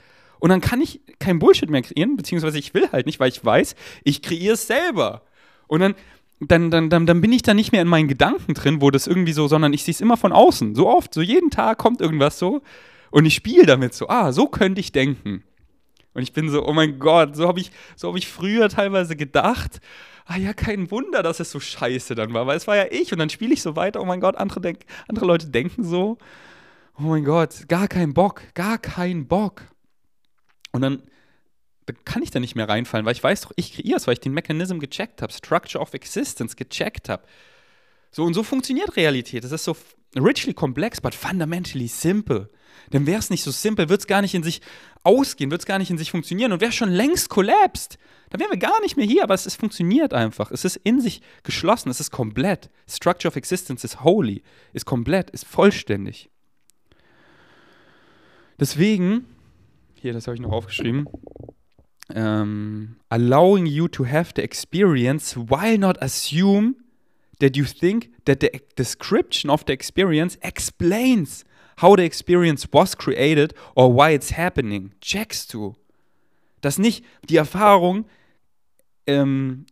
und 0.41 0.49
dann 0.49 0.59
kann 0.59 0.81
ich 0.81 0.99
kein 1.19 1.37
Bullshit 1.37 1.69
mehr 1.69 1.83
kreieren, 1.83 2.17
beziehungsweise 2.17 2.57
ich 2.57 2.73
will 2.73 2.91
halt 2.91 3.05
nicht, 3.05 3.19
weil 3.19 3.29
ich 3.29 3.45
weiß, 3.45 3.75
ich 4.03 4.23
kreiere 4.23 4.55
es 4.55 4.65
selber. 4.65 5.21
Und 5.67 5.81
dann, 5.81 5.95
dann, 6.39 6.71
dann, 6.71 6.89
dann, 6.89 7.05
dann 7.05 7.21
bin 7.21 7.31
ich 7.31 7.43
da 7.43 7.53
nicht 7.53 7.71
mehr 7.71 7.83
in 7.83 7.87
meinen 7.87 8.07
Gedanken 8.07 8.55
drin, 8.55 8.81
wo 8.81 8.89
das 8.89 9.05
irgendwie 9.05 9.33
so, 9.33 9.47
sondern 9.47 9.71
ich 9.71 9.83
sehe 9.83 9.93
es 9.93 10.01
immer 10.01 10.17
von 10.17 10.31
außen. 10.31 10.73
So 10.73 10.89
oft, 10.89 11.13
so 11.13 11.21
jeden 11.21 11.51
Tag 11.51 11.77
kommt 11.77 12.01
irgendwas 12.01 12.39
so 12.39 12.63
und 13.11 13.27
ich 13.27 13.35
spiele 13.35 13.67
damit 13.67 13.93
so, 13.93 14.09
ah, 14.09 14.31
so 14.31 14.47
könnte 14.47 14.81
ich 14.81 14.91
denken. 14.91 15.43
Und 16.15 16.23
ich 16.23 16.33
bin 16.33 16.49
so, 16.49 16.65
oh 16.65 16.73
mein 16.73 16.97
Gott, 16.97 17.35
so 17.35 17.47
habe 17.47 17.59
ich, 17.59 17.71
so 17.95 18.09
hab 18.09 18.17
ich 18.17 18.27
früher 18.27 18.67
teilweise 18.67 19.15
gedacht. 19.15 19.79
Ah 20.25 20.37
ja, 20.37 20.53
kein 20.53 20.89
Wunder, 20.89 21.21
dass 21.21 21.39
es 21.39 21.51
so 21.51 21.59
scheiße 21.59 22.15
dann 22.15 22.33
war, 22.33 22.47
weil 22.47 22.57
es 22.57 22.65
war 22.65 22.77
ja 22.77 22.85
ich. 22.89 23.13
Und 23.13 23.19
dann 23.19 23.29
spiele 23.29 23.53
ich 23.53 23.61
so 23.61 23.75
weiter, 23.75 24.01
oh 24.01 24.05
mein 24.05 24.21
Gott, 24.21 24.37
andere, 24.37 24.59
denk, 24.59 24.79
andere 25.07 25.27
Leute 25.27 25.49
denken 25.49 25.83
so. 25.83 26.17
Oh 26.97 27.03
mein 27.03 27.23
Gott, 27.23 27.67
gar 27.67 27.87
kein 27.87 28.15
Bock, 28.15 28.41
gar 28.55 28.79
kein 28.79 29.27
Bock. 29.27 29.70
Und 30.71 30.81
dann 30.81 31.03
kann 32.05 32.23
ich 32.23 32.31
da 32.31 32.39
nicht 32.39 32.55
mehr 32.55 32.69
reinfallen, 32.69 33.05
weil 33.05 33.15
ich 33.15 33.23
weiß 33.23 33.41
doch, 33.41 33.51
ich 33.55 33.73
kreiere 33.73 33.97
es, 33.97 34.07
weil 34.07 34.13
ich 34.13 34.19
den 34.19 34.33
Mechanism 34.33 34.79
gecheckt 34.79 35.21
habe, 35.21 35.33
Structure 35.33 35.81
of 35.81 35.93
Existence 35.93 36.55
gecheckt 36.55 37.09
habe. 37.09 37.23
So 38.11 38.23
und 38.23 38.33
so 38.33 38.43
funktioniert 38.43 38.95
Realität. 38.95 39.43
Das 39.43 39.51
ist 39.51 39.63
so 39.63 39.75
richly 40.15 40.53
komplex, 40.53 41.01
but 41.01 41.15
fundamentally 41.15 41.87
simple. 41.87 42.49
Denn 42.93 43.05
wäre 43.05 43.19
es 43.19 43.29
nicht 43.29 43.43
so 43.43 43.51
simpel, 43.51 43.89
würde 43.89 44.01
es 44.01 44.07
gar 44.07 44.21
nicht 44.21 44.33
in 44.33 44.43
sich 44.43 44.61
ausgehen, 45.03 45.51
würde 45.51 45.61
es 45.61 45.65
gar 45.65 45.79
nicht 45.79 45.91
in 45.91 45.97
sich 45.97 46.11
funktionieren 46.11 46.51
und 46.51 46.61
wäre 46.61 46.71
schon 46.71 46.91
längst 46.91 47.29
collapsed. 47.29 47.97
Dann 48.29 48.39
wären 48.39 48.51
wir 48.51 48.57
gar 48.57 48.79
nicht 48.81 48.97
mehr 48.97 49.05
hier, 49.05 49.23
aber 49.23 49.33
es, 49.33 49.45
es 49.45 49.55
funktioniert 49.55 50.13
einfach. 50.13 50.51
Es 50.51 50.65
ist 50.65 50.77
in 50.77 51.01
sich 51.01 51.21
geschlossen, 51.43 51.89
es 51.89 51.99
ist 51.99 52.11
komplett. 52.11 52.69
Structure 52.87 53.29
of 53.29 53.35
Existence 53.35 53.83
ist 53.83 54.03
holy, 54.03 54.43
ist 54.73 54.85
komplett, 54.85 55.29
ist 55.29 55.45
vollständig. 55.45 56.29
Deswegen 58.59 59.25
hier, 60.01 60.13
das 60.13 60.27
habe 60.27 60.35
ich 60.35 60.41
noch 60.41 60.51
aufgeschrieben. 60.51 61.07
Um, 62.09 62.17
ähm, 62.17 62.95
allowing 63.09 63.65
you 63.65 63.87
to 63.87 64.05
have 64.05 64.33
the 64.35 64.41
experience 64.41 65.37
while 65.37 65.77
not 65.77 66.01
assume 66.01 66.75
that 67.39 67.55
you 67.55 67.63
think 67.63 68.09
that 68.25 68.41
the 68.41 68.49
description 68.75 69.49
of 69.49 69.63
the 69.65 69.71
experience 69.71 70.37
explains 70.41 71.45
how 71.81 71.95
the 71.95 72.03
experience 72.03 72.67
was 72.73 72.97
created 72.97 73.53
or 73.75 73.95
why 73.95 74.13
it's 74.13 74.35
happening. 74.35 74.91
Checkst 74.99 75.53
du? 75.53 75.75
Dass 76.59 76.77
nicht 76.77 77.05
die 77.29 77.37
Erfahrung 77.37 78.05
ähm, 79.07 79.65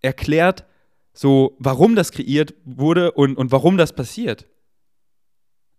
erklärt, 0.00 0.64
so 1.12 1.56
warum 1.58 1.94
das 1.94 2.10
kreiert 2.10 2.54
wurde 2.64 3.12
und, 3.12 3.36
und 3.36 3.52
warum 3.52 3.76
das 3.76 3.92
passiert 3.92 4.46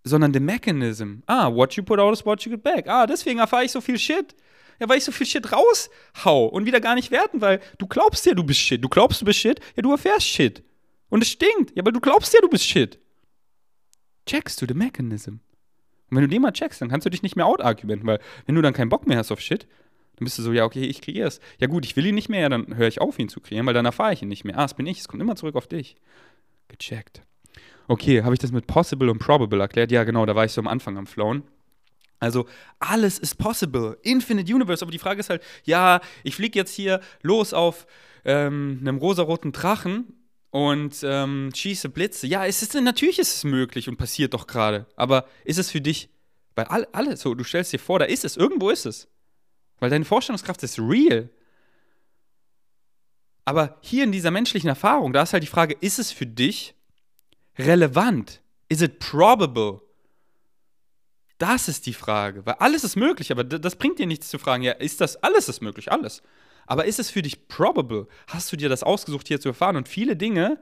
sondern 0.03 0.33
the 0.33 0.39
mechanism. 0.39 1.23
Ah, 1.27 1.53
what 1.53 1.73
you 1.73 1.83
put 1.83 1.99
out 1.99 2.13
is 2.13 2.25
what 2.25 2.41
you 2.43 2.51
get 2.51 2.63
back. 2.63 2.87
Ah, 2.87 3.05
deswegen 3.07 3.39
erfahre 3.39 3.65
ich 3.65 3.71
so 3.71 3.81
viel 3.81 3.97
Shit. 3.97 4.35
Ja, 4.79 4.89
weil 4.89 4.97
ich 4.97 5.03
so 5.03 5.11
viel 5.11 5.27
Shit 5.27 5.51
raushau 5.51 6.45
und 6.47 6.65
wieder 6.65 6.81
gar 6.81 6.95
nicht 6.95 7.11
werten, 7.11 7.41
weil 7.41 7.61
du 7.77 7.87
glaubst 7.87 8.25
ja, 8.25 8.33
du 8.33 8.43
bist 8.43 8.59
Shit. 8.59 8.83
Du 8.83 8.89
glaubst, 8.89 9.21
du 9.21 9.25
bist 9.25 9.39
Shit. 9.39 9.59
Ja, 9.75 9.81
du 9.81 9.91
erfährst 9.91 10.27
Shit. 10.27 10.63
Und 11.09 11.21
es 11.21 11.29
stinkt. 11.29 11.75
Ja, 11.75 11.85
weil 11.85 11.93
du 11.93 11.99
glaubst 11.99 12.33
ja, 12.33 12.41
du 12.41 12.49
bist 12.49 12.65
Shit. 12.65 12.99
Checkst 14.25 14.61
du 14.61 14.65
the 14.67 14.73
mechanism. 14.73 15.39
Und 16.09 16.17
wenn 16.17 16.21
du 16.21 16.27
den 16.27 16.41
mal 16.41 16.51
checkst, 16.51 16.81
dann 16.81 16.89
kannst 16.89 17.05
du 17.05 17.09
dich 17.09 17.23
nicht 17.23 17.35
mehr 17.35 17.45
out-argumenten, 17.45 18.05
weil 18.05 18.19
wenn 18.45 18.55
du 18.55 18.61
dann 18.61 18.73
keinen 18.73 18.89
Bock 18.89 19.07
mehr 19.07 19.17
hast 19.17 19.31
auf 19.31 19.39
Shit, 19.39 19.67
dann 20.15 20.25
bist 20.25 20.37
du 20.37 20.43
so, 20.43 20.51
ja, 20.53 20.63
okay, 20.63 20.85
ich 20.85 21.01
kreiere 21.01 21.27
es. 21.27 21.39
Ja 21.59 21.67
gut, 21.67 21.85
ich 21.85 21.95
will 21.95 22.05
ihn 22.05 22.15
nicht 22.15 22.29
mehr, 22.29 22.41
ja, 22.41 22.49
dann 22.49 22.75
höre 22.75 22.87
ich 22.87 23.01
auf, 23.01 23.17
ihn 23.19 23.29
zu 23.29 23.41
kreieren, 23.41 23.65
weil 23.65 23.73
dann 23.73 23.85
erfahre 23.85 24.13
ich 24.13 24.21
ihn 24.21 24.27
nicht 24.27 24.43
mehr. 24.43 24.57
Ah, 24.57 24.65
es 24.65 24.73
bin 24.73 24.85
ich, 24.85 24.99
es 24.99 25.07
kommt 25.07 25.21
immer 25.21 25.35
zurück 25.35 25.55
auf 25.55 25.67
dich. 25.67 25.95
Gecheckt. 26.67 27.23
Okay, 27.87 28.23
habe 28.23 28.33
ich 28.33 28.39
das 28.39 28.51
mit 28.51 28.67
possible 28.67 29.09
und 29.09 29.19
probable 29.19 29.59
erklärt? 29.59 29.91
Ja, 29.91 30.03
genau, 30.03 30.25
da 30.25 30.35
war 30.35 30.45
ich 30.45 30.51
so 30.51 30.61
am 30.61 30.67
Anfang 30.67 30.97
am 30.97 31.07
Flown. 31.07 31.43
Also 32.19 32.47
alles 32.79 33.19
ist 33.19 33.35
possible, 33.35 33.97
Infinite 34.01 34.53
Universe. 34.53 34.83
Aber 34.83 34.91
die 34.91 34.99
Frage 34.99 35.19
ist 35.19 35.29
halt, 35.29 35.43
ja, 35.65 35.99
ich 36.23 36.35
fliege 36.35 36.57
jetzt 36.57 36.73
hier 36.73 37.01
los 37.21 37.53
auf 37.53 37.85
ähm, 38.23 38.77
einem 38.81 38.97
rosaroten 38.97 39.51
Drachen 39.51 40.13
und 40.49 40.99
ähm, 41.03 41.51
schieße 41.53 41.89
Blitze. 41.89 42.27
Ja, 42.27 42.45
es 42.45 42.61
ist, 42.61 42.75
natürlich 42.75 43.19
ist 43.19 43.35
es 43.35 43.43
möglich 43.43 43.89
und 43.89 43.97
passiert 43.97 44.33
doch 44.33 44.47
gerade. 44.47 44.85
Aber 44.95 45.27
ist 45.43 45.59
es 45.59 45.69
für 45.69 45.81
dich, 45.81 46.09
weil 46.55 46.65
all, 46.65 46.87
alles 46.93 47.19
so, 47.19 47.35
du 47.35 47.43
stellst 47.43 47.73
dir 47.73 47.79
vor, 47.79 47.99
da 47.99 48.05
ist 48.05 48.23
es, 48.23 48.37
irgendwo 48.37 48.69
ist 48.69 48.85
es. 48.85 49.09
Weil 49.79 49.89
deine 49.89 50.05
Vorstellungskraft 50.05 50.63
ist 50.63 50.79
real. 50.79 51.29
Aber 53.43 53.77
hier 53.81 54.05
in 54.05 54.13
dieser 54.13 54.31
menschlichen 54.31 54.69
Erfahrung, 54.69 55.11
da 55.11 55.23
ist 55.23 55.33
halt 55.33 55.43
die 55.43 55.47
Frage, 55.47 55.75
ist 55.81 55.99
es 55.99 56.13
für 56.13 56.25
dich 56.25 56.75
relevant? 57.57 58.41
Is 58.69 58.81
it 58.81 58.99
probable? 58.99 59.81
Das 61.37 61.67
ist 61.67 61.85
die 61.85 61.93
Frage. 61.93 62.45
Weil 62.45 62.55
alles 62.55 62.83
ist 62.83 62.95
möglich, 62.95 63.31
aber 63.31 63.43
das 63.43 63.75
bringt 63.75 63.99
dir 63.99 64.07
nichts 64.07 64.29
zu 64.29 64.39
fragen, 64.39 64.63
ja, 64.63 64.71
ist 64.73 65.01
das, 65.01 65.17
alles 65.17 65.49
ist 65.49 65.61
möglich, 65.61 65.91
alles. 65.91 66.21
Aber 66.65 66.85
ist 66.85 66.99
es 66.99 67.09
für 67.09 67.21
dich 67.21 67.47
probable? 67.47 68.07
Hast 68.27 68.51
du 68.51 68.55
dir 68.57 68.69
das 68.69 68.83
ausgesucht, 68.83 69.27
hier 69.27 69.41
zu 69.41 69.49
erfahren? 69.49 69.75
Und 69.75 69.89
viele 69.89 70.15
Dinge, 70.15 70.59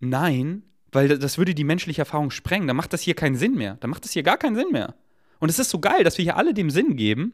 nein, 0.00 0.64
weil 0.90 1.18
das 1.18 1.38
würde 1.38 1.54
die 1.54 1.64
menschliche 1.64 2.02
Erfahrung 2.02 2.30
sprengen. 2.30 2.66
Da 2.66 2.74
macht 2.74 2.92
das 2.92 3.02
hier 3.02 3.14
keinen 3.14 3.36
Sinn 3.36 3.54
mehr. 3.54 3.76
Da 3.80 3.86
macht 3.86 4.04
das 4.04 4.12
hier 4.12 4.24
gar 4.24 4.38
keinen 4.38 4.56
Sinn 4.56 4.72
mehr. 4.72 4.94
Und 5.38 5.48
es 5.48 5.58
ist 5.58 5.70
so 5.70 5.78
geil, 5.78 6.02
dass 6.02 6.18
wir 6.18 6.24
hier 6.24 6.36
alle 6.36 6.52
dem 6.52 6.70
Sinn 6.70 6.96
geben 6.96 7.32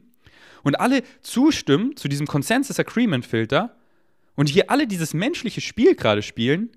und 0.63 0.79
alle 0.79 1.01
zustimmen 1.21 1.95
zu 1.97 2.07
diesem 2.07 2.27
Consensus 2.27 2.79
Agreement 2.79 3.25
Filter 3.25 3.75
und 4.35 4.47
hier 4.47 4.69
alle 4.69 4.85
dieses 4.85 5.13
menschliche 5.13 5.61
Spiel 5.61 5.95
gerade 5.95 6.21
spielen 6.21 6.76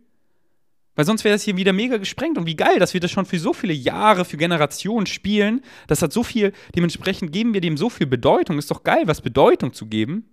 weil 0.94 1.04
sonst 1.04 1.24
wäre 1.24 1.34
das 1.34 1.42
hier 1.42 1.56
wieder 1.56 1.72
mega 1.72 1.96
gesprengt. 1.96 2.36
Und 2.36 2.46
wie 2.46 2.56
geil, 2.56 2.78
dass 2.78 2.94
wir 2.94 3.00
das 3.00 3.10
schon 3.10 3.26
für 3.26 3.38
so 3.38 3.52
viele 3.52 3.72
Jahre, 3.72 4.24
für 4.24 4.36
Generationen 4.36 5.06
spielen. 5.06 5.62
Das 5.86 6.02
hat 6.02 6.12
so 6.12 6.22
viel, 6.22 6.52
dementsprechend 6.74 7.32
geben 7.32 7.54
wir 7.54 7.60
dem 7.60 7.76
so 7.76 7.88
viel 7.88 8.06
Bedeutung. 8.06 8.58
Ist 8.58 8.70
doch 8.70 8.82
geil, 8.82 9.04
was 9.06 9.20
Bedeutung 9.20 9.72
zu 9.72 9.86
geben. 9.86 10.28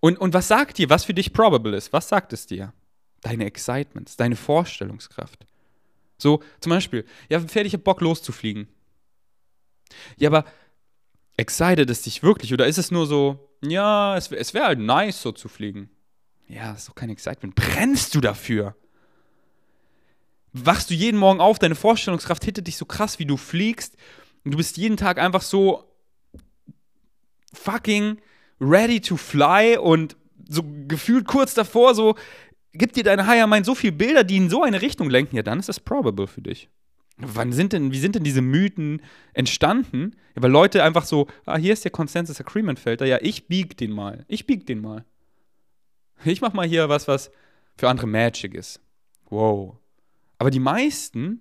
Und, 0.00 0.18
und 0.18 0.32
was 0.32 0.48
sagt 0.48 0.78
dir, 0.78 0.88
was 0.88 1.04
für 1.04 1.14
dich 1.14 1.32
probable 1.32 1.76
ist? 1.76 1.92
Was 1.92 2.08
sagt 2.08 2.32
es 2.32 2.46
dir? 2.46 2.72
Deine 3.20 3.44
Excitements, 3.44 4.16
deine 4.16 4.36
Vorstellungskraft. 4.36 5.46
So, 6.16 6.42
zum 6.60 6.70
Beispiel, 6.70 7.04
ja, 7.28 7.40
fertig, 7.40 7.74
ich 7.74 7.78
hab 7.78 7.84
Bock 7.84 8.00
loszufliegen. 8.00 8.68
Ja, 10.16 10.30
aber 10.30 10.44
excited 11.36 11.90
es 11.90 12.02
dich 12.02 12.22
wirklich? 12.22 12.52
Oder 12.54 12.66
ist 12.66 12.78
es 12.78 12.90
nur 12.90 13.06
so, 13.06 13.50
ja, 13.62 14.16
es, 14.16 14.30
es 14.32 14.54
wäre 14.54 14.66
halt 14.66 14.78
nice, 14.78 15.20
so 15.20 15.32
zu 15.32 15.48
fliegen? 15.48 15.90
Ja, 16.50 16.72
das 16.72 16.80
ist 16.80 16.88
doch 16.88 16.96
kein 16.96 17.10
Excitement. 17.10 17.54
Brennst 17.54 18.14
du 18.14 18.20
dafür? 18.20 18.74
Wachst 20.52 20.90
du 20.90 20.94
jeden 20.94 21.16
Morgen 21.16 21.40
auf, 21.40 21.60
deine 21.60 21.76
Vorstellungskraft 21.76 22.44
hittet 22.44 22.66
dich 22.66 22.76
so 22.76 22.84
krass, 22.84 23.20
wie 23.20 23.24
du 23.24 23.36
fliegst. 23.36 23.96
Und 24.44 24.50
du 24.50 24.56
bist 24.56 24.76
jeden 24.76 24.96
Tag 24.96 25.18
einfach 25.18 25.42
so 25.42 25.84
fucking 27.52 28.18
ready 28.60 29.00
to 29.00 29.16
fly 29.16 29.78
und 29.78 30.16
so 30.48 30.64
gefühlt 30.88 31.26
kurz 31.26 31.54
davor, 31.54 31.94
so 31.94 32.16
gibt 32.72 32.96
dir 32.96 33.04
deine 33.04 33.26
Higher 33.26 33.46
Mind 33.46 33.64
so 33.64 33.76
viele 33.76 33.92
Bilder, 33.92 34.24
die 34.24 34.36
in 34.36 34.50
so 34.50 34.62
eine 34.62 34.82
Richtung 34.82 35.08
lenken, 35.08 35.36
ja, 35.36 35.42
dann 35.42 35.60
ist 35.60 35.68
das 35.68 35.78
probable 35.78 36.26
für 36.26 36.42
dich. 36.42 36.68
Wann 37.16 37.52
sind 37.52 37.72
denn, 37.72 37.92
wie 37.92 37.98
sind 38.00 38.16
denn 38.16 38.24
diese 38.24 38.42
Mythen 38.42 39.02
entstanden? 39.34 40.16
Ja, 40.34 40.42
weil 40.42 40.50
Leute 40.50 40.82
einfach 40.82 41.04
so, 41.04 41.28
ah, 41.46 41.58
hier 41.58 41.72
ist 41.72 41.84
der 41.84 41.90
Consensus 41.90 42.40
Agreement 42.40 42.78
Filter, 42.78 43.06
ja, 43.06 43.18
ich 43.20 43.46
bieg 43.46 43.76
den 43.76 43.92
mal. 43.92 44.24
Ich 44.26 44.46
bieg 44.46 44.66
den 44.66 44.80
mal. 44.80 45.04
Ich 46.24 46.40
mach 46.40 46.52
mal 46.52 46.66
hier 46.66 46.88
was, 46.88 47.08
was 47.08 47.30
für 47.76 47.88
andere 47.88 48.06
Magic 48.06 48.54
ist. 48.54 48.80
Wow. 49.28 49.76
Aber 50.38 50.50
die 50.50 50.60
meisten, 50.60 51.40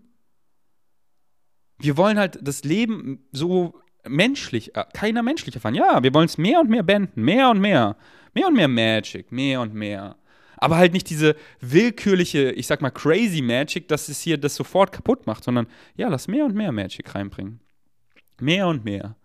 wir 1.80 1.98
wollen 1.98 2.18
halt 2.18 2.40
das 2.42 2.64
Leben 2.64 3.26
so 3.32 3.82
menschlich, 4.08 4.76
äh, 4.76 4.86
keiner 4.94 5.24
menschlich 5.24 5.56
erfahren. 5.56 5.76
Ja, 5.76 6.02
wir 6.04 6.14
wollen 6.14 6.26
es 6.26 6.38
mehr 6.38 6.60
und 6.60 6.70
mehr 6.70 6.84
benden, 6.84 7.24
mehr 7.24 7.50
und 7.50 7.60
mehr. 7.60 7.96
Mehr 8.34 8.48
und 8.48 8.56
mehr 8.56 8.68
Magic, 8.68 9.32
mehr 9.32 9.62
und 9.62 9.74
mehr. 9.74 10.16
Aber 10.58 10.78
halt 10.78 10.94
nicht 10.94 11.10
diese 11.10 11.36
willkürliche, 11.62 12.52
ich 12.52 12.68
sag 12.68 12.82
mal, 12.82 12.92
crazy 12.92 13.42
Magic, 13.42 13.88
dass 13.88 14.10
es 14.10 14.22
hier 14.22 14.38
das 14.38 14.56
sofort 14.56 14.92
kaputt 14.92 15.26
macht, 15.26 15.44
sondern 15.44 15.68
ja, 15.96 16.10
lass 16.10 16.28
mehr 16.28 16.46
und 16.46 16.56
mehr 16.56 16.72
Magic 16.72 17.16
reinbringen. 17.16 17.62
Mehr 18.40 18.68
und 18.68 18.84
mehr. 18.84 19.16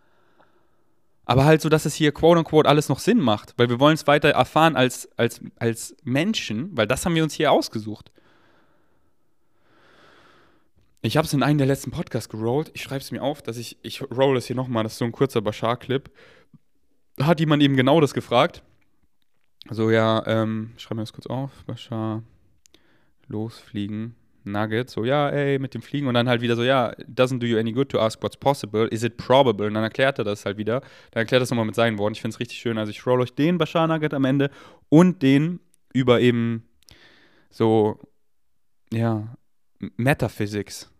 Aber 1.26 1.44
halt 1.44 1.62
so, 1.62 1.68
dass 1.68 1.86
es 1.86 1.94
hier 1.94 2.12
quote 2.12 2.38
unquote 2.38 2.68
alles 2.68 2.88
noch 2.88 2.98
Sinn 2.98 3.20
macht, 3.20 3.54
weil 3.56 3.68
wir 3.68 3.80
wollen 3.80 3.94
es 3.94 4.06
weiter 4.06 4.30
erfahren 4.30 4.76
als, 4.76 5.08
als, 5.16 5.40
als 5.56 5.96
Menschen, 6.04 6.76
weil 6.76 6.86
das 6.86 7.04
haben 7.04 7.14
wir 7.14 7.22
uns 7.22 7.34
hier 7.34 7.50
ausgesucht. 7.50 8.10
Ich 11.00 11.16
habe 11.16 11.26
es 11.26 11.32
in 11.34 11.42
einem 11.42 11.58
der 11.58 11.66
letzten 11.66 11.90
Podcasts 11.90 12.30
gerollt. 12.30 12.70
Ich 12.74 12.82
schreibe 12.82 13.02
es 13.02 13.10
mir 13.10 13.22
auf, 13.22 13.42
dass 13.42 13.58
ich, 13.58 13.78
ich 13.82 14.02
roll 14.02 14.36
es 14.36 14.46
hier 14.46 14.56
nochmal, 14.56 14.84
das 14.84 14.92
ist 14.92 14.98
so 14.98 15.04
ein 15.04 15.12
kurzer 15.12 15.42
Bashar-Clip. 15.42 16.10
Hat 17.20 17.40
jemand 17.40 17.62
eben 17.62 17.76
genau 17.76 18.00
das 18.00 18.14
gefragt. 18.14 18.62
So, 19.70 19.90
ja, 19.90 20.26
ähm, 20.26 20.72
ich 20.76 20.82
schreibe 20.82 20.96
mir 20.96 21.02
das 21.02 21.12
kurz 21.12 21.26
auf. 21.26 21.50
Bashar, 21.66 22.22
losfliegen. 23.28 24.16
Nugget, 24.44 24.90
so, 24.90 25.04
ja, 25.04 25.28
ey, 25.30 25.58
mit 25.58 25.74
dem 25.74 25.82
Fliegen 25.82 26.06
und 26.06 26.14
dann 26.14 26.28
halt 26.28 26.40
wieder 26.40 26.56
so, 26.56 26.62
ja, 26.62 26.92
doesn't 27.08 27.38
do 27.38 27.46
you 27.46 27.58
any 27.58 27.72
good 27.72 27.88
to 27.88 27.98
ask 27.98 28.22
what's 28.22 28.36
possible, 28.36 28.86
is 28.88 29.02
it 29.02 29.16
probable? 29.16 29.66
Und 29.66 29.74
dann 29.74 29.82
erklärt 29.82 30.18
er 30.18 30.24
das 30.24 30.44
halt 30.44 30.58
wieder. 30.58 30.80
Dann 31.10 31.22
erklärt 31.22 31.38
er 31.38 31.40
das 31.40 31.50
nochmal 31.50 31.66
mit 31.66 31.74
seinen 31.74 31.98
Worten. 31.98 32.14
Ich 32.14 32.20
finde 32.20 32.34
es 32.34 32.40
richtig 32.40 32.58
schön. 32.58 32.78
Also 32.78 32.90
ich 32.90 33.06
roll 33.06 33.20
euch 33.20 33.34
den 33.34 33.58
Bashar 33.58 33.86
Nugget 33.86 34.14
am 34.14 34.24
Ende 34.24 34.50
und 34.88 35.22
den 35.22 35.60
über 35.92 36.20
eben 36.20 36.68
so, 37.50 37.98
ja, 38.92 39.36
Metaphysics, 39.96 40.90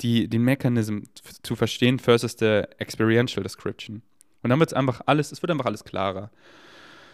die, 0.00 0.28
den 0.28 0.42
Mechanism 0.42 1.00
zu 1.42 1.56
verstehen 1.56 1.98
versus 1.98 2.36
der 2.36 2.80
Experiential 2.80 3.42
Description. 3.42 4.02
Und 4.42 4.50
dann 4.50 4.60
wird 4.60 4.70
es 4.70 4.74
einfach 4.74 5.00
alles, 5.06 5.32
es 5.32 5.42
wird 5.42 5.50
einfach 5.50 5.66
alles 5.66 5.84
klarer 5.84 6.30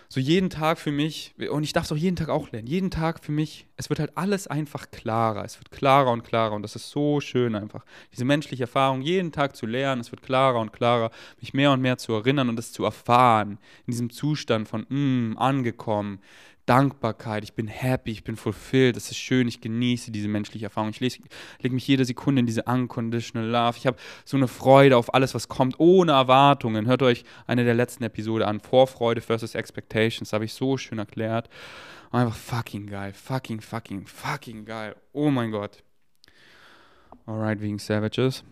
so 0.08 0.20
jeden 0.20 0.50
Tag 0.50 0.78
für 0.78 0.92
mich, 0.92 1.34
und 1.50 1.64
ich 1.64 1.72
darf 1.72 1.84
es 1.84 1.92
auch 1.92 1.96
jeden 1.96 2.16
Tag 2.16 2.28
auch 2.28 2.50
lernen, 2.52 2.66
jeden 2.66 2.90
Tag 2.90 3.24
für 3.24 3.32
mich, 3.32 3.66
es 3.76 3.88
wird 3.88 4.00
halt 4.00 4.16
alles 4.16 4.46
einfach 4.46 4.90
klarer. 4.90 5.44
Es 5.44 5.58
wird 5.58 5.70
klarer 5.70 6.12
und 6.12 6.22
klarer 6.22 6.54
und 6.54 6.62
das 6.62 6.76
ist 6.76 6.90
so 6.90 7.20
schön 7.20 7.54
einfach. 7.54 7.84
Diese 8.12 8.24
menschliche 8.24 8.64
Erfahrung, 8.64 9.02
jeden 9.02 9.32
Tag 9.32 9.56
zu 9.56 9.66
lernen, 9.66 10.00
es 10.00 10.10
wird 10.12 10.22
klarer 10.22 10.60
und 10.60 10.72
klarer, 10.72 11.10
mich 11.40 11.54
mehr 11.54 11.72
und 11.72 11.80
mehr 11.80 11.98
zu 11.98 12.12
erinnern 12.12 12.48
und 12.48 12.58
es 12.58 12.72
zu 12.72 12.84
erfahren. 12.84 13.58
In 13.86 13.90
diesem 13.92 14.10
Zustand 14.10 14.68
von, 14.68 14.86
mm, 14.88 15.36
angekommen, 15.38 16.20
Dankbarkeit, 16.66 17.44
ich 17.44 17.52
bin 17.52 17.68
happy, 17.68 18.10
ich 18.10 18.24
bin 18.24 18.36
fulfilled, 18.36 18.96
es 18.96 19.10
ist 19.10 19.18
schön, 19.18 19.46
ich 19.48 19.60
genieße 19.60 20.10
diese 20.10 20.28
menschliche 20.28 20.64
Erfahrung. 20.66 20.90
Ich 20.90 21.00
lege 21.00 21.74
mich 21.74 21.86
jede 21.86 22.04
Sekunde 22.06 22.40
in 22.40 22.46
diese 22.46 22.62
unconditional 22.62 23.46
love. 23.46 23.76
Ich 23.76 23.86
habe 23.86 23.98
so 24.24 24.38
eine 24.38 24.48
Freude 24.48 24.96
auf 24.96 25.12
alles, 25.12 25.34
was 25.34 25.48
kommt, 25.48 25.78
ohne 25.78 26.12
Erwartungen. 26.12 26.86
Hört 26.86 27.02
euch 27.02 27.24
eine 27.46 27.64
der 27.64 27.74
letzten 27.74 28.04
Episode 28.04 28.46
an, 28.46 28.60
Vorfreude 28.60 29.20
versus 29.20 29.54
Expectations, 29.54 30.32
habe 30.32 30.46
ich 30.46 30.54
so 30.54 30.78
schön 30.78 30.98
erklärt. 30.98 31.50
Einfach 32.10 32.36
fucking 32.36 32.86
geil, 32.86 33.12
fucking, 33.12 33.60
fucking, 33.60 34.06
fucking 34.06 34.64
geil. 34.64 34.96
Oh 35.12 35.30
mein 35.30 35.50
Gott. 35.50 35.82
Alright, 37.26 37.60
wegen 37.60 37.78
Savages. 37.78 38.42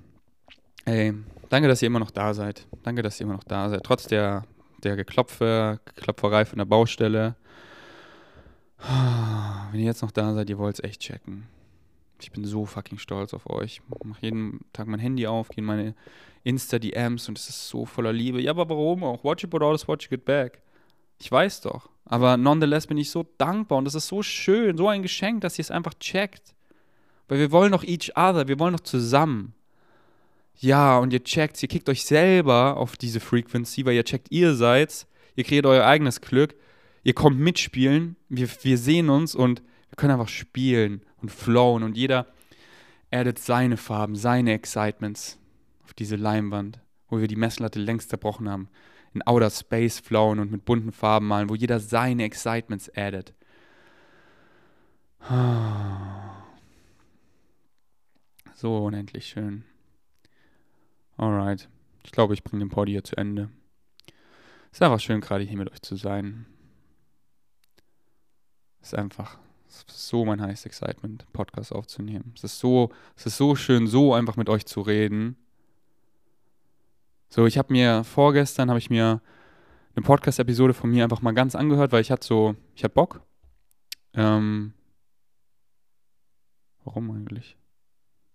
Ey, 0.84 1.14
danke, 1.48 1.68
dass 1.68 1.80
ihr 1.80 1.86
immer 1.86 2.00
noch 2.00 2.10
da 2.10 2.34
seid. 2.34 2.66
Danke, 2.82 3.02
dass 3.02 3.20
ihr 3.20 3.24
immer 3.24 3.34
noch 3.34 3.44
da 3.44 3.70
seid. 3.70 3.84
Trotz 3.84 4.06
der, 4.06 4.44
der 4.82 4.96
Geklopfe, 4.96 5.80
Klopferei 5.96 6.44
von 6.44 6.58
der 6.58 6.66
Baustelle 6.66 7.36
wenn 9.70 9.80
ihr 9.80 9.86
jetzt 9.86 10.02
noch 10.02 10.10
da 10.10 10.34
seid, 10.34 10.50
ihr 10.50 10.58
wollt 10.58 10.78
es 10.78 10.84
echt 10.84 11.00
checken. 11.00 11.46
Ich 12.20 12.30
bin 12.30 12.44
so 12.44 12.66
fucking 12.66 12.98
stolz 12.98 13.34
auf 13.34 13.48
euch. 13.50 13.80
Ich 13.90 14.06
mache 14.06 14.22
jeden 14.22 14.60
Tag 14.72 14.86
mein 14.86 15.00
Handy 15.00 15.26
auf, 15.26 15.48
gehe 15.48 15.58
in 15.58 15.64
meine 15.64 15.94
Insta-DMs 16.44 17.28
und 17.28 17.38
es 17.38 17.48
ist 17.48 17.68
so 17.68 17.84
voller 17.86 18.12
Liebe. 18.12 18.40
Ja, 18.40 18.52
aber 18.52 18.68
warum 18.68 19.02
auch? 19.04 19.24
Watch 19.24 19.44
it 19.44 19.50
but 19.50 19.62
always 19.62 19.86
watch 19.88 20.10
it 20.10 20.24
back. 20.24 20.60
Ich 21.18 21.30
weiß 21.30 21.62
doch. 21.62 21.88
Aber 22.04 22.36
nonetheless 22.36 22.86
bin 22.86 22.98
ich 22.98 23.10
so 23.10 23.26
dankbar 23.38 23.78
und 23.78 23.84
das 23.84 23.94
ist 23.94 24.08
so 24.08 24.22
schön, 24.22 24.76
so 24.76 24.88
ein 24.88 25.02
Geschenk, 25.02 25.40
dass 25.40 25.58
ihr 25.58 25.62
es 25.62 25.70
einfach 25.70 25.94
checkt. 25.94 26.54
Weil 27.28 27.38
wir 27.38 27.52
wollen 27.52 27.72
doch 27.72 27.84
each 27.84 28.10
other, 28.16 28.48
wir 28.48 28.58
wollen 28.58 28.74
doch 28.74 28.80
zusammen. 28.80 29.54
Ja, 30.56 30.98
und 30.98 31.12
ihr 31.12 31.24
checkt, 31.24 31.62
ihr 31.62 31.68
kickt 31.68 31.88
euch 31.88 32.04
selber 32.04 32.76
auf 32.76 32.96
diese 32.96 33.20
Frequency, 33.20 33.86
weil 33.86 33.94
ihr 33.94 34.04
checkt, 34.04 34.30
ihr 34.30 34.54
seid, 34.54 35.06
ihr 35.34 35.44
kreiert 35.44 35.66
euer 35.66 35.86
eigenes 35.86 36.20
Glück 36.20 36.54
ihr 37.02 37.14
kommt 37.14 37.38
mitspielen, 37.38 38.16
wir, 38.28 38.48
wir 38.62 38.78
sehen 38.78 39.10
uns 39.10 39.34
und 39.34 39.62
wir 39.90 39.96
können 39.96 40.12
einfach 40.12 40.28
spielen 40.28 41.02
und 41.20 41.30
flowen 41.30 41.82
und 41.82 41.96
jeder 41.96 42.26
addet 43.10 43.38
seine 43.38 43.76
Farben, 43.76 44.16
seine 44.16 44.52
Excitements 44.52 45.38
auf 45.84 45.94
diese 45.94 46.16
Leinwand, 46.16 46.80
wo 47.08 47.20
wir 47.20 47.28
die 47.28 47.36
Messlatte 47.36 47.78
längst 47.78 48.08
zerbrochen 48.10 48.48
haben, 48.48 48.68
in 49.14 49.22
Outer 49.26 49.50
Space 49.50 50.00
flowen 50.00 50.38
und 50.38 50.50
mit 50.50 50.64
bunten 50.64 50.92
Farben 50.92 51.26
malen, 51.26 51.50
wo 51.50 51.54
jeder 51.54 51.80
seine 51.80 52.24
Excitements 52.24 52.90
addet. 52.96 53.34
So 58.54 58.84
unendlich 58.84 59.26
schön. 59.26 59.64
Alright. 61.16 61.68
Ich 62.04 62.12
glaube, 62.12 62.34
ich 62.34 62.44
bringe 62.44 62.64
den 62.64 62.70
Poddy 62.70 62.92
hier 62.92 63.02
zu 63.02 63.16
Ende. 63.16 63.48
Ist 64.70 64.80
einfach 64.80 65.00
schön, 65.00 65.20
gerade 65.20 65.42
hier 65.42 65.58
mit 65.58 65.72
euch 65.72 65.82
zu 65.82 65.96
sein. 65.96 66.46
Ist 68.82 68.94
einfach 68.94 69.38
so 69.86 70.24
mein 70.24 70.40
heißes 70.40 70.66
Excitement, 70.66 71.26
Podcast 71.32 71.72
aufzunehmen. 71.72 72.32
Es 72.36 72.44
ist 72.44 72.58
so, 72.58 72.90
es 73.16 73.26
ist 73.26 73.36
so 73.36 73.56
schön, 73.56 73.86
so 73.86 74.12
einfach 74.14 74.36
mit 74.36 74.48
euch 74.48 74.66
zu 74.66 74.80
reden. 74.80 75.36
So, 77.28 77.46
ich 77.46 77.56
habe 77.56 77.72
mir 77.72 78.04
vorgestern 78.04 78.68
habe 78.68 78.78
ich 78.78 78.90
mir 78.90 79.22
eine 79.94 80.04
Podcast-Episode 80.04 80.74
von 80.74 80.90
mir 80.90 81.04
einfach 81.04 81.22
mal 81.22 81.32
ganz 81.32 81.54
angehört, 81.54 81.92
weil 81.92 82.02
ich 82.02 82.10
hatte 82.10 82.26
so, 82.26 82.56
ich 82.74 82.84
hatte 82.84 82.94
Bock. 82.94 83.22
Ähm, 84.14 84.74
warum 86.84 87.10
eigentlich? 87.10 87.56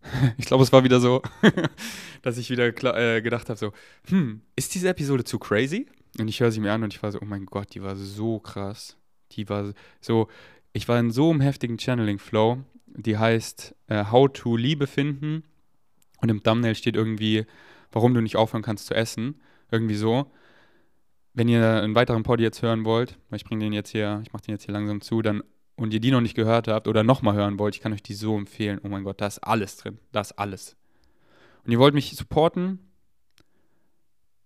ich 0.38 0.46
glaube, 0.46 0.64
es 0.64 0.72
war 0.72 0.84
wieder 0.84 1.00
so, 1.00 1.22
dass 2.22 2.38
ich 2.38 2.50
wieder 2.50 2.68
äh, 2.96 3.22
gedacht 3.22 3.50
habe, 3.50 3.60
so, 3.60 3.72
hm, 4.08 4.42
ist 4.56 4.74
diese 4.74 4.90
Episode 4.90 5.24
zu 5.24 5.38
crazy? 5.40 5.88
Und 6.20 6.28
ich 6.28 6.40
höre 6.40 6.52
sie 6.52 6.60
mir 6.60 6.74
an 6.74 6.84
und 6.84 6.94
ich 6.94 7.04
war 7.04 7.12
so, 7.12 7.20
oh 7.22 7.26
mein 7.26 7.46
Gott, 7.46 7.74
die 7.76 7.84
war 7.84 7.96
so 7.96 8.40
krass. 8.40 8.98
Die 9.38 9.50
war 9.50 9.74
so, 10.02 10.28
ich 10.74 10.88
war 10.88 11.00
in 11.00 11.12
so 11.12 11.30
einem 11.30 11.42
heftigen 11.42 11.78
Channeling-Flow, 11.80 12.60
die 12.88 13.18
heißt 13.18 13.76
äh, 13.88 14.06
How 14.06 14.30
to 14.32 14.56
Liebe 14.56 14.88
finden. 14.88 15.44
Und 16.22 16.30
im 16.30 16.44
Thumbnail 16.44 16.76
steht 16.76 16.96
irgendwie, 16.96 17.46
warum 17.92 18.14
du 18.14 18.22
nicht 18.22 18.36
aufhören 18.36 18.64
kannst 18.64 18.88
zu 18.88 18.96
essen. 18.96 19.40
Irgendwie 19.72 19.96
so. 19.96 20.32
Wenn 21.34 21.48
ihr 21.48 21.82
einen 21.84 21.96
weiteren 21.96 22.24
Pod 22.24 22.40
jetzt 22.40 22.62
hören 22.62 22.84
wollt, 22.84 23.20
weil 23.30 23.38
ich 23.38 23.46
bringe 23.46 23.64
den 23.64 23.74
jetzt 23.74 23.92
hier, 23.92 24.22
ich 24.24 24.34
mache 24.34 24.44
den 24.44 24.54
jetzt 24.54 24.66
hier 24.66 24.74
langsam 24.74 25.02
zu, 25.02 25.22
dann 25.22 25.44
und 25.76 25.94
ihr 25.94 26.00
die 26.00 26.12
noch 26.12 26.22
nicht 26.22 26.36
gehört 26.36 26.68
habt 26.68 26.88
oder 26.88 27.04
nochmal 27.04 27.36
hören 27.36 27.60
wollt, 27.60 27.76
ich 27.76 27.82
kann 27.82 27.94
euch 27.94 28.02
die 28.02 28.16
so 28.16 28.36
empfehlen. 28.36 28.80
Oh 28.84 28.88
mein 28.88 29.04
Gott, 29.04 29.22
da 29.22 29.28
ist 29.28 29.40
alles 29.40 29.78
drin. 29.78 30.00
Da 30.12 30.22
ist 30.22 30.34
alles. 30.34 30.76
Und 31.64 31.72
ihr 31.72 31.80
wollt 31.80 31.94
mich 31.94 32.16
supporten, 32.16 32.80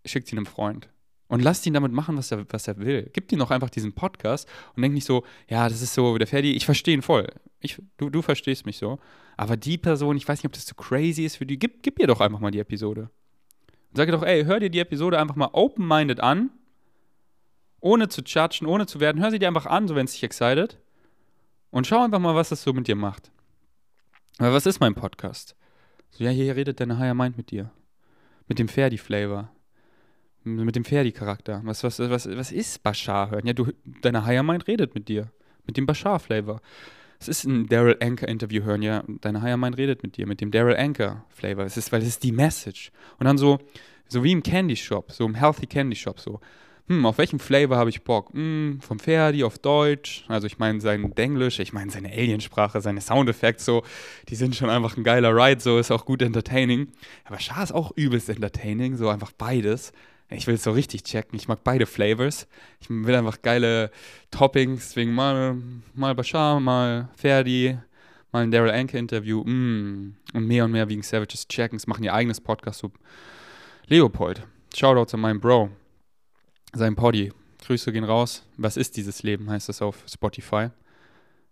schickt 0.06 0.28
sie 0.28 0.36
einem 0.36 0.46
Freund. 0.46 0.90
Und 1.32 1.42
lasst 1.42 1.66
ihn 1.66 1.74
damit 1.74 1.94
machen, 1.94 2.18
was 2.18 2.30
er, 2.30 2.46
was 2.52 2.68
er 2.68 2.78
will. 2.78 3.10
Gibt 3.14 3.32
ihm 3.32 3.40
doch 3.40 3.52
einfach 3.52 3.70
diesen 3.70 3.94
Podcast 3.94 4.50
und 4.76 4.82
denkt 4.82 4.96
nicht 4.96 5.06
so, 5.06 5.24
ja, 5.48 5.70
das 5.70 5.82
ist 5.82 5.94
so, 5.94 6.18
der 6.18 6.28
Ferdi, 6.28 6.52
ich 6.52 6.66
verstehe 6.66 6.94
ihn 6.94 7.02
voll. 7.02 7.26
Ich, 7.62 7.82
du, 7.96 8.10
du 8.10 8.22
verstehst 8.22 8.66
mich 8.66 8.78
so. 8.78 9.00
Aber 9.38 9.56
die 9.56 9.78
Person, 9.78 10.18
ich 10.18 10.28
weiß 10.28 10.40
nicht, 10.40 10.48
ob 10.48 10.52
das 10.52 10.66
zu 10.66 10.76
crazy 10.76 11.24
ist 11.24 11.38
für 11.38 11.46
die, 11.46 11.58
gib, 11.58 11.84
gib 11.84 12.00
ihr 12.00 12.08
doch 12.08 12.20
einfach 12.20 12.42
mal 12.42 12.52
die 12.52 12.60
Episode. 12.60 13.04
Und 13.04 13.96
sag 13.96 14.10
ihr 14.10 14.12
doch, 14.12 14.24
ey, 14.24 14.44
hör 14.44 14.60
dir 14.60 14.70
die 14.70 14.80
Episode 14.80 15.18
einfach 15.20 15.38
mal 15.38 15.48
open-minded 15.54 16.20
an, 16.20 16.50
ohne 17.80 18.10
zu 18.10 18.24
judgen, 18.24 18.68
ohne 18.68 18.86
zu 18.86 19.00
werden. 19.00 19.22
Hör 19.22 19.32
sie 19.32 19.40
dir 19.40 19.48
einfach 19.48 19.68
an, 19.68 19.88
so 19.88 19.96
wenn 19.96 20.04
es 20.04 20.12
dich 20.12 20.24
excited. 20.24 20.80
Und 21.70 21.88
schau 21.88 22.04
einfach 22.04 22.20
mal, 22.20 22.36
was 22.36 22.50
das 22.50 22.62
so 22.62 22.74
mit 22.74 22.90
dir 22.90 22.98
macht. 22.98 23.32
Aber 24.38 24.52
was 24.52 24.66
ist 24.66 24.82
mein 24.82 24.96
Podcast? 24.96 25.56
So, 26.10 26.26
ja, 26.26 26.30
hier 26.30 26.58
redet 26.58 26.82
deine 26.82 26.98
Higher 26.98 27.14
Mind 27.14 27.38
mit 27.38 27.52
dir. 27.52 27.72
Mit 28.50 28.60
dem 28.60 28.68
Ferdi-Flavor 28.68 29.50
mit 30.44 30.76
dem 30.76 30.86
Ferdi-Charakter. 30.86 31.62
Was, 31.66 31.84
was, 31.84 32.00
was, 32.00 32.28
was 32.28 32.52
ist 32.52 32.84
Bashar 32.84 33.32
hören? 33.32 33.46
Ja, 33.46 33.54
du, 33.54 33.72
deine 34.02 34.26
Higher 34.26 34.44
Mind 34.44 34.68
redet 34.68 34.96
mit 34.96 35.08
dir. 35.08 35.32
Mit 35.66 35.78
dem 35.78 35.86
Bashar-Flavor. 35.86 36.62
Es 37.20 37.28
ist 37.28 37.44
ein 37.44 37.68
Daryl 37.68 37.98
Anchor-Interview 38.02 38.64
hören, 38.64 38.82
ja. 38.82 39.04
Deine 39.22 39.42
Higher 39.42 39.58
Mind 39.58 39.78
redet 39.78 40.02
mit 40.02 40.18
dir, 40.18 40.26
mit 40.26 40.42
dem 40.42 40.50
Daryl 40.50 40.76
Anchor-Flavor. 40.76 41.66
Es 41.66 41.78
ist, 41.78 41.92
weil 41.92 42.02
es 42.02 42.08
ist 42.08 42.24
die 42.24 42.32
Message. 42.32 42.92
Und 43.20 43.26
dann 43.26 43.38
so, 43.38 43.60
so 44.08 44.24
wie 44.24 44.32
im 44.32 44.42
Candy 44.42 44.76
Shop, 44.76 45.12
so 45.12 45.26
im 45.26 45.36
Healthy 45.36 45.68
Candy 45.68 45.96
Shop, 45.96 46.20
so. 46.20 46.40
Hm, 46.88 47.06
auf 47.06 47.20
welchen 47.20 47.40
Flavor 47.40 47.78
habe 47.78 47.90
ich 47.90 48.04
Bock? 48.04 48.34
Hm, 48.34 48.80
vom 48.82 49.00
Ferdi 49.00 49.44
auf 49.44 49.60
Deutsch. 49.60 50.26
Also 50.28 50.48
ich 50.48 50.58
meine 50.58 50.82
sein 50.82 51.14
Denglisch, 51.16 51.60
ich 51.60 51.74
meine 51.74 51.92
seine 51.92 52.12
Aliensprache, 52.12 52.82
seine 52.82 53.02
Soundeffekte, 53.02 53.64
so, 53.64 53.84
die 54.28 54.36
sind 54.36 54.56
schon 54.56 54.70
einfach 54.70 54.98
ein 54.98 55.04
geiler 55.04 55.36
Ride, 55.36 55.62
so 55.62 55.78
ist 55.78 55.92
auch 55.92 56.06
gut 56.06 56.22
entertaining. 56.22 56.88
Aber 57.24 57.40
Schar 57.40 57.64
ist 57.64 57.72
auch 57.72 57.92
übelst 57.96 58.30
entertaining, 58.30 58.98
so 58.98 59.10
einfach 59.10 59.32
beides. 59.32 59.94
Ich 60.32 60.48
will 60.48 60.56
es 60.56 60.64
so 60.64 60.72
richtig 60.72 61.04
checken. 61.04 61.38
Ich 61.38 61.48
mag 61.48 61.64
beide 61.64 61.86
Flavors. 61.86 62.48
Ich 62.80 62.90
will 62.90 63.14
einfach 63.14 63.42
geile 63.42 63.92
Toppings. 64.32 64.90
Deswegen 64.90 65.14
mal, 65.14 65.58
mal 65.94 66.16
Bashar, 66.16 66.60
mal 66.60 67.10
Ferdi, 67.16 67.78
mal 68.32 68.44
ein 68.44 68.52
Daryl 68.52 68.72
Anke 68.72 68.98
Interview. 68.98 69.44
Mm. 69.44 70.16
Und 70.34 70.48
mehr 70.48 70.64
und 70.66 70.72
mehr 70.72 70.88
wegen 70.88 71.04
Savages 71.04 71.48
checken. 71.48 71.76
Es 71.76 71.86
machen 71.86 72.04
ihr 72.04 72.14
eigenes 72.14 72.40
Podcast. 72.40 72.80
So. 72.80 72.92
Leopold. 73.88 74.42
Shoutouts 74.74 75.14
an 75.14 75.20
meinen 75.20 75.42
Bro. 75.42 75.70
Sein 76.74 76.96
Poddy. 76.96 77.34
Grüße 77.66 77.92
gehen 77.92 78.06
raus. 78.06 78.44
Was 78.58 78.78
ist 78.78 78.96
dieses 78.98 79.24
Leben, 79.24 79.50
heißt 79.50 79.70
das 79.70 79.82
auf 79.82 80.04
Spotify. 80.08 80.70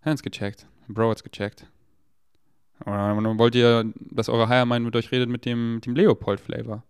Hat's 0.02 0.24
gecheckt. 0.24 0.66
Bro 0.88 1.12
hat's 1.12 1.24
gecheckt. 1.24 1.66
Oder 2.86 3.16
wollt 3.38 3.56
ihr, 3.56 3.92
dass 3.96 4.30
eure 4.30 4.48
Higher 4.48 4.66
Mind 4.66 4.86
mit 4.86 4.96
euch 4.96 5.12
redet 5.12 5.30
mit 5.30 5.46
dem, 5.46 5.82
dem 5.84 5.96
Leopold-Flavor? 5.96 6.84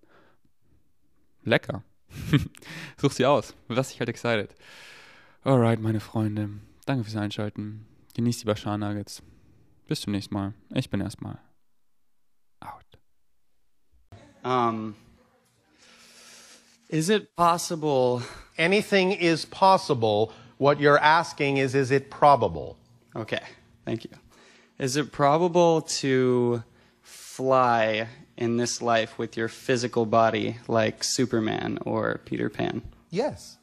Lecker. 1.43 1.83
Such 2.97 3.11
sie 3.11 3.25
aus. 3.25 3.53
Lass 3.67 3.89
dich 3.89 3.99
halt 3.99 4.09
excited. 4.09 4.55
Alright, 5.43 5.79
meine 5.79 5.99
Freunde. 5.99 6.49
Danke 6.85 7.03
fürs 7.03 7.15
Einschalten. 7.15 7.85
Genießt 8.15 8.41
die 8.41 8.45
Bashar 8.45 8.77
Nuggets. 8.77 9.21
Bis 9.87 10.01
zum 10.01 10.11
nächsten 10.11 10.33
Mal. 10.33 10.53
Ich 10.73 10.89
bin 10.89 11.01
erstmal 11.01 11.39
out. 12.61 12.97
Um, 14.43 14.95
is 16.89 17.09
it 17.09 17.35
possible? 17.35 18.21
Anything 18.57 19.11
is 19.11 19.45
possible. 19.45 20.31
What 20.57 20.79
you're 20.79 20.99
asking 20.99 21.57
is, 21.57 21.75
is 21.75 21.91
it 21.91 22.09
probable? 22.09 22.77
Okay, 23.15 23.41
thank 23.85 24.03
you. 24.03 24.11
Is 24.77 24.97
it 24.97 25.11
probable 25.11 25.81
to 26.01 26.63
fly 27.01 28.07
in 28.39 28.55
this 28.55 28.81
life 28.81 29.19
with 29.19 29.35
your 29.35 29.49
physical 29.49 30.05
body 30.05 30.57
like 30.67 31.03
Superman 31.03 31.77
or 31.85 32.21
Peter 32.25 32.49
Pan? 32.49 32.81
Yes, 33.11 33.57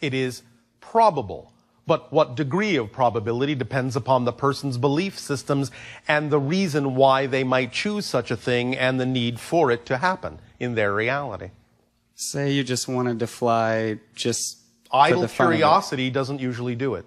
it 0.00 0.14
is 0.14 0.42
probable. 0.80 1.52
But 1.86 2.12
what 2.12 2.34
degree 2.34 2.76
of 2.76 2.92
probability 2.92 3.54
depends 3.54 3.94
upon 3.94 4.24
the 4.24 4.32
person's 4.32 4.78
belief 4.78 5.18
systems 5.18 5.70
and 6.08 6.30
the 6.30 6.38
reason 6.38 6.94
why 6.94 7.26
they 7.26 7.44
might 7.44 7.72
choose 7.72 8.06
such 8.06 8.30
a 8.30 8.36
thing 8.36 8.74
and 8.74 8.98
the 8.98 9.06
need 9.06 9.38
for 9.38 9.70
it 9.70 9.84
to 9.86 9.98
happen 9.98 10.40
in 10.58 10.76
their 10.76 10.94
reality. 10.94 11.50
Say 12.14 12.52
you 12.52 12.64
just 12.64 12.88
wanted 12.88 13.18
to 13.18 13.26
fly 13.26 13.98
just 14.14 14.60
idle 14.90 15.26
curiosity 15.28 16.08
doesn't 16.08 16.40
usually 16.40 16.76
do 16.76 16.94
it. 16.94 17.04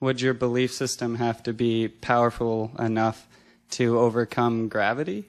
Would 0.00 0.20
your 0.20 0.34
belief 0.34 0.72
system 0.72 1.16
have 1.16 1.42
to 1.44 1.52
be 1.52 1.88
powerful 1.88 2.72
enough 2.78 3.28
to 3.72 3.98
overcome 4.00 4.68
gravity? 4.68 5.28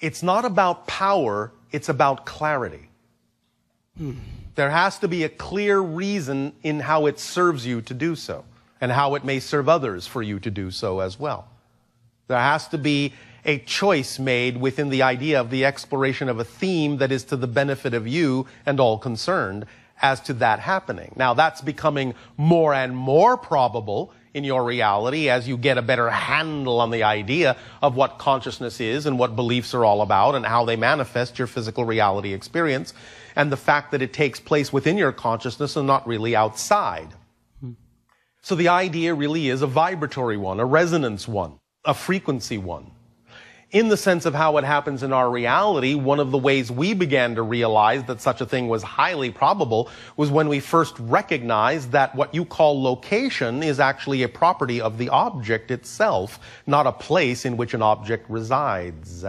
It's 0.00 0.22
not 0.22 0.44
about 0.44 0.86
power, 0.86 1.52
it's 1.72 1.88
about 1.88 2.24
clarity. 2.24 2.88
There 4.54 4.70
has 4.70 4.98
to 5.00 5.08
be 5.08 5.24
a 5.24 5.28
clear 5.28 5.80
reason 5.80 6.52
in 6.62 6.80
how 6.80 7.06
it 7.06 7.18
serves 7.18 7.66
you 7.66 7.80
to 7.82 7.94
do 7.94 8.14
so, 8.14 8.44
and 8.80 8.92
how 8.92 9.16
it 9.16 9.24
may 9.24 9.40
serve 9.40 9.68
others 9.68 10.06
for 10.06 10.22
you 10.22 10.38
to 10.40 10.50
do 10.50 10.70
so 10.70 11.00
as 11.00 11.18
well. 11.18 11.48
There 12.28 12.38
has 12.38 12.68
to 12.68 12.78
be 12.78 13.14
a 13.44 13.58
choice 13.58 14.18
made 14.18 14.56
within 14.56 14.90
the 14.90 15.02
idea 15.02 15.40
of 15.40 15.50
the 15.50 15.64
exploration 15.64 16.28
of 16.28 16.38
a 16.38 16.44
theme 16.44 16.98
that 16.98 17.10
is 17.10 17.24
to 17.24 17.36
the 17.36 17.46
benefit 17.46 17.94
of 17.94 18.06
you 18.06 18.46
and 18.66 18.78
all 18.78 18.98
concerned 18.98 19.66
as 20.00 20.20
to 20.20 20.32
that 20.34 20.60
happening. 20.60 21.12
Now 21.16 21.34
that's 21.34 21.60
becoming 21.60 22.14
more 22.36 22.74
and 22.74 22.96
more 22.96 23.36
probable 23.36 24.12
in 24.38 24.44
your 24.44 24.64
reality 24.64 25.28
as 25.28 25.46
you 25.46 25.58
get 25.58 25.76
a 25.76 25.82
better 25.82 26.08
handle 26.08 26.80
on 26.80 26.90
the 26.90 27.02
idea 27.02 27.56
of 27.82 27.94
what 27.94 28.18
consciousness 28.18 28.80
is 28.80 29.04
and 29.04 29.18
what 29.18 29.36
beliefs 29.36 29.74
are 29.74 29.84
all 29.84 30.00
about 30.00 30.34
and 30.34 30.46
how 30.46 30.64
they 30.64 30.76
manifest 30.76 31.38
your 31.38 31.46
physical 31.46 31.84
reality 31.84 32.32
experience 32.32 32.94
and 33.36 33.52
the 33.52 33.56
fact 33.56 33.90
that 33.90 34.00
it 34.00 34.14
takes 34.14 34.40
place 34.40 34.72
within 34.72 34.96
your 34.96 35.12
consciousness 35.12 35.76
and 35.76 35.86
not 35.86 36.06
really 36.06 36.34
outside. 36.34 37.08
So 38.40 38.54
the 38.54 38.68
idea 38.68 39.12
really 39.12 39.48
is 39.48 39.60
a 39.60 39.66
vibratory 39.66 40.38
one, 40.38 40.58
a 40.58 40.64
resonance 40.64 41.28
one, 41.28 41.58
a 41.84 41.92
frequency 41.92 42.56
one 42.56 42.92
in 43.70 43.88
the 43.88 43.96
sense 43.96 44.24
of 44.24 44.34
how 44.34 44.56
it 44.56 44.64
happens 44.64 45.02
in 45.02 45.12
our 45.12 45.30
reality, 45.30 45.94
one 45.94 46.20
of 46.20 46.30
the 46.30 46.38
ways 46.38 46.70
we 46.70 46.94
began 46.94 47.34
to 47.34 47.42
realize 47.42 48.02
that 48.04 48.20
such 48.20 48.40
a 48.40 48.46
thing 48.46 48.68
was 48.68 48.82
highly 48.82 49.30
probable 49.30 49.90
was 50.16 50.30
when 50.30 50.48
we 50.48 50.58
first 50.58 50.98
recognized 50.98 51.92
that 51.92 52.14
what 52.14 52.34
you 52.34 52.46
call 52.46 52.82
location 52.82 53.62
is 53.62 53.78
actually 53.78 54.22
a 54.22 54.28
property 54.28 54.80
of 54.80 54.96
the 54.96 55.10
object 55.10 55.70
itself, 55.70 56.40
not 56.66 56.86
a 56.86 56.92
place 56.92 57.44
in 57.44 57.58
which 57.58 57.74
an 57.74 57.82
object 57.82 58.28
resides. 58.30 59.26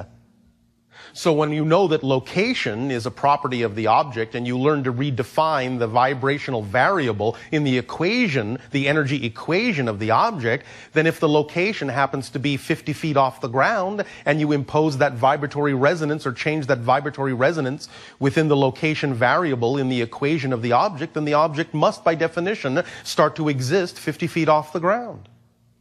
So 1.20 1.34
when 1.34 1.52
you 1.52 1.66
know 1.66 1.90
that 1.90 2.02
location 2.02 2.90
is 2.92 3.06
a 3.06 3.12
property 3.12 3.62
of 3.64 3.76
the 3.76 3.88
object 3.88 4.36
and 4.36 4.48
you 4.48 4.58
learn 4.58 4.86
to 4.86 4.94
redefine 4.94 5.78
the 5.78 5.86
vibrational 5.86 6.62
variable 6.62 7.36
in 7.52 7.66
the 7.66 7.78
equation, 7.78 8.58
the 8.72 8.88
energy 8.88 9.26
equation 9.26 9.90
of 9.90 10.00
the 10.00 10.12
object, 10.12 10.66
then 10.94 11.06
if 11.06 11.20
the 11.20 11.28
location 11.28 11.90
happens 11.90 12.30
to 12.30 12.40
be 12.40 12.56
50 12.56 12.94
feet 12.94 13.18
off 13.18 13.42
the 13.42 13.50
ground 13.50 14.06
and 14.24 14.40
you 14.40 14.54
impose 14.54 14.98
that 15.00 15.16
vibratory 15.16 15.74
resonance 15.74 16.26
or 16.26 16.32
change 16.32 16.68
that 16.68 16.78
vibratory 16.78 17.34
resonance 17.34 17.90
within 18.20 18.48
the 18.48 18.56
location 18.56 19.14
variable 19.14 19.78
in 19.78 19.90
the 19.90 20.02
equation 20.02 20.54
of 20.54 20.62
the 20.62 20.72
object, 20.72 21.16
then 21.16 21.26
the 21.26 21.34
object 21.34 21.74
must 21.74 22.02
by 22.02 22.16
definition 22.16 22.82
start 23.04 23.36
to 23.36 23.50
exist 23.50 24.00
50 24.00 24.26
feet 24.28 24.48
off 24.48 24.72
the 24.72 24.80
ground 24.80 25.28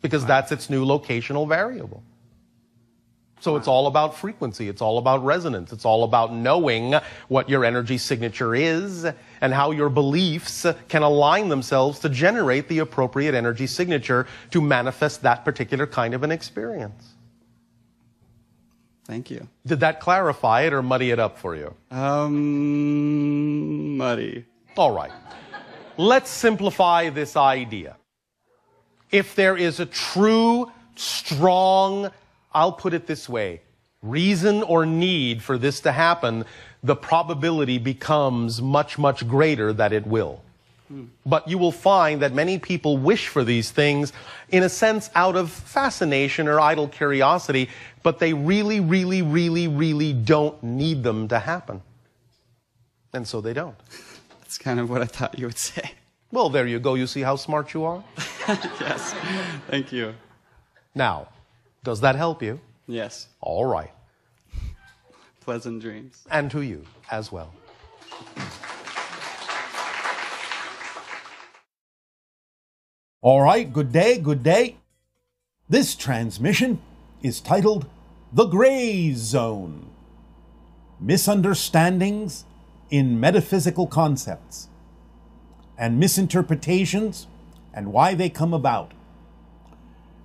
because 0.02 0.26
that's 0.26 0.50
its 0.50 0.68
new 0.68 0.84
locational 0.84 1.48
variable. 1.48 2.02
So 3.40 3.56
it's 3.56 3.68
all 3.68 3.86
about 3.86 4.16
frequency. 4.16 4.68
It's 4.68 4.82
all 4.82 4.98
about 4.98 5.24
resonance. 5.24 5.72
It's 5.72 5.84
all 5.84 6.04
about 6.04 6.32
knowing 6.32 6.94
what 7.28 7.48
your 7.48 7.64
energy 7.64 7.98
signature 7.98 8.54
is 8.54 9.06
and 9.40 9.54
how 9.54 9.70
your 9.70 9.88
beliefs 9.88 10.66
can 10.88 11.02
align 11.02 11.48
themselves 11.48 12.00
to 12.00 12.08
generate 12.08 12.68
the 12.68 12.80
appropriate 12.80 13.34
energy 13.34 13.66
signature 13.66 14.26
to 14.50 14.60
manifest 14.60 15.22
that 15.22 15.44
particular 15.44 15.86
kind 15.86 16.14
of 16.14 16.22
an 16.22 16.32
experience. 16.32 17.14
Thank 19.06 19.30
you. 19.30 19.48
Did 19.64 19.80
that 19.80 20.00
clarify 20.00 20.62
it 20.62 20.74
or 20.74 20.82
muddy 20.82 21.10
it 21.10 21.18
up 21.18 21.38
for 21.38 21.56
you? 21.56 21.74
Um, 21.90 23.96
muddy. 23.96 24.44
All 24.76 24.92
right. 24.92 25.12
Let's 25.96 26.30
simplify 26.30 27.08
this 27.08 27.34
idea. 27.34 27.96
If 29.10 29.34
there 29.34 29.56
is 29.56 29.80
a 29.80 29.86
true, 29.86 30.70
strong, 30.94 32.10
I'll 32.52 32.72
put 32.72 32.94
it 32.94 33.06
this 33.06 33.28
way, 33.28 33.60
reason 34.02 34.62
or 34.62 34.86
need 34.86 35.42
for 35.42 35.58
this 35.58 35.80
to 35.80 35.92
happen, 35.92 36.44
the 36.82 36.96
probability 36.96 37.78
becomes 37.78 38.62
much, 38.62 38.98
much 38.98 39.26
greater 39.26 39.72
that 39.72 39.92
it 39.92 40.06
will. 40.06 40.42
But 41.26 41.46
you 41.46 41.58
will 41.58 41.72
find 41.72 42.22
that 42.22 42.32
many 42.32 42.58
people 42.58 42.96
wish 42.96 43.28
for 43.28 43.44
these 43.44 43.70
things 43.70 44.12
in 44.48 44.62
a 44.62 44.70
sense 44.70 45.10
out 45.14 45.36
of 45.36 45.50
fascination 45.50 46.48
or 46.48 46.58
idle 46.58 46.88
curiosity, 46.88 47.68
but 48.02 48.18
they 48.18 48.32
really, 48.32 48.80
really, 48.80 49.20
really, 49.20 49.68
really 49.68 50.14
don't 50.14 50.62
need 50.62 51.02
them 51.02 51.28
to 51.28 51.38
happen. 51.40 51.82
And 53.12 53.28
so 53.28 53.42
they 53.42 53.52
don't. 53.52 53.76
That's 54.40 54.56
kind 54.56 54.80
of 54.80 54.88
what 54.88 55.02
I 55.02 55.04
thought 55.04 55.38
you 55.38 55.46
would 55.46 55.58
say. 55.58 55.92
Well, 56.32 56.48
there 56.48 56.66
you 56.66 56.78
go. 56.78 56.94
You 56.94 57.06
see 57.06 57.20
how 57.20 57.36
smart 57.36 57.74
you 57.74 57.84
are? 57.84 58.02
yes. 58.48 59.14
Thank 59.68 59.92
you. 59.92 60.14
Now, 60.94 61.28
does 61.82 62.00
that 62.00 62.16
help 62.16 62.42
you? 62.42 62.60
Yes. 62.86 63.28
All 63.40 63.64
right. 63.64 63.92
Pleasant 65.40 65.80
dreams. 65.80 66.26
And 66.30 66.50
to 66.50 66.62
you 66.62 66.84
as 67.10 67.32
well. 67.32 67.52
All 73.20 73.42
right, 73.42 73.72
good 73.72 73.90
day, 73.92 74.18
good 74.18 74.42
day. 74.42 74.76
This 75.68 75.94
transmission 75.94 76.80
is 77.22 77.40
titled 77.40 77.86
The 78.32 78.46
Gray 78.46 79.12
Zone 79.14 79.90
Misunderstandings 81.00 82.44
in 82.90 83.20
Metaphysical 83.20 83.86
Concepts 83.86 84.68
and 85.76 85.98
Misinterpretations 85.98 87.26
and 87.74 87.92
Why 87.92 88.14
They 88.14 88.28
Come 88.28 88.54
About. 88.54 88.92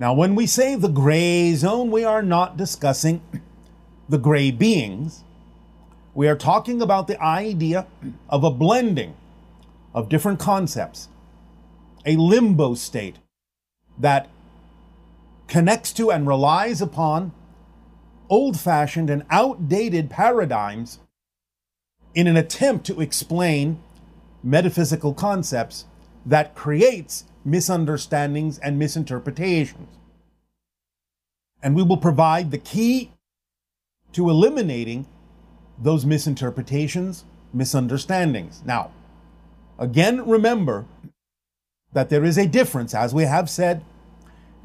Now, 0.04 0.14
when 0.14 0.36
we 0.36 0.48
say 0.48 0.76
the 0.76 0.90
gray 0.90 1.56
zone, 1.56 1.90
we 1.90 2.04
are 2.04 2.22
not 2.22 2.58
discussing 2.58 3.22
the 4.10 4.18
gray 4.18 4.52
beings. 4.52 5.24
We 6.14 6.28
are 6.28 6.36
talking 6.36 6.82
about 6.82 7.08
the 7.08 7.18
idea 7.24 7.88
of 8.28 8.44
a 8.44 8.52
blending 8.52 9.16
of 9.94 10.10
different 10.10 10.42
concepts 10.42 11.08
a 12.06 12.18
limbo 12.18 12.76
state 12.76 13.20
that 13.98 14.28
connects 15.48 15.94
to 15.94 16.12
and 16.12 16.28
relies 16.28 16.82
upon 16.82 17.32
old 18.28 18.60
fashioned 18.60 19.10
and 19.10 19.24
outdated 19.30 20.10
paradigms 20.10 21.00
in 22.14 22.28
an 22.28 22.36
attempt 22.36 22.86
to 22.88 23.00
explain 23.00 23.82
metaphysical 24.44 25.14
concepts 25.14 25.86
that 26.26 26.56
creates 26.56 27.26
misunderstandings 27.46 28.58
and 28.60 28.80
misinterpretations. 28.80 29.90
And 31.62 31.76
we 31.76 31.84
will 31.84 31.98
provide 31.98 32.52
the 32.52 32.58
key 32.58 33.12
to 34.14 34.30
eliminating 34.30 35.06
those 35.78 36.06
misinterpretations, 36.06 37.26
misunderstandings. 37.54 38.62
Now, 38.66 38.92
again, 39.80 40.28
remember 40.28 40.86
that 41.94 42.10
there 42.10 42.24
is 42.24 42.38
a 42.38 42.48
difference, 42.48 42.94
as 42.94 43.14
we 43.14 43.24
have 43.24 43.50
said, 43.50 43.84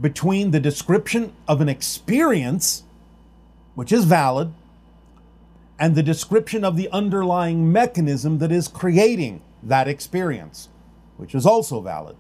between 0.01 0.51
the 0.51 0.61
description 0.61 1.33
of 1.47 1.61
an 1.61 1.69
experience, 1.69 2.85
which 3.75 3.93
is 3.93 4.05
valid, 4.05 4.53
and 5.79 5.95
the 5.95 6.03
description 6.03 6.65
of 6.65 6.77
the 6.77 6.89
underlying 6.91 7.71
mechanism 7.71 8.39
that 8.39 8.51
is 8.51 8.69
creating 8.69 9.41
that 9.63 9.89
experience, 9.89 10.69
which 11.19 11.35
is 11.35 11.45
also 11.45 11.81
valid. 11.83 12.17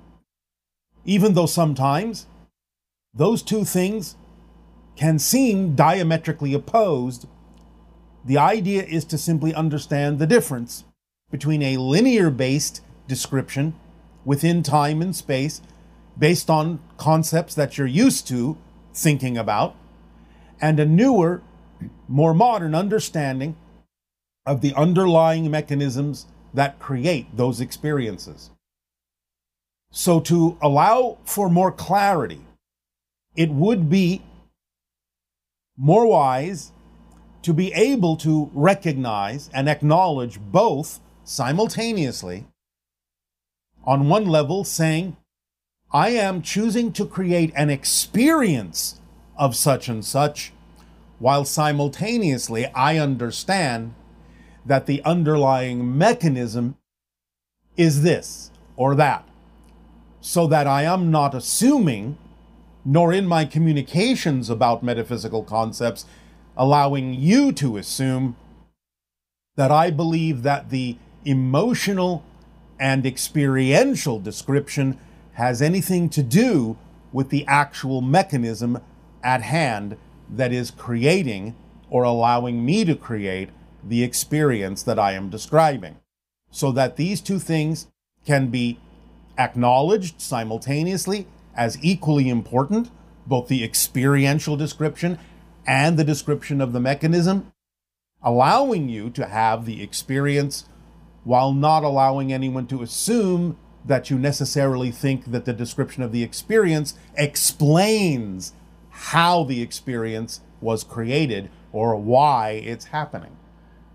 Even 1.06 1.32
though 1.32 1.46
sometimes 1.46 2.26
those 3.14 3.42
two 3.42 3.64
things 3.64 4.16
can 4.96 5.18
seem 5.18 5.74
diametrically 5.74 6.52
opposed, 6.52 7.26
the 8.24 8.36
idea 8.36 8.82
is 8.82 9.04
to 9.06 9.16
simply 9.16 9.54
understand 9.54 10.18
the 10.18 10.26
difference 10.26 10.84
between 11.30 11.62
a 11.62 11.76
linear 11.78 12.30
based 12.30 12.82
description 13.06 13.74
within 14.24 14.62
time 14.62 15.00
and 15.00 15.16
space 15.16 15.62
based 16.18 16.50
on 16.50 16.80
concepts 16.96 17.54
that 17.54 17.78
you're 17.78 17.86
used 17.86 18.26
to 18.26 18.58
thinking 18.92 19.38
about, 19.38 19.76
and 20.60 20.80
a 20.80 20.84
newer, 20.84 21.40
more 22.08 22.34
modern 22.34 22.74
understanding 22.74 23.56
of 24.44 24.60
the 24.60 24.74
underlying 24.74 25.48
mechanisms 25.50 26.26
that 26.52 26.78
create 26.80 27.36
those 27.36 27.60
experiences. 27.60 28.50
So, 29.98 30.20
to 30.20 30.56
allow 30.62 31.18
for 31.24 31.50
more 31.50 31.72
clarity, 31.72 32.40
it 33.34 33.50
would 33.50 33.90
be 33.90 34.22
more 35.76 36.06
wise 36.06 36.70
to 37.42 37.52
be 37.52 37.72
able 37.72 38.16
to 38.18 38.48
recognize 38.54 39.50
and 39.52 39.68
acknowledge 39.68 40.38
both 40.38 41.00
simultaneously 41.24 42.46
on 43.82 44.08
one 44.08 44.26
level 44.26 44.62
saying, 44.62 45.16
I 45.90 46.10
am 46.10 46.42
choosing 46.42 46.92
to 46.92 47.04
create 47.04 47.52
an 47.56 47.68
experience 47.68 49.00
of 49.36 49.56
such 49.56 49.88
and 49.88 50.04
such, 50.04 50.52
while 51.18 51.44
simultaneously 51.44 52.66
I 52.66 52.98
understand 52.98 53.96
that 54.64 54.86
the 54.86 55.02
underlying 55.02 55.98
mechanism 55.98 56.76
is 57.76 58.02
this 58.02 58.52
or 58.76 58.94
that, 58.94 59.27
so 60.28 60.46
that 60.46 60.66
I 60.66 60.82
am 60.82 61.10
not 61.10 61.34
assuming, 61.34 62.18
nor 62.84 63.14
in 63.14 63.26
my 63.26 63.46
communications 63.46 64.50
about 64.50 64.82
metaphysical 64.82 65.42
concepts, 65.42 66.04
allowing 66.54 67.14
you 67.14 67.50
to 67.52 67.78
assume 67.78 68.36
that 69.56 69.70
I 69.70 69.90
believe 69.90 70.42
that 70.42 70.68
the 70.68 70.98
emotional 71.24 72.22
and 72.78 73.06
experiential 73.06 74.20
description 74.20 74.98
has 75.32 75.62
anything 75.62 76.10
to 76.10 76.22
do 76.22 76.76
with 77.10 77.30
the 77.30 77.46
actual 77.46 78.02
mechanism 78.02 78.82
at 79.24 79.40
hand 79.40 79.96
that 80.28 80.52
is 80.52 80.70
creating 80.70 81.56
or 81.88 82.02
allowing 82.02 82.66
me 82.66 82.84
to 82.84 82.94
create 82.94 83.48
the 83.82 84.02
experience 84.02 84.82
that 84.82 84.98
I 84.98 85.12
am 85.12 85.30
describing. 85.30 85.96
So 86.50 86.70
that 86.72 86.96
these 86.96 87.22
two 87.22 87.38
things 87.38 87.86
can 88.26 88.48
be 88.48 88.78
acknowledged 89.38 90.20
simultaneously 90.20 91.26
as 91.54 91.78
equally 91.82 92.28
important, 92.28 92.90
both 93.26 93.48
the 93.48 93.64
experiential 93.64 94.56
description 94.56 95.18
and 95.66 95.98
the 95.98 96.04
description 96.04 96.60
of 96.60 96.72
the 96.72 96.80
mechanism, 96.80 97.52
allowing 98.22 98.88
you 98.88 99.10
to 99.10 99.26
have 99.26 99.64
the 99.64 99.82
experience 99.82 100.68
while 101.24 101.52
not 101.52 101.84
allowing 101.84 102.32
anyone 102.32 102.66
to 102.66 102.82
assume 102.82 103.56
that 103.84 104.10
you 104.10 104.18
necessarily 104.18 104.90
think 104.90 105.26
that 105.26 105.44
the 105.44 105.52
description 105.52 106.02
of 106.02 106.12
the 106.12 106.22
experience 106.22 106.94
explains 107.16 108.52
how 108.90 109.44
the 109.44 109.62
experience 109.62 110.40
was 110.60 110.84
created 110.84 111.50
or 111.72 111.96
why 111.96 112.50
it's 112.50 112.86
happening. 112.86 113.36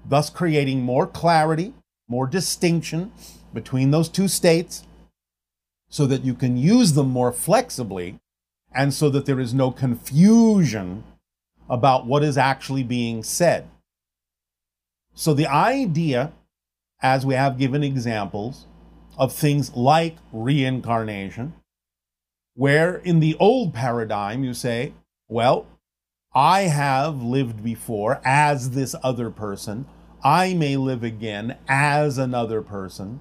Thus, 0.06 0.30
creating 0.30 0.82
more 0.82 1.08
clarity, 1.08 1.74
more 2.08 2.28
distinction 2.28 3.12
between 3.54 3.92
those 3.92 4.10
two 4.10 4.28
states 4.28 4.84
so 5.94 6.08
that 6.08 6.26
you 6.26 6.34
can 6.34 6.58
use 6.58 6.94
them 6.94 7.08
more 7.08 7.32
flexibly 7.32 8.20
and 8.74 8.92
so 8.92 9.12
that 9.12 9.28
there 9.28 9.40
is 9.40 9.54
no 9.54 9.70
confusion 9.70 11.04
about 11.70 12.08
what 12.08 12.24
is 12.24 12.36
actually 12.36 12.82
being 12.82 13.22
said. 13.22 13.70
So, 15.14 15.36
the 15.36 15.46
idea 15.46 16.34
as 17.04 17.28
we 17.28 17.36
have 17.36 17.60
given 17.60 17.84
examples 17.84 18.66
of 19.20 19.34
things 19.34 19.76
like 19.76 20.18
reincarnation, 20.32 21.54
where 22.56 22.96
in 22.96 23.20
the 23.20 23.36
old 23.36 23.76
paradigm 23.76 24.44
you 24.44 24.56
say, 24.56 24.94
well, 25.28 25.68
I 26.34 26.62
have 26.62 27.22
lived 27.22 27.64
before 27.64 28.20
as 28.26 28.72
this 28.72 28.96
other 29.04 29.30
person, 29.30 29.86
I 30.24 30.56
may 30.56 30.76
live 30.76 31.04
again 31.04 31.56
as 31.68 32.18
another 32.18 32.64
person, 32.64 33.20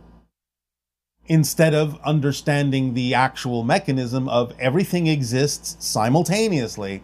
instead 1.26 1.74
of 1.74 2.00
understanding 2.04 2.94
the 2.94 3.14
actual 3.14 3.62
mechanism 3.62 4.28
of 4.28 4.52
everything 4.58 5.06
exists 5.06 5.76
simultaneously. 5.78 7.02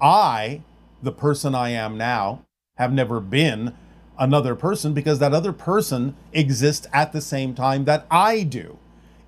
I, 0.00 0.62
the 1.02 1.12
person 1.12 1.54
I 1.54 1.70
am 1.70 1.96
now, 1.96 2.44
have 2.76 2.92
never 2.92 3.20
been 3.20 3.74
another 4.18 4.54
person 4.54 4.92
because 4.92 5.18
that 5.20 5.32
other 5.32 5.52
person 5.52 6.16
exists 6.32 6.86
at 6.92 7.12
the 7.12 7.20
same 7.20 7.54
time 7.54 7.84
that 7.84 8.06
I 8.10 8.42
do. 8.42 8.78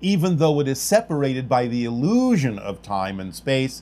Even 0.01 0.37
though 0.37 0.59
it 0.59 0.67
is 0.67 0.79
separated 0.79 1.49
by 1.49 1.67
the 1.67 1.85
illusion 1.85 2.59
of 2.59 2.81
time 2.81 3.19
and 3.19 3.33
space, 3.33 3.81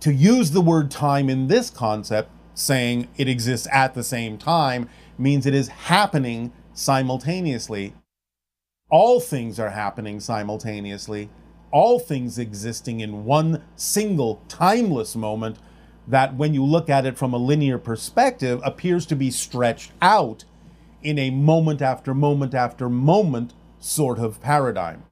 to 0.00 0.12
use 0.12 0.52
the 0.52 0.60
word 0.60 0.90
time 0.90 1.28
in 1.28 1.48
this 1.48 1.70
concept, 1.70 2.30
saying 2.54 3.08
it 3.16 3.28
exists 3.28 3.66
at 3.72 3.94
the 3.94 4.04
same 4.04 4.38
time, 4.38 4.88
means 5.16 5.46
it 5.46 5.54
is 5.54 5.68
happening 5.68 6.52
simultaneously. 6.72 7.94
All 8.90 9.20
things 9.20 9.60
are 9.60 9.70
happening 9.70 10.18
simultaneously, 10.18 11.28
all 11.70 11.98
things 11.98 12.38
existing 12.38 13.00
in 13.00 13.26
one 13.26 13.62
single 13.76 14.40
timeless 14.48 15.14
moment 15.14 15.58
that, 16.06 16.36
when 16.36 16.54
you 16.54 16.64
look 16.64 16.88
at 16.88 17.04
it 17.04 17.18
from 17.18 17.34
a 17.34 17.38
linear 17.38 17.76
perspective, 17.76 18.62
appears 18.64 19.04
to 19.06 19.16
be 19.16 19.30
stretched 19.30 19.92
out 20.00 20.44
in 21.02 21.18
a 21.18 21.30
moment 21.30 21.82
after 21.82 22.14
moment 22.14 22.54
after 22.54 22.88
moment 22.88 23.52
sort 23.78 24.18
of 24.18 24.40
paradigm. 24.40 25.04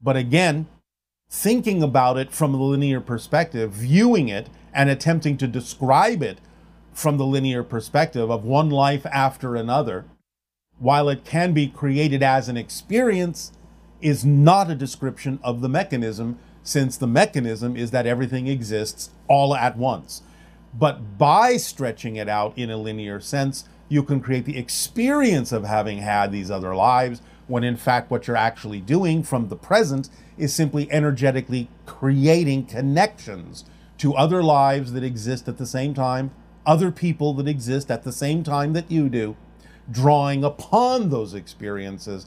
But 0.00 0.16
again, 0.16 0.68
thinking 1.28 1.82
about 1.82 2.16
it 2.16 2.32
from 2.32 2.54
a 2.54 2.62
linear 2.62 3.00
perspective, 3.00 3.72
viewing 3.72 4.28
it 4.28 4.48
and 4.72 4.88
attempting 4.88 5.36
to 5.38 5.48
describe 5.48 6.22
it 6.22 6.38
from 6.92 7.16
the 7.16 7.26
linear 7.26 7.64
perspective 7.64 8.30
of 8.30 8.44
one 8.44 8.70
life 8.70 9.04
after 9.06 9.56
another, 9.56 10.04
while 10.80 11.08
it 11.08 11.24
can 11.24 11.52
be 11.52 11.68
created 11.68 12.22
as 12.22 12.48
an 12.48 12.56
experience, 12.56 13.52
is 14.00 14.24
not 14.24 14.70
a 14.70 14.74
description 14.74 15.38
of 15.44 15.60
the 15.60 15.68
mechanism, 15.68 16.38
since 16.62 16.96
the 16.96 17.06
mechanism 17.06 17.76
is 17.76 17.90
that 17.90 18.06
everything 18.06 18.48
exists 18.48 19.10
all 19.28 19.54
at 19.54 19.76
once. 19.76 20.22
But 20.76 21.18
by 21.18 21.56
stretching 21.58 22.16
it 22.16 22.28
out 22.28 22.56
in 22.56 22.70
a 22.70 22.76
linear 22.76 23.20
sense, 23.20 23.68
you 23.88 24.02
can 24.02 24.20
create 24.20 24.46
the 24.46 24.58
experience 24.58 25.52
of 25.52 25.64
having 25.64 25.98
had 25.98 26.32
these 26.32 26.50
other 26.50 26.74
lives, 26.74 27.20
when 27.46 27.64
in 27.64 27.76
fact, 27.76 28.10
what 28.10 28.26
you're 28.26 28.36
actually 28.36 28.80
doing 28.80 29.22
from 29.22 29.48
the 29.48 29.56
present 29.56 30.08
is 30.38 30.54
simply 30.54 30.90
energetically 30.90 31.68
creating 31.84 32.64
connections 32.64 33.64
to 33.98 34.14
other 34.14 34.42
lives 34.42 34.92
that 34.92 35.04
exist 35.04 35.48
at 35.48 35.58
the 35.58 35.66
same 35.66 35.92
time, 35.92 36.30
other 36.64 36.90
people 36.90 37.34
that 37.34 37.48
exist 37.48 37.90
at 37.90 38.04
the 38.04 38.12
same 38.12 38.42
time 38.42 38.72
that 38.72 38.90
you 38.90 39.08
do, 39.08 39.36
drawing 39.90 40.44
upon 40.44 41.10
those 41.10 41.34
experiences, 41.34 42.26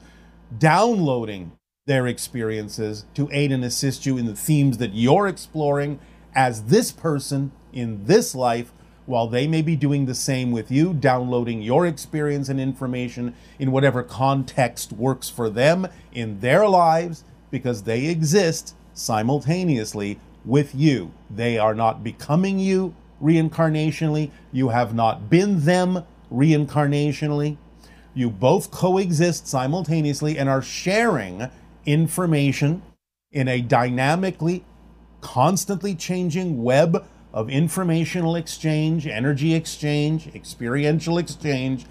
downloading 0.57 1.53
their 1.86 2.07
experiences 2.07 3.05
to 3.14 3.30
aid 3.32 3.51
and 3.51 3.64
assist 3.64 4.05
you 4.05 4.18
in 4.18 4.26
the 4.26 4.36
themes 4.36 4.78
that 4.78 4.93
you're 4.93 5.28
exploring 5.28 5.99
as 6.36 6.64
this 6.64 6.91
person 6.91 7.51
in 7.72 8.05
this 8.05 8.34
life, 8.34 8.72
while 9.05 9.28
they 9.28 9.47
may 9.47 9.61
be 9.61 9.76
doing 9.76 10.05
the 10.05 10.16
same 10.16 10.51
with 10.51 10.72
you, 10.72 10.93
downloading 10.93 11.61
your 11.61 11.86
experience 11.86 12.47
and 12.47 12.59
information 12.59 13.36
in 13.59 13.72
whatever 13.72 14.01
context 14.01 14.93
works 14.93 15.30
for 15.30 15.49
them 15.49 15.88
in 16.14 16.39
their 16.39 16.68
lives, 16.68 17.26
because 17.51 17.84
they 17.84 18.05
exist 18.05 18.76
simultaneously 18.93 20.20
with 20.45 20.74
you. 20.74 21.11
They 21.30 21.57
are 21.57 21.76
not 21.76 22.03
becoming 22.03 22.59
you 22.59 22.95
reincarnationally, 23.22 24.32
you 24.51 24.70
have 24.70 24.93
not 24.93 25.30
been 25.30 25.66
them 25.66 26.03
reincarnationally. 26.34 27.57
You 28.13 28.29
both 28.29 28.71
coexist 28.71 29.47
simultaneously 29.47 30.38
and 30.38 30.49
are 30.49 30.61
sharing 30.61 31.49
information 31.86 32.81
in 33.31 33.47
a 33.47 33.61
dynamically, 33.61 34.63
constantly 35.21 35.95
changing 35.95 36.63
web 36.63 37.05
of 37.34 37.49
informational 37.49 38.36
exchange, 38.36 39.07
energy 39.07 39.55
exchange, 39.55 40.27
experiential 40.36 41.17
exchange, 41.17 41.86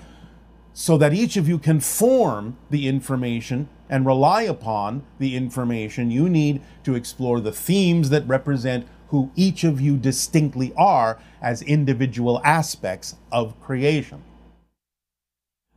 so 0.73 0.97
that 0.97 1.13
each 1.13 1.37
of 1.37 1.49
you 1.49 1.59
can 1.59 1.81
form 1.81 2.57
the 2.71 2.89
information 2.89 3.69
and 3.91 4.07
rely 4.07 4.43
upon 4.43 5.05
the 5.19 5.37
information 5.37 6.11
you 6.11 6.29
need 6.29 6.63
to 6.85 6.95
explore 6.95 7.41
the 7.41 7.53
themes 7.53 8.09
that 8.11 8.27
represent 8.27 8.87
who 9.09 9.31
each 9.37 9.65
of 9.65 9.81
you 9.81 9.97
distinctly 9.99 10.73
are 10.77 11.21
as 11.43 11.61
individual 11.61 12.41
aspects 12.45 13.17
of 13.31 13.61
creation. 13.61 14.23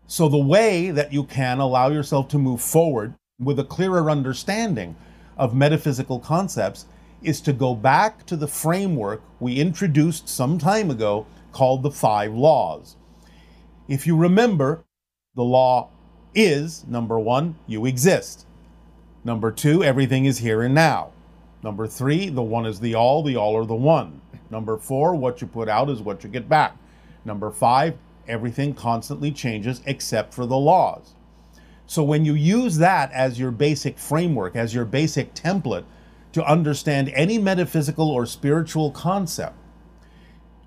So, 0.08 0.30
the 0.30 0.38
way 0.38 0.92
that 0.92 1.12
you 1.12 1.24
can 1.24 1.60
allow 1.60 1.90
yourself 1.90 2.28
to 2.30 2.38
move 2.38 2.62
forward 2.62 3.16
with 3.40 3.60
a 3.60 3.64
clearer 3.64 4.10
understanding 4.10 4.96
of 5.38 5.56
metaphysical 5.56 6.20
concepts 6.20 6.86
is 7.24 7.42
to 7.42 7.54
go 7.54 7.74
back 7.74 8.26
to 8.28 8.36
the 8.36 8.48
framework 8.48 9.22
we 9.40 9.60
introduced 9.60 10.30
some 10.30 10.60
time 10.60 10.92
ago 10.92 11.26
called 11.52 11.82
the 11.82 11.92
five 11.92 12.34
laws. 12.34 12.96
If 13.88 14.06
you 14.06 14.16
remember, 14.16 14.84
the 15.36 15.44
law 15.44 15.90
is 16.36 16.86
number 16.88 17.18
one, 17.18 17.56
you 17.66 17.86
exist. 17.86 18.46
Number 19.24 19.52
two, 19.52 19.84
everything 19.84 20.26
is 20.26 20.38
here 20.38 20.62
and 20.62 20.76
now. 20.76 21.12
Number 21.64 21.88
three, 21.88 22.30
the 22.30 22.44
one 22.44 22.68
is 22.68 22.80
the 22.80 22.94
all, 22.94 23.24
the 23.24 23.36
all 23.36 23.58
are 23.58 23.66
the 23.66 23.74
one. 23.74 24.22
Number 24.52 24.78
four, 24.78 25.16
what 25.16 25.42
you 25.42 25.48
put 25.48 25.68
out 25.68 25.90
is 25.90 26.02
what 26.02 26.24
you 26.24 26.30
get 26.30 26.48
back. 26.48 26.78
Number 27.26 27.50
five, 27.50 27.98
everything 28.28 28.74
constantly 28.74 29.32
changes 29.32 29.82
except 29.86 30.34
for 30.34 30.46
the 30.46 30.58
laws. 30.58 31.14
So 31.88 32.04
when 32.04 32.26
you 32.26 32.34
use 32.34 32.78
that 32.78 33.12
as 33.12 33.40
your 33.40 33.52
basic 33.52 34.00
framework, 34.00 34.56
as 34.56 34.74
your 34.74 34.86
basic 34.86 35.34
template 35.34 35.86
to 36.34 36.44
understand 36.44 37.10
any 37.14 37.38
metaphysical 37.38 38.10
or 38.10 38.26
spiritual 38.26 38.92
concept, 38.92 39.56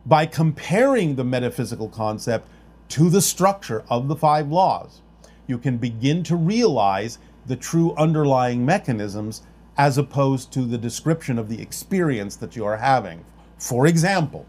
by 0.06 0.24
comparing 0.26 1.16
the 1.16 1.24
metaphysical 1.24 1.88
concept 1.88 2.48
to 2.88 3.10
the 3.10 3.20
structure 3.20 3.84
of 3.90 4.08
the 4.08 4.16
five 4.16 4.48
laws, 4.48 5.02
you 5.46 5.58
can 5.58 5.76
begin 5.76 6.22
to 6.22 6.36
realize 6.36 7.18
the 7.46 7.56
true 7.56 7.94
underlying 7.96 8.64
mechanisms 8.64 9.42
as 9.76 9.98
opposed 9.98 10.52
to 10.52 10.62
the 10.62 10.78
description 10.78 11.38
of 11.38 11.48
the 11.48 11.60
experience 11.60 12.36
that 12.36 12.56
you 12.56 12.64
are 12.64 12.76
having. 12.76 13.24
For 13.58 13.86
example, 13.86 14.46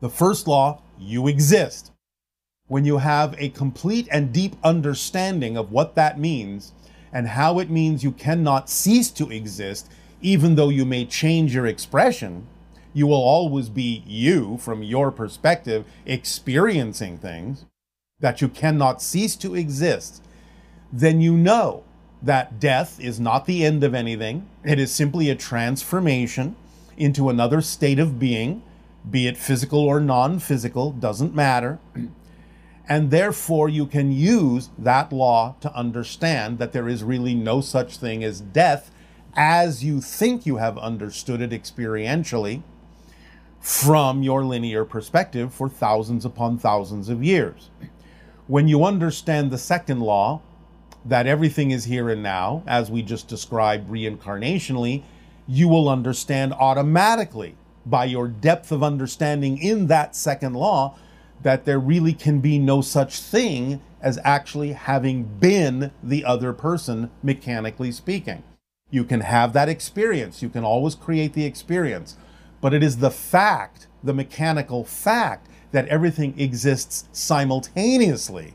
the 0.00 0.10
first 0.10 0.48
law, 0.48 0.80
you 0.98 1.28
exist 1.28 1.92
when 2.70 2.84
you 2.84 2.98
have 2.98 3.34
a 3.36 3.48
complete 3.48 4.06
and 4.12 4.32
deep 4.32 4.54
understanding 4.62 5.56
of 5.56 5.72
what 5.72 5.96
that 5.96 6.20
means 6.20 6.72
and 7.12 7.26
how 7.26 7.58
it 7.58 7.68
means 7.68 8.04
you 8.04 8.12
cannot 8.12 8.70
cease 8.70 9.10
to 9.10 9.28
exist, 9.32 9.90
even 10.22 10.54
though 10.54 10.68
you 10.68 10.84
may 10.84 11.04
change 11.04 11.52
your 11.52 11.66
expression, 11.66 12.46
you 12.94 13.08
will 13.08 13.14
always 13.14 13.68
be 13.68 14.04
you 14.06 14.56
from 14.58 14.84
your 14.84 15.10
perspective 15.10 15.84
experiencing 16.06 17.18
things, 17.18 17.66
that 18.20 18.40
you 18.40 18.48
cannot 18.48 19.02
cease 19.02 19.34
to 19.34 19.56
exist, 19.56 20.22
then 20.92 21.20
you 21.20 21.36
know 21.36 21.82
that 22.22 22.60
death 22.60 23.00
is 23.00 23.18
not 23.18 23.46
the 23.46 23.64
end 23.64 23.82
of 23.82 23.94
anything. 23.94 24.48
It 24.62 24.78
is 24.78 24.92
simply 24.92 25.28
a 25.28 25.34
transformation 25.34 26.54
into 26.96 27.30
another 27.30 27.60
state 27.60 27.98
of 27.98 28.20
being, 28.20 28.62
be 29.08 29.26
it 29.26 29.36
physical 29.36 29.80
or 29.80 30.00
non 30.00 30.38
physical, 30.38 30.92
doesn't 30.92 31.34
matter. 31.34 31.78
And 32.88 33.10
therefore, 33.10 33.68
you 33.68 33.86
can 33.86 34.10
use 34.10 34.70
that 34.76 35.12
law 35.12 35.54
to 35.60 35.72
understand 35.74 36.58
that 36.58 36.72
there 36.72 36.88
is 36.88 37.04
really 37.04 37.34
no 37.34 37.60
such 37.60 37.98
thing 37.98 38.24
as 38.24 38.40
death 38.40 38.90
as 39.36 39.84
you 39.84 40.00
think 40.00 40.44
you 40.44 40.56
have 40.56 40.76
understood 40.76 41.40
it 41.40 41.50
experientially 41.50 42.62
from 43.60 44.22
your 44.22 44.44
linear 44.44 44.84
perspective 44.84 45.54
for 45.54 45.68
thousands 45.68 46.24
upon 46.24 46.58
thousands 46.58 47.08
of 47.08 47.22
years. 47.22 47.70
When 48.48 48.66
you 48.66 48.84
understand 48.84 49.50
the 49.50 49.58
second 49.58 50.00
law, 50.00 50.42
that 51.04 51.26
everything 51.26 51.70
is 51.70 51.84
here 51.84 52.10
and 52.10 52.22
now, 52.22 52.62
as 52.66 52.90
we 52.90 53.02
just 53.02 53.28
described 53.28 53.90
reincarnationally, 53.90 55.02
you 55.46 55.68
will 55.68 55.88
understand 55.88 56.52
automatically 56.52 57.56
by 57.86 58.04
your 58.04 58.28
depth 58.28 58.72
of 58.72 58.82
understanding 58.82 59.58
in 59.58 59.86
that 59.86 60.14
second 60.14 60.54
law 60.54 60.96
that 61.42 61.64
there 61.64 61.78
really 61.78 62.12
can 62.12 62.40
be 62.40 62.58
no 62.58 62.80
such 62.80 63.20
thing 63.20 63.80
as 64.00 64.18
actually 64.24 64.72
having 64.72 65.24
been 65.24 65.90
the 66.02 66.24
other 66.24 66.52
person, 66.52 67.10
mechanically 67.22 67.92
speaking. 67.92 68.42
You 68.90 69.04
can 69.04 69.20
have 69.20 69.52
that 69.52 69.68
experience, 69.68 70.42
you 70.42 70.48
can 70.48 70.64
always 70.64 70.94
create 70.94 71.32
the 71.34 71.44
experience, 71.44 72.16
but 72.60 72.74
it 72.74 72.82
is 72.82 72.98
the 72.98 73.10
fact, 73.10 73.86
the 74.02 74.14
mechanical 74.14 74.84
fact, 74.84 75.48
that 75.72 75.86
everything 75.88 76.38
exists 76.38 77.08
simultaneously 77.12 78.54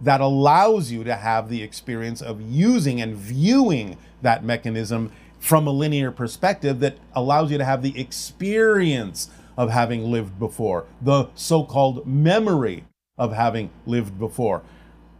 that 0.00 0.20
allows 0.20 0.92
you 0.92 1.02
to 1.04 1.16
have 1.16 1.48
the 1.48 1.62
experience 1.62 2.20
of 2.20 2.40
using 2.40 3.00
and 3.00 3.16
viewing 3.16 3.96
that 4.22 4.44
mechanism 4.44 5.10
from 5.44 5.66
a 5.66 5.70
linear 5.70 6.10
perspective 6.10 6.80
that 6.80 6.96
allows 7.14 7.52
you 7.52 7.58
to 7.58 7.64
have 7.66 7.82
the 7.82 8.00
experience 8.00 9.28
of 9.58 9.68
having 9.68 10.10
lived 10.10 10.38
before, 10.38 10.86
the 11.02 11.28
so 11.34 11.62
called 11.62 12.06
memory 12.06 12.82
of 13.18 13.34
having 13.34 13.70
lived 13.84 14.18
before, 14.18 14.62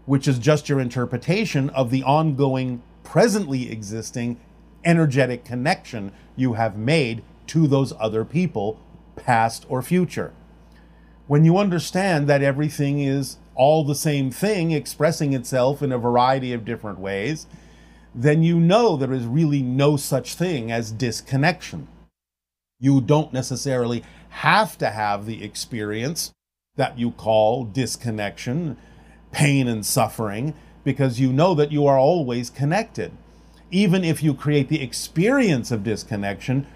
which 0.07 0.27
is 0.27 0.39
just 0.39 0.67
your 0.67 0.81
interpretation 0.81 1.69
of 1.71 1.91
the 1.91 2.03
ongoing, 2.03 2.83
presently 3.03 3.71
existing 3.71 4.41
energetic 4.83 5.45
connection 5.45 6.11
you 6.37 6.55
have 6.55 6.75
made 6.75 7.23
to 7.47 7.67
those 7.67 7.93
other 8.01 8.25
people 8.25 8.81
past, 9.17 9.67
or 9.69 9.83
future. 9.83 10.33
When 11.27 11.45
you 11.45 11.59
understand 11.59 12.27
that 12.29 12.43
everything 12.43 12.99
is 12.99 13.37
all 13.55 13.85
the 13.85 13.95
same 13.95 14.31
thing 14.31 14.71
expressing 14.71 15.35
itself 15.35 15.83
in 15.83 15.93
a 15.93 15.99
variety 15.99 16.55
of 16.55 16.65
different 16.65 16.99
ways, 16.99 17.47
then 18.15 18.43
you 18.43 18.61
know 18.61 18.97
there 18.97 19.13
is 19.13 19.27
really 19.27 19.63
no 19.63 19.97
such 19.97 20.35
thing 20.35 20.71
as 20.71 20.93
disconnection. 20.93 21.89
You 22.79 23.01
don't 23.01 23.33
necessarily 23.33 24.05
have 24.31 24.79
to 24.79 24.91
have 24.91 25.27
the 25.27 25.43
experience 25.43 26.33
that 26.77 26.99
you 26.99 27.11
call 27.13 27.65
disconnection, 27.65 28.77
pain 29.33 29.69
and 29.69 29.85
suffering, 29.85 30.55
because 30.83 31.21
you 31.21 31.33
know 31.33 31.55
that 31.55 31.73
you 31.73 31.87
are 31.87 31.99
always 31.99 32.51
connected. 32.51 33.13
Even 33.71 34.05
if 34.05 34.23
you 34.23 34.35
create 34.35 34.69
the 34.69 34.83
experience 34.83 35.71
of 35.71 35.83
disconnection, 35.83 36.67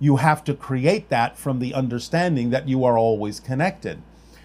you 0.00 0.16
have 0.16 0.42
to 0.44 0.54
create 0.54 1.08
that 1.10 1.36
from 1.36 1.58
the 1.58 1.74
understanding 1.74 2.50
that 2.50 2.68
you 2.68 2.84
are 2.84 2.96
always 2.96 3.38
connected. 3.38 4.00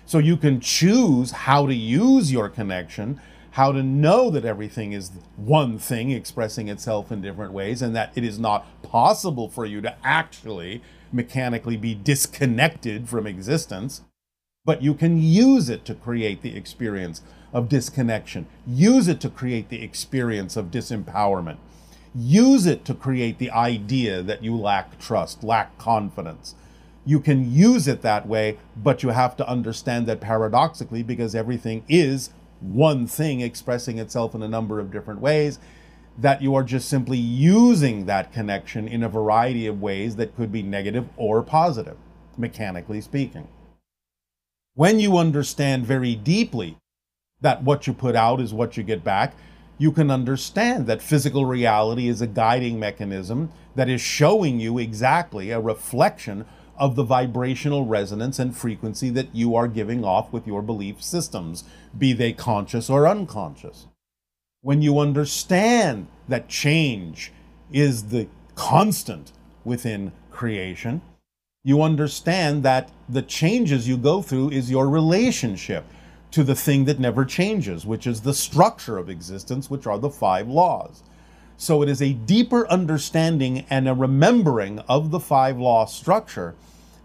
So 0.05 0.19
you 0.19 0.37
can 0.37 0.59
choose 0.59 1.31
how 1.31 1.65
to 1.65 1.73
use 1.73 2.31
your 2.31 2.49
connection, 2.49 3.19
how 3.55 3.71
to 3.71 3.81
know 3.81 4.29
that 4.29 4.43
everything 4.43 4.91
is 4.91 5.11
one 5.37 5.79
thing 5.79 6.11
expressing 6.11 6.67
itself 6.67 7.09
in 7.09 7.21
different 7.21 7.53
ways, 7.53 7.81
and 7.81 7.95
that 7.95 8.11
it 8.13 8.21
is 8.21 8.37
not 8.37 8.65
possible 8.83 9.47
for 9.47 9.65
you 9.65 9.79
to 9.79 9.95
actually 10.03 10.81
mechanically 11.09 11.77
be 11.77 11.95
disconnected 11.95 13.07
from 13.07 13.25
existence. 13.25 14.01
But 14.65 14.81
you 14.81 14.93
can 14.93 15.21
use 15.21 15.69
it 15.69 15.85
to 15.85 15.95
create 15.95 16.41
the 16.41 16.57
experience 16.57 17.21
of 17.53 17.69
disconnection, 17.69 18.45
use 18.67 19.07
it 19.07 19.21
to 19.21 19.29
create 19.29 19.69
the 19.69 19.81
experience 19.81 20.57
of 20.57 20.65
disempowerment, 20.65 21.57
use 22.13 22.65
it 22.65 22.83
to 22.83 22.93
create 22.93 23.37
the 23.37 23.51
idea 23.51 24.21
that 24.21 24.43
you 24.43 24.53
lack 24.53 24.99
trust, 24.99 25.45
lack 25.45 25.77
confidence 25.77 26.55
you 27.05 27.19
can 27.19 27.53
use 27.53 27.87
it 27.87 28.01
that 28.01 28.27
way, 28.27 28.57
but 28.75 29.03
you 29.03 29.09
have 29.09 29.37
to 29.37 29.47
understand 29.47 30.07
that 30.07 30.19
paradoxically, 30.19 31.03
because 31.03 31.35
everything 31.35 31.83
is 31.87 32.31
one 32.59 33.07
thing 33.07 33.41
expressing 33.41 33.99
itself 33.99 34.35
in 34.35 34.41
a 34.41 34.47
number 34.47 34.79
of 34.79 34.91
different 34.91 35.21
ways, 35.21 35.59
that 36.17 36.41
you 36.41 36.55
are 36.55 36.63
just 36.63 36.87
simply 36.87 37.17
using 37.17 38.05
that 38.05 38.31
connection 38.31 38.87
in 38.87 39.03
a 39.03 39.09
variety 39.09 39.67
of 39.67 39.81
ways 39.81 40.15
that 40.15 40.35
could 40.35 40.51
be 40.51 40.63
negative 40.63 41.07
or 41.17 41.43
positive, 41.43 41.97
mechanically 42.37 43.01
speaking. 43.01 43.47
When 44.73 44.99
you 44.99 45.17
understand 45.17 45.85
very 45.85 46.15
deeply 46.15 46.77
that 47.41 47.63
what 47.63 47.87
you 47.87 47.93
put 47.93 48.15
out 48.15 48.39
is 48.39 48.53
what 48.53 48.77
you 48.77 48.83
get 48.83 49.03
back, 49.03 49.35
you 49.77 49.91
can 49.91 50.09
understand 50.09 50.87
that 50.87 51.01
physical 51.01 51.45
reality 51.45 52.07
is 52.07 52.21
a 52.21 52.27
guiding 52.27 52.79
mechanism 52.79 53.51
that 53.75 53.89
is 53.89 53.99
showing 53.99 54.59
you 54.59 54.77
exactly 54.77 55.51
a 55.51 55.59
reflection 55.59 56.45
of 56.77 56.95
the 56.95 57.03
vibrational 57.03 57.85
resonance 57.85 58.39
and 58.39 58.55
frequency 58.55 59.09
that 59.09 59.33
you 59.33 59.55
are 59.55 59.67
giving 59.67 60.03
off 60.03 60.31
with 60.33 60.45
your 60.45 60.61
belief 60.61 61.01
systems, 61.01 61.63
be 61.97 62.13
they 62.13 62.33
conscious 62.33 62.89
or 62.89 63.07
unconscious. 63.07 63.87
When 64.61 64.81
you 64.81 64.99
understand 64.99 66.07
that 66.27 66.49
change 66.49 67.31
is 67.71 68.09
the 68.09 68.27
constant 68.55 69.31
within 69.63 70.11
creation, 70.31 71.01
you 71.63 71.81
understand 71.81 72.63
that 72.63 72.91
the 73.09 73.21
changes 73.21 73.87
you 73.87 73.97
go 73.97 74.21
through 74.21 74.51
is 74.51 74.69
your 74.69 74.89
relationship 74.89 75.85
to 76.31 76.43
the 76.43 76.55
thing 76.55 76.85
that 76.85 76.99
never 76.99 77.23
changes, 77.25 77.85
which 77.85 78.05
is 78.05 78.21
the 78.21 78.33
structure 78.33 78.97
of 78.97 79.09
existence, 79.09 79.69
which 79.69 79.87
are 79.87 79.97
the 79.97 80.09
five 80.09 80.47
laws. 80.47 81.01
So 81.57 81.81
it 81.81 81.89
is 81.89 82.01
a 82.01 82.13
deeper 82.13 82.67
understanding 82.67 83.65
and 83.69 83.87
a 83.87 83.93
remembering 83.93 84.79
of 84.79 85.11
the 85.11 85.19
five 85.19 85.57
law 85.57 85.85
structure 85.85 86.55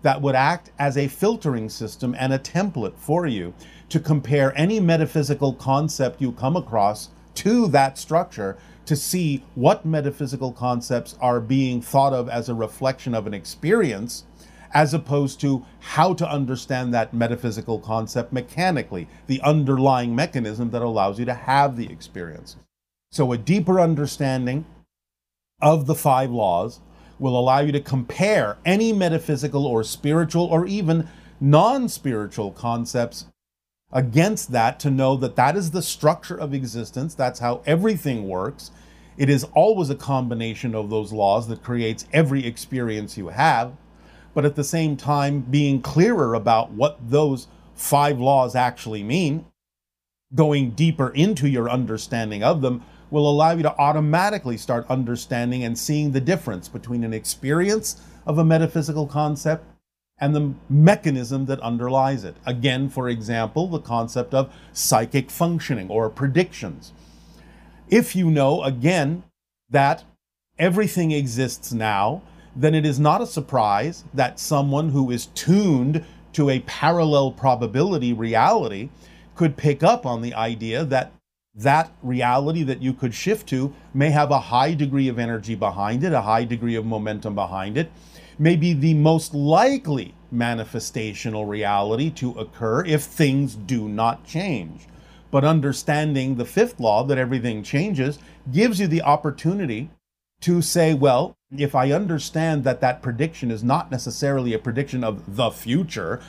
that 0.03 0.21
would 0.21 0.35
act 0.35 0.71
as 0.79 0.97
a 0.97 1.09
filtering 1.09 1.69
system 1.69 2.17
and 2.19 2.33
a 2.33 2.39
template 2.39 2.97
for 2.97 3.27
you 3.27 3.55
to 3.91 4.01
compare 4.01 4.57
any 4.57 4.81
metaphysical 4.81 5.53
concept 5.53 6.21
you 6.21 6.33
come 6.33 6.57
across 6.57 7.11
to 7.35 7.69
that 7.69 7.99
structure 7.99 8.57
to 8.87 8.97
see 8.97 9.45
what 9.55 9.87
metaphysical 9.87 10.53
concepts 10.53 11.17
are 11.21 11.39
being 11.39 11.81
thought 11.81 12.13
of 12.13 12.29
as 12.29 12.49
a 12.49 12.55
reflection 12.55 13.15
of 13.15 13.27
an 13.27 13.35
experience 13.35 14.25
as 14.73 14.95
opposed 14.95 15.41
to 15.41 15.65
how 15.81 16.15
to 16.15 16.29
understand 16.29 16.95
that 16.95 17.13
metaphysical 17.13 17.79
concept 17.79 18.33
mechanically, 18.33 19.09
the 19.27 19.41
underlying 19.43 20.15
mechanism 20.15 20.71
that 20.71 20.83
allows 20.83 21.19
you 21.19 21.25
to 21.25 21.35
have 21.35 21.77
the 21.77 21.91
experience. 21.91 22.57
So, 23.13 23.33
a 23.33 23.39
deeper 23.39 23.81
understanding 23.81 24.65
of 25.61 25.87
the 25.87 25.97
five 25.97 26.31
laws 26.31 26.81
will 27.19 27.39
allow 27.39 27.59
you 27.59 27.73
to 27.73 27.81
compare 27.81 28.57
any 28.65 28.93
metaphysical 28.93 29.67
or 29.67 29.83
spiritual 29.83 30.45
or 30.45 30.65
even 30.67 31.09
non 31.41 31.89
spiritual 31.89 32.53
concepts 32.53 33.27
against 33.93 34.53
that 34.53 34.79
to 34.81 34.91
know 34.91 35.17
that 35.17 35.35
that 35.35 35.57
is 35.57 35.73
the 35.73 35.83
structure 35.83 36.37
of 36.37 36.55
existence. 36.55 37.15
That's 37.15 37.41
how 37.41 37.63
everything 37.67 38.29
works. 38.29 38.71
It 39.17 39.29
is 39.29 39.45
always 39.55 39.91
a 39.91 39.97
combination 39.97 40.75
of 40.75 40.89
those 40.89 41.13
laws 41.13 41.49
that 41.49 41.65
creates 41.65 42.07
every 42.13 42.47
experience 42.47 43.19
you 43.19 43.29
have. 43.29 43.73
But 44.33 44.45
at 44.45 44.55
the 44.55 44.65
same 44.65 44.97
time, 44.97 45.41
being 45.41 45.83
clearer 45.83 46.35
about 46.35 46.71
what 46.71 46.99
those 47.11 47.49
five 47.75 48.21
laws 48.21 48.55
actually 48.55 49.03
mean, 49.03 49.47
going 50.33 50.71
deeper 50.71 51.11
into 51.11 51.49
your 51.49 51.69
understanding 51.69 52.45
of 52.45 52.63
them, 52.63 52.85
will 53.11 53.29
allow 53.29 53.53
you 53.53 53.63
to 53.63 53.77
automatically 53.77 54.57
start 54.57 54.87
understanding 54.89 55.65
and 55.65 55.77
seeing 55.77 56.13
the 56.13 56.21
difference 56.21 56.69
between 56.69 57.05
an 57.05 57.13
experience 57.13 58.01
of 58.27 58.39
a 58.39 58.45
metaphysical 58.45 59.07
concept 59.07 59.65
and 60.19 60.37
the 60.37 60.53
mechanism 60.69 61.47
that 61.47 61.61
underlies 61.61 62.25
it. 62.25 62.37
Again, 62.45 62.89
for 62.89 63.09
example, 63.09 63.67
the 63.67 63.81
concept 63.81 64.35
of 64.35 64.53
psychic 64.73 65.31
functioning 65.31 65.89
or 65.89 66.11
predictions. 66.11 66.93
If 67.89 68.15
you 68.15 68.31
know, 68.31 68.63
again, 68.63 69.25
that 69.71 70.05
everything 70.59 71.11
exists 71.11 71.73
now, 71.73 72.23
then 72.55 72.75
it 72.75 72.85
is 72.85 73.01
not 73.01 73.23
a 73.23 73.27
surprise 73.27 74.05
that 74.13 74.39
someone 74.39 74.91
who 74.91 75.11
is 75.11 75.27
tuned 75.27 76.05
to 76.33 76.51
a 76.51 76.61
parallel 76.61 77.33
probability 77.33 78.13
reality 78.13 78.91
could 79.35 79.57
pick 79.57 79.83
up 79.83 80.05
on 80.05 80.21
the 80.21 80.35
idea 80.35 80.85
that 80.85 81.13
that 81.55 81.93
reality 82.03 82.63
that 82.63 82.83
you 82.83 82.93
could 82.93 83.15
shift 83.15 83.49
to 83.49 83.75
may 83.93 84.11
have 84.11 84.31
a 84.31 84.39
high 84.39 84.75
degree 84.75 85.09
of 85.09 85.19
energy 85.19 85.55
behind 85.55 86.05
it, 86.05 86.13
a 86.13 86.23
high 86.23 86.45
degree 86.45 86.77
of 86.77 86.87
momentum 86.87 87.35
behind 87.35 87.77
it, 87.77 87.91
may 88.39 88.57
be 88.57 88.73
the 88.73 88.95
most 88.95 89.35
likely 89.35 90.15
manifestational 90.33 91.47
reality 91.47 92.09
to 92.11 92.31
occur 92.33 92.85
if 92.85 93.03
things 93.03 93.55
do 93.55 93.89
not 93.89 94.25
change. 94.25 94.87
But 95.31 95.45
understanding 95.45 96.37
the 96.37 96.45
fifth 96.45 96.81
law 96.81 97.05
that 97.05 97.19
everything 97.19 97.63
changes 97.63 98.19
gives 98.51 98.81
you 98.81 98.87
the 98.87 99.03
opportunity 99.03 99.91
to 100.41 100.63
say, 100.63 100.95
well, 100.95 101.37
if 101.57 101.75
I 101.75 101.93
understand 101.93 102.65
that 102.65 102.81
that 102.81 103.03
prediction 103.03 103.51
is 103.51 103.63
not 103.63 103.91
necessarily 103.91 104.55
a 104.55 104.59
prediction 104.59 105.05
of 105.05 105.37
the 105.37 105.51
future, 105.51 106.21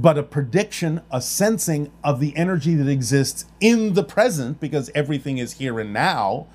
but 0.00 0.16
a 0.16 0.22
prediction, 0.22 1.02
a 1.10 1.20
sensing 1.20 1.92
of 2.02 2.20
the 2.20 2.36
energy 2.36 2.74
that 2.74 2.88
exists 2.88 3.44
in 3.60 3.94
the 3.94 4.04
present 4.04 4.60
because 4.60 4.90
everything 4.94 5.38
is 5.38 5.54
here 5.54 5.78
and 5.78 5.92
now, 5.92 6.46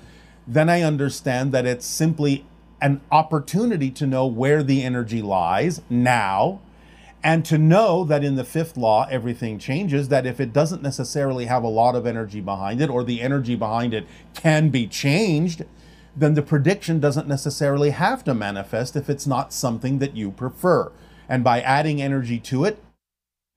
then 0.46 0.68
I 0.68 0.82
understand 0.82 1.52
that 1.52 1.66
it's 1.66 1.86
simply 1.86 2.44
an 2.80 3.00
opportunity 3.10 3.90
to 3.90 4.06
know 4.06 4.26
where 4.26 4.62
the 4.62 4.82
energy 4.82 5.22
lies 5.22 5.80
now 5.88 6.60
and 7.22 7.44
to 7.44 7.58
know 7.58 8.04
that 8.04 8.24
in 8.24 8.36
the 8.36 8.44
fifth 8.44 8.76
law 8.76 9.06
everything 9.10 9.58
changes 9.58 10.08
that 10.08 10.26
if 10.26 10.40
it 10.40 10.52
doesn't 10.52 10.82
necessarily 10.82 11.46
have 11.46 11.62
a 11.62 11.68
lot 11.68 11.94
of 11.94 12.06
energy 12.06 12.40
behind 12.40 12.80
it 12.80 12.90
or 12.90 13.02
the 13.02 13.20
energy 13.20 13.54
behind 13.54 13.94
it 13.94 14.06
can 14.34 14.68
be 14.68 14.86
changed 14.86 15.64
then 16.16 16.34
the 16.34 16.42
prediction 16.42 16.98
doesn't 16.98 17.28
necessarily 17.28 17.90
have 17.90 18.24
to 18.24 18.34
manifest 18.34 18.96
if 18.96 19.10
it's 19.10 19.26
not 19.26 19.52
something 19.52 19.98
that 19.98 20.16
you 20.16 20.30
prefer. 20.30 20.90
And 21.28 21.44
by 21.44 21.60
adding 21.60 22.00
energy 22.00 22.38
to 22.40 22.64
it 22.64 22.82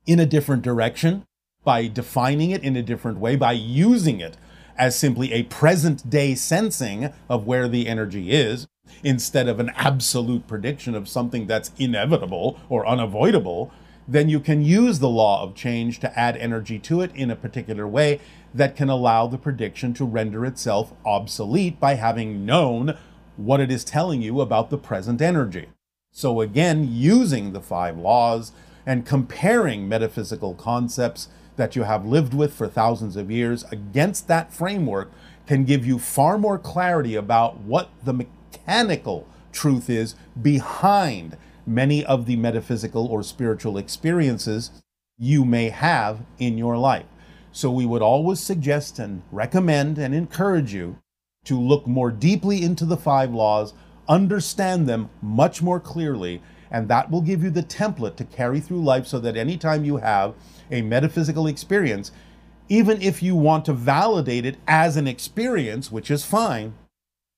in 0.09 0.19
a 0.19 0.25
different 0.25 0.63
direction, 0.63 1.23
by 1.63 1.87
defining 1.87 2.49
it 2.49 2.63
in 2.63 2.75
a 2.75 2.81
different 2.81 3.19
way, 3.19 3.35
by 3.35 3.51
using 3.51 4.19
it 4.19 4.37
as 4.75 4.97
simply 4.97 5.31
a 5.31 5.43
present 5.43 6.09
day 6.09 6.33
sensing 6.33 7.13
of 7.29 7.45
where 7.45 7.67
the 7.67 7.87
energy 7.87 8.31
is, 8.31 8.67
instead 9.03 9.47
of 9.47 9.59
an 9.59 9.71
absolute 9.75 10.47
prediction 10.47 10.95
of 10.95 11.07
something 11.07 11.45
that's 11.45 11.71
inevitable 11.77 12.59
or 12.69 12.87
unavoidable, 12.87 13.71
then 14.07 14.29
you 14.29 14.39
can 14.39 14.65
use 14.65 14.97
the 14.97 15.07
law 15.07 15.43
of 15.43 15.53
change 15.53 15.99
to 15.99 16.19
add 16.19 16.35
energy 16.37 16.79
to 16.79 17.01
it 17.01 17.13
in 17.13 17.29
a 17.29 17.35
particular 17.35 17.87
way 17.87 18.19
that 18.51 18.75
can 18.75 18.89
allow 18.89 19.27
the 19.27 19.37
prediction 19.37 19.93
to 19.93 20.03
render 20.03 20.43
itself 20.43 20.91
obsolete 21.05 21.79
by 21.79 21.93
having 21.93 22.47
known 22.47 22.97
what 23.35 23.59
it 23.59 23.69
is 23.69 23.83
telling 23.83 24.23
you 24.23 24.41
about 24.41 24.71
the 24.71 24.77
present 24.77 25.21
energy. 25.21 25.67
So, 26.11 26.41
again, 26.41 26.87
using 26.89 27.53
the 27.53 27.61
five 27.61 27.95
laws 27.95 28.51
and 28.89 29.05
comparing 29.05 29.87
metaphysical 29.87 30.55
concepts 30.55 31.27
that 31.57 31.75
you 31.75 31.83
have 31.83 32.07
lived 32.07 32.33
with 32.33 32.51
for 32.51 32.67
thousands 32.67 33.15
of 33.15 33.29
years 33.29 33.63
against 33.71 34.27
that 34.27 34.51
framework 34.51 35.11
can 35.45 35.63
give 35.63 35.85
you 35.85 35.99
far 35.99 36.39
more 36.39 36.57
clarity 36.57 37.13
about 37.13 37.59
what 37.59 37.91
the 38.03 38.13
mechanical 38.13 39.27
truth 39.51 39.91
is 39.91 40.15
behind 40.41 41.37
many 41.67 42.03
of 42.03 42.25
the 42.25 42.35
metaphysical 42.35 43.05
or 43.05 43.21
spiritual 43.21 43.77
experiences 43.77 44.71
you 45.19 45.45
may 45.45 45.69
have 45.69 46.25
in 46.39 46.57
your 46.57 46.75
life. 46.75 47.05
So 47.51 47.69
we 47.69 47.85
would 47.85 48.01
always 48.01 48.39
suggest 48.39 48.97
and 48.97 49.21
recommend 49.31 49.99
and 49.99 50.15
encourage 50.15 50.73
you 50.73 50.97
to 51.45 51.61
look 51.61 51.85
more 51.85 52.09
deeply 52.09 52.63
into 52.63 52.85
the 52.85 52.97
five 52.97 53.31
laws, 53.31 53.75
understand 54.07 54.89
them 54.89 55.11
much 55.21 55.61
more 55.61 55.79
clearly, 55.79 56.41
and 56.71 56.87
that 56.87 57.09
will 57.09 57.21
give 57.21 57.43
you 57.43 57.49
the 57.49 57.63
template 57.63 58.15
to 58.17 58.23
carry 58.23 58.59
through 58.59 58.83
life 58.83 59.07
so 59.07 59.19
that 59.19 59.37
anytime 59.37 59.85
you 59.85 59.97
have 59.97 60.35
a 60.71 60.81
metaphysical 60.81 61.47
experience, 61.47 62.11
even 62.67 63.01
if 63.01 63.23
you 63.23 63.35
want 63.35 63.65
to 63.65 63.73
validate 63.73 64.45
it 64.45 64.57
as 64.67 64.95
an 64.95 65.07
experience, 65.07 65.91
which 65.91 66.11
is 66.11 66.23
fine, 66.23 66.73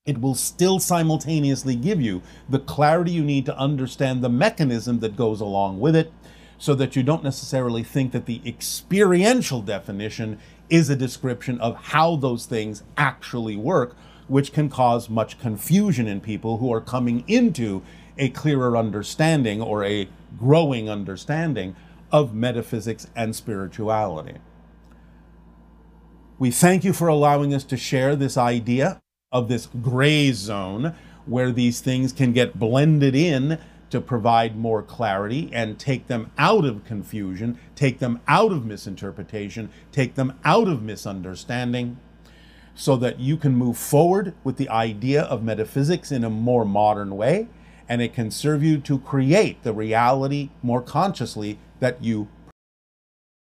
it 0.05 0.19
will 0.19 0.35
still 0.35 0.79
simultaneously 0.79 1.75
give 1.75 2.01
you 2.01 2.21
the 2.49 2.59
clarity 2.59 3.11
you 3.11 3.23
need 3.23 3.45
to 3.45 3.57
understand 3.57 4.21
the 4.21 4.29
mechanism 4.29 4.99
that 4.99 5.15
goes 5.15 5.39
along 5.39 5.79
with 5.79 5.95
it 5.95 6.11
so 6.57 6.75
that 6.75 6.95
you 6.95 7.03
don't 7.03 7.23
necessarily 7.23 7.83
think 7.83 8.11
that 8.11 8.25
the 8.25 8.41
experiential 8.45 9.61
definition 9.61 10.37
is 10.69 10.89
a 10.89 10.95
description 10.95 11.59
of 11.59 11.75
how 11.75 12.15
those 12.15 12.45
things 12.45 12.83
actually 12.97 13.55
work, 13.55 13.95
which 14.27 14.53
can 14.53 14.69
cause 14.69 15.09
much 15.09 15.39
confusion 15.39 16.07
in 16.07 16.19
people 16.19 16.57
who 16.57 16.73
are 16.73 16.81
coming 16.81 17.23
into 17.27 17.81
a 18.17 18.29
clearer 18.29 18.77
understanding 18.77 19.61
or 19.61 19.83
a 19.83 20.07
growing 20.37 20.89
understanding 20.89 21.75
of 22.11 22.33
metaphysics 22.33 23.07
and 23.15 23.35
spirituality. 23.35 24.35
We 26.39 26.51
thank 26.51 26.83
you 26.83 26.93
for 26.93 27.07
allowing 27.07 27.53
us 27.53 27.63
to 27.65 27.77
share 27.77 28.15
this 28.15 28.37
idea 28.37 28.99
of 29.31 29.47
this 29.47 29.67
gray 29.81 30.31
zone 30.31 30.95
where 31.25 31.51
these 31.51 31.81
things 31.81 32.11
can 32.11 32.33
get 32.33 32.57
blended 32.57 33.15
in 33.15 33.59
to 33.91 34.01
provide 34.01 34.57
more 34.57 34.81
clarity 34.81 35.49
and 35.53 35.77
take 35.77 36.07
them 36.07 36.31
out 36.37 36.65
of 36.65 36.83
confusion, 36.85 37.59
take 37.75 37.99
them 37.99 38.19
out 38.27 38.51
of 38.51 38.65
misinterpretation, 38.65 39.69
take 39.91 40.15
them 40.15 40.33
out 40.43 40.67
of 40.67 40.81
misunderstanding, 40.81 41.97
so 42.73 42.95
that 42.95 43.19
you 43.19 43.37
can 43.37 43.53
move 43.53 43.77
forward 43.77 44.33
with 44.43 44.57
the 44.57 44.69
idea 44.69 45.21
of 45.23 45.43
metaphysics 45.43 46.11
in 46.11 46.23
a 46.23 46.29
more 46.29 46.65
modern 46.65 47.15
way, 47.17 47.47
and 47.91 48.01
it 48.01 48.13
can 48.13 48.31
serve 48.31 48.63
you 48.63 48.77
to 48.77 48.97
create 48.99 49.61
the 49.63 49.73
reality 49.73 50.49
more 50.63 50.81
consciously 50.81 51.59
that 51.81 52.01
you 52.01 52.29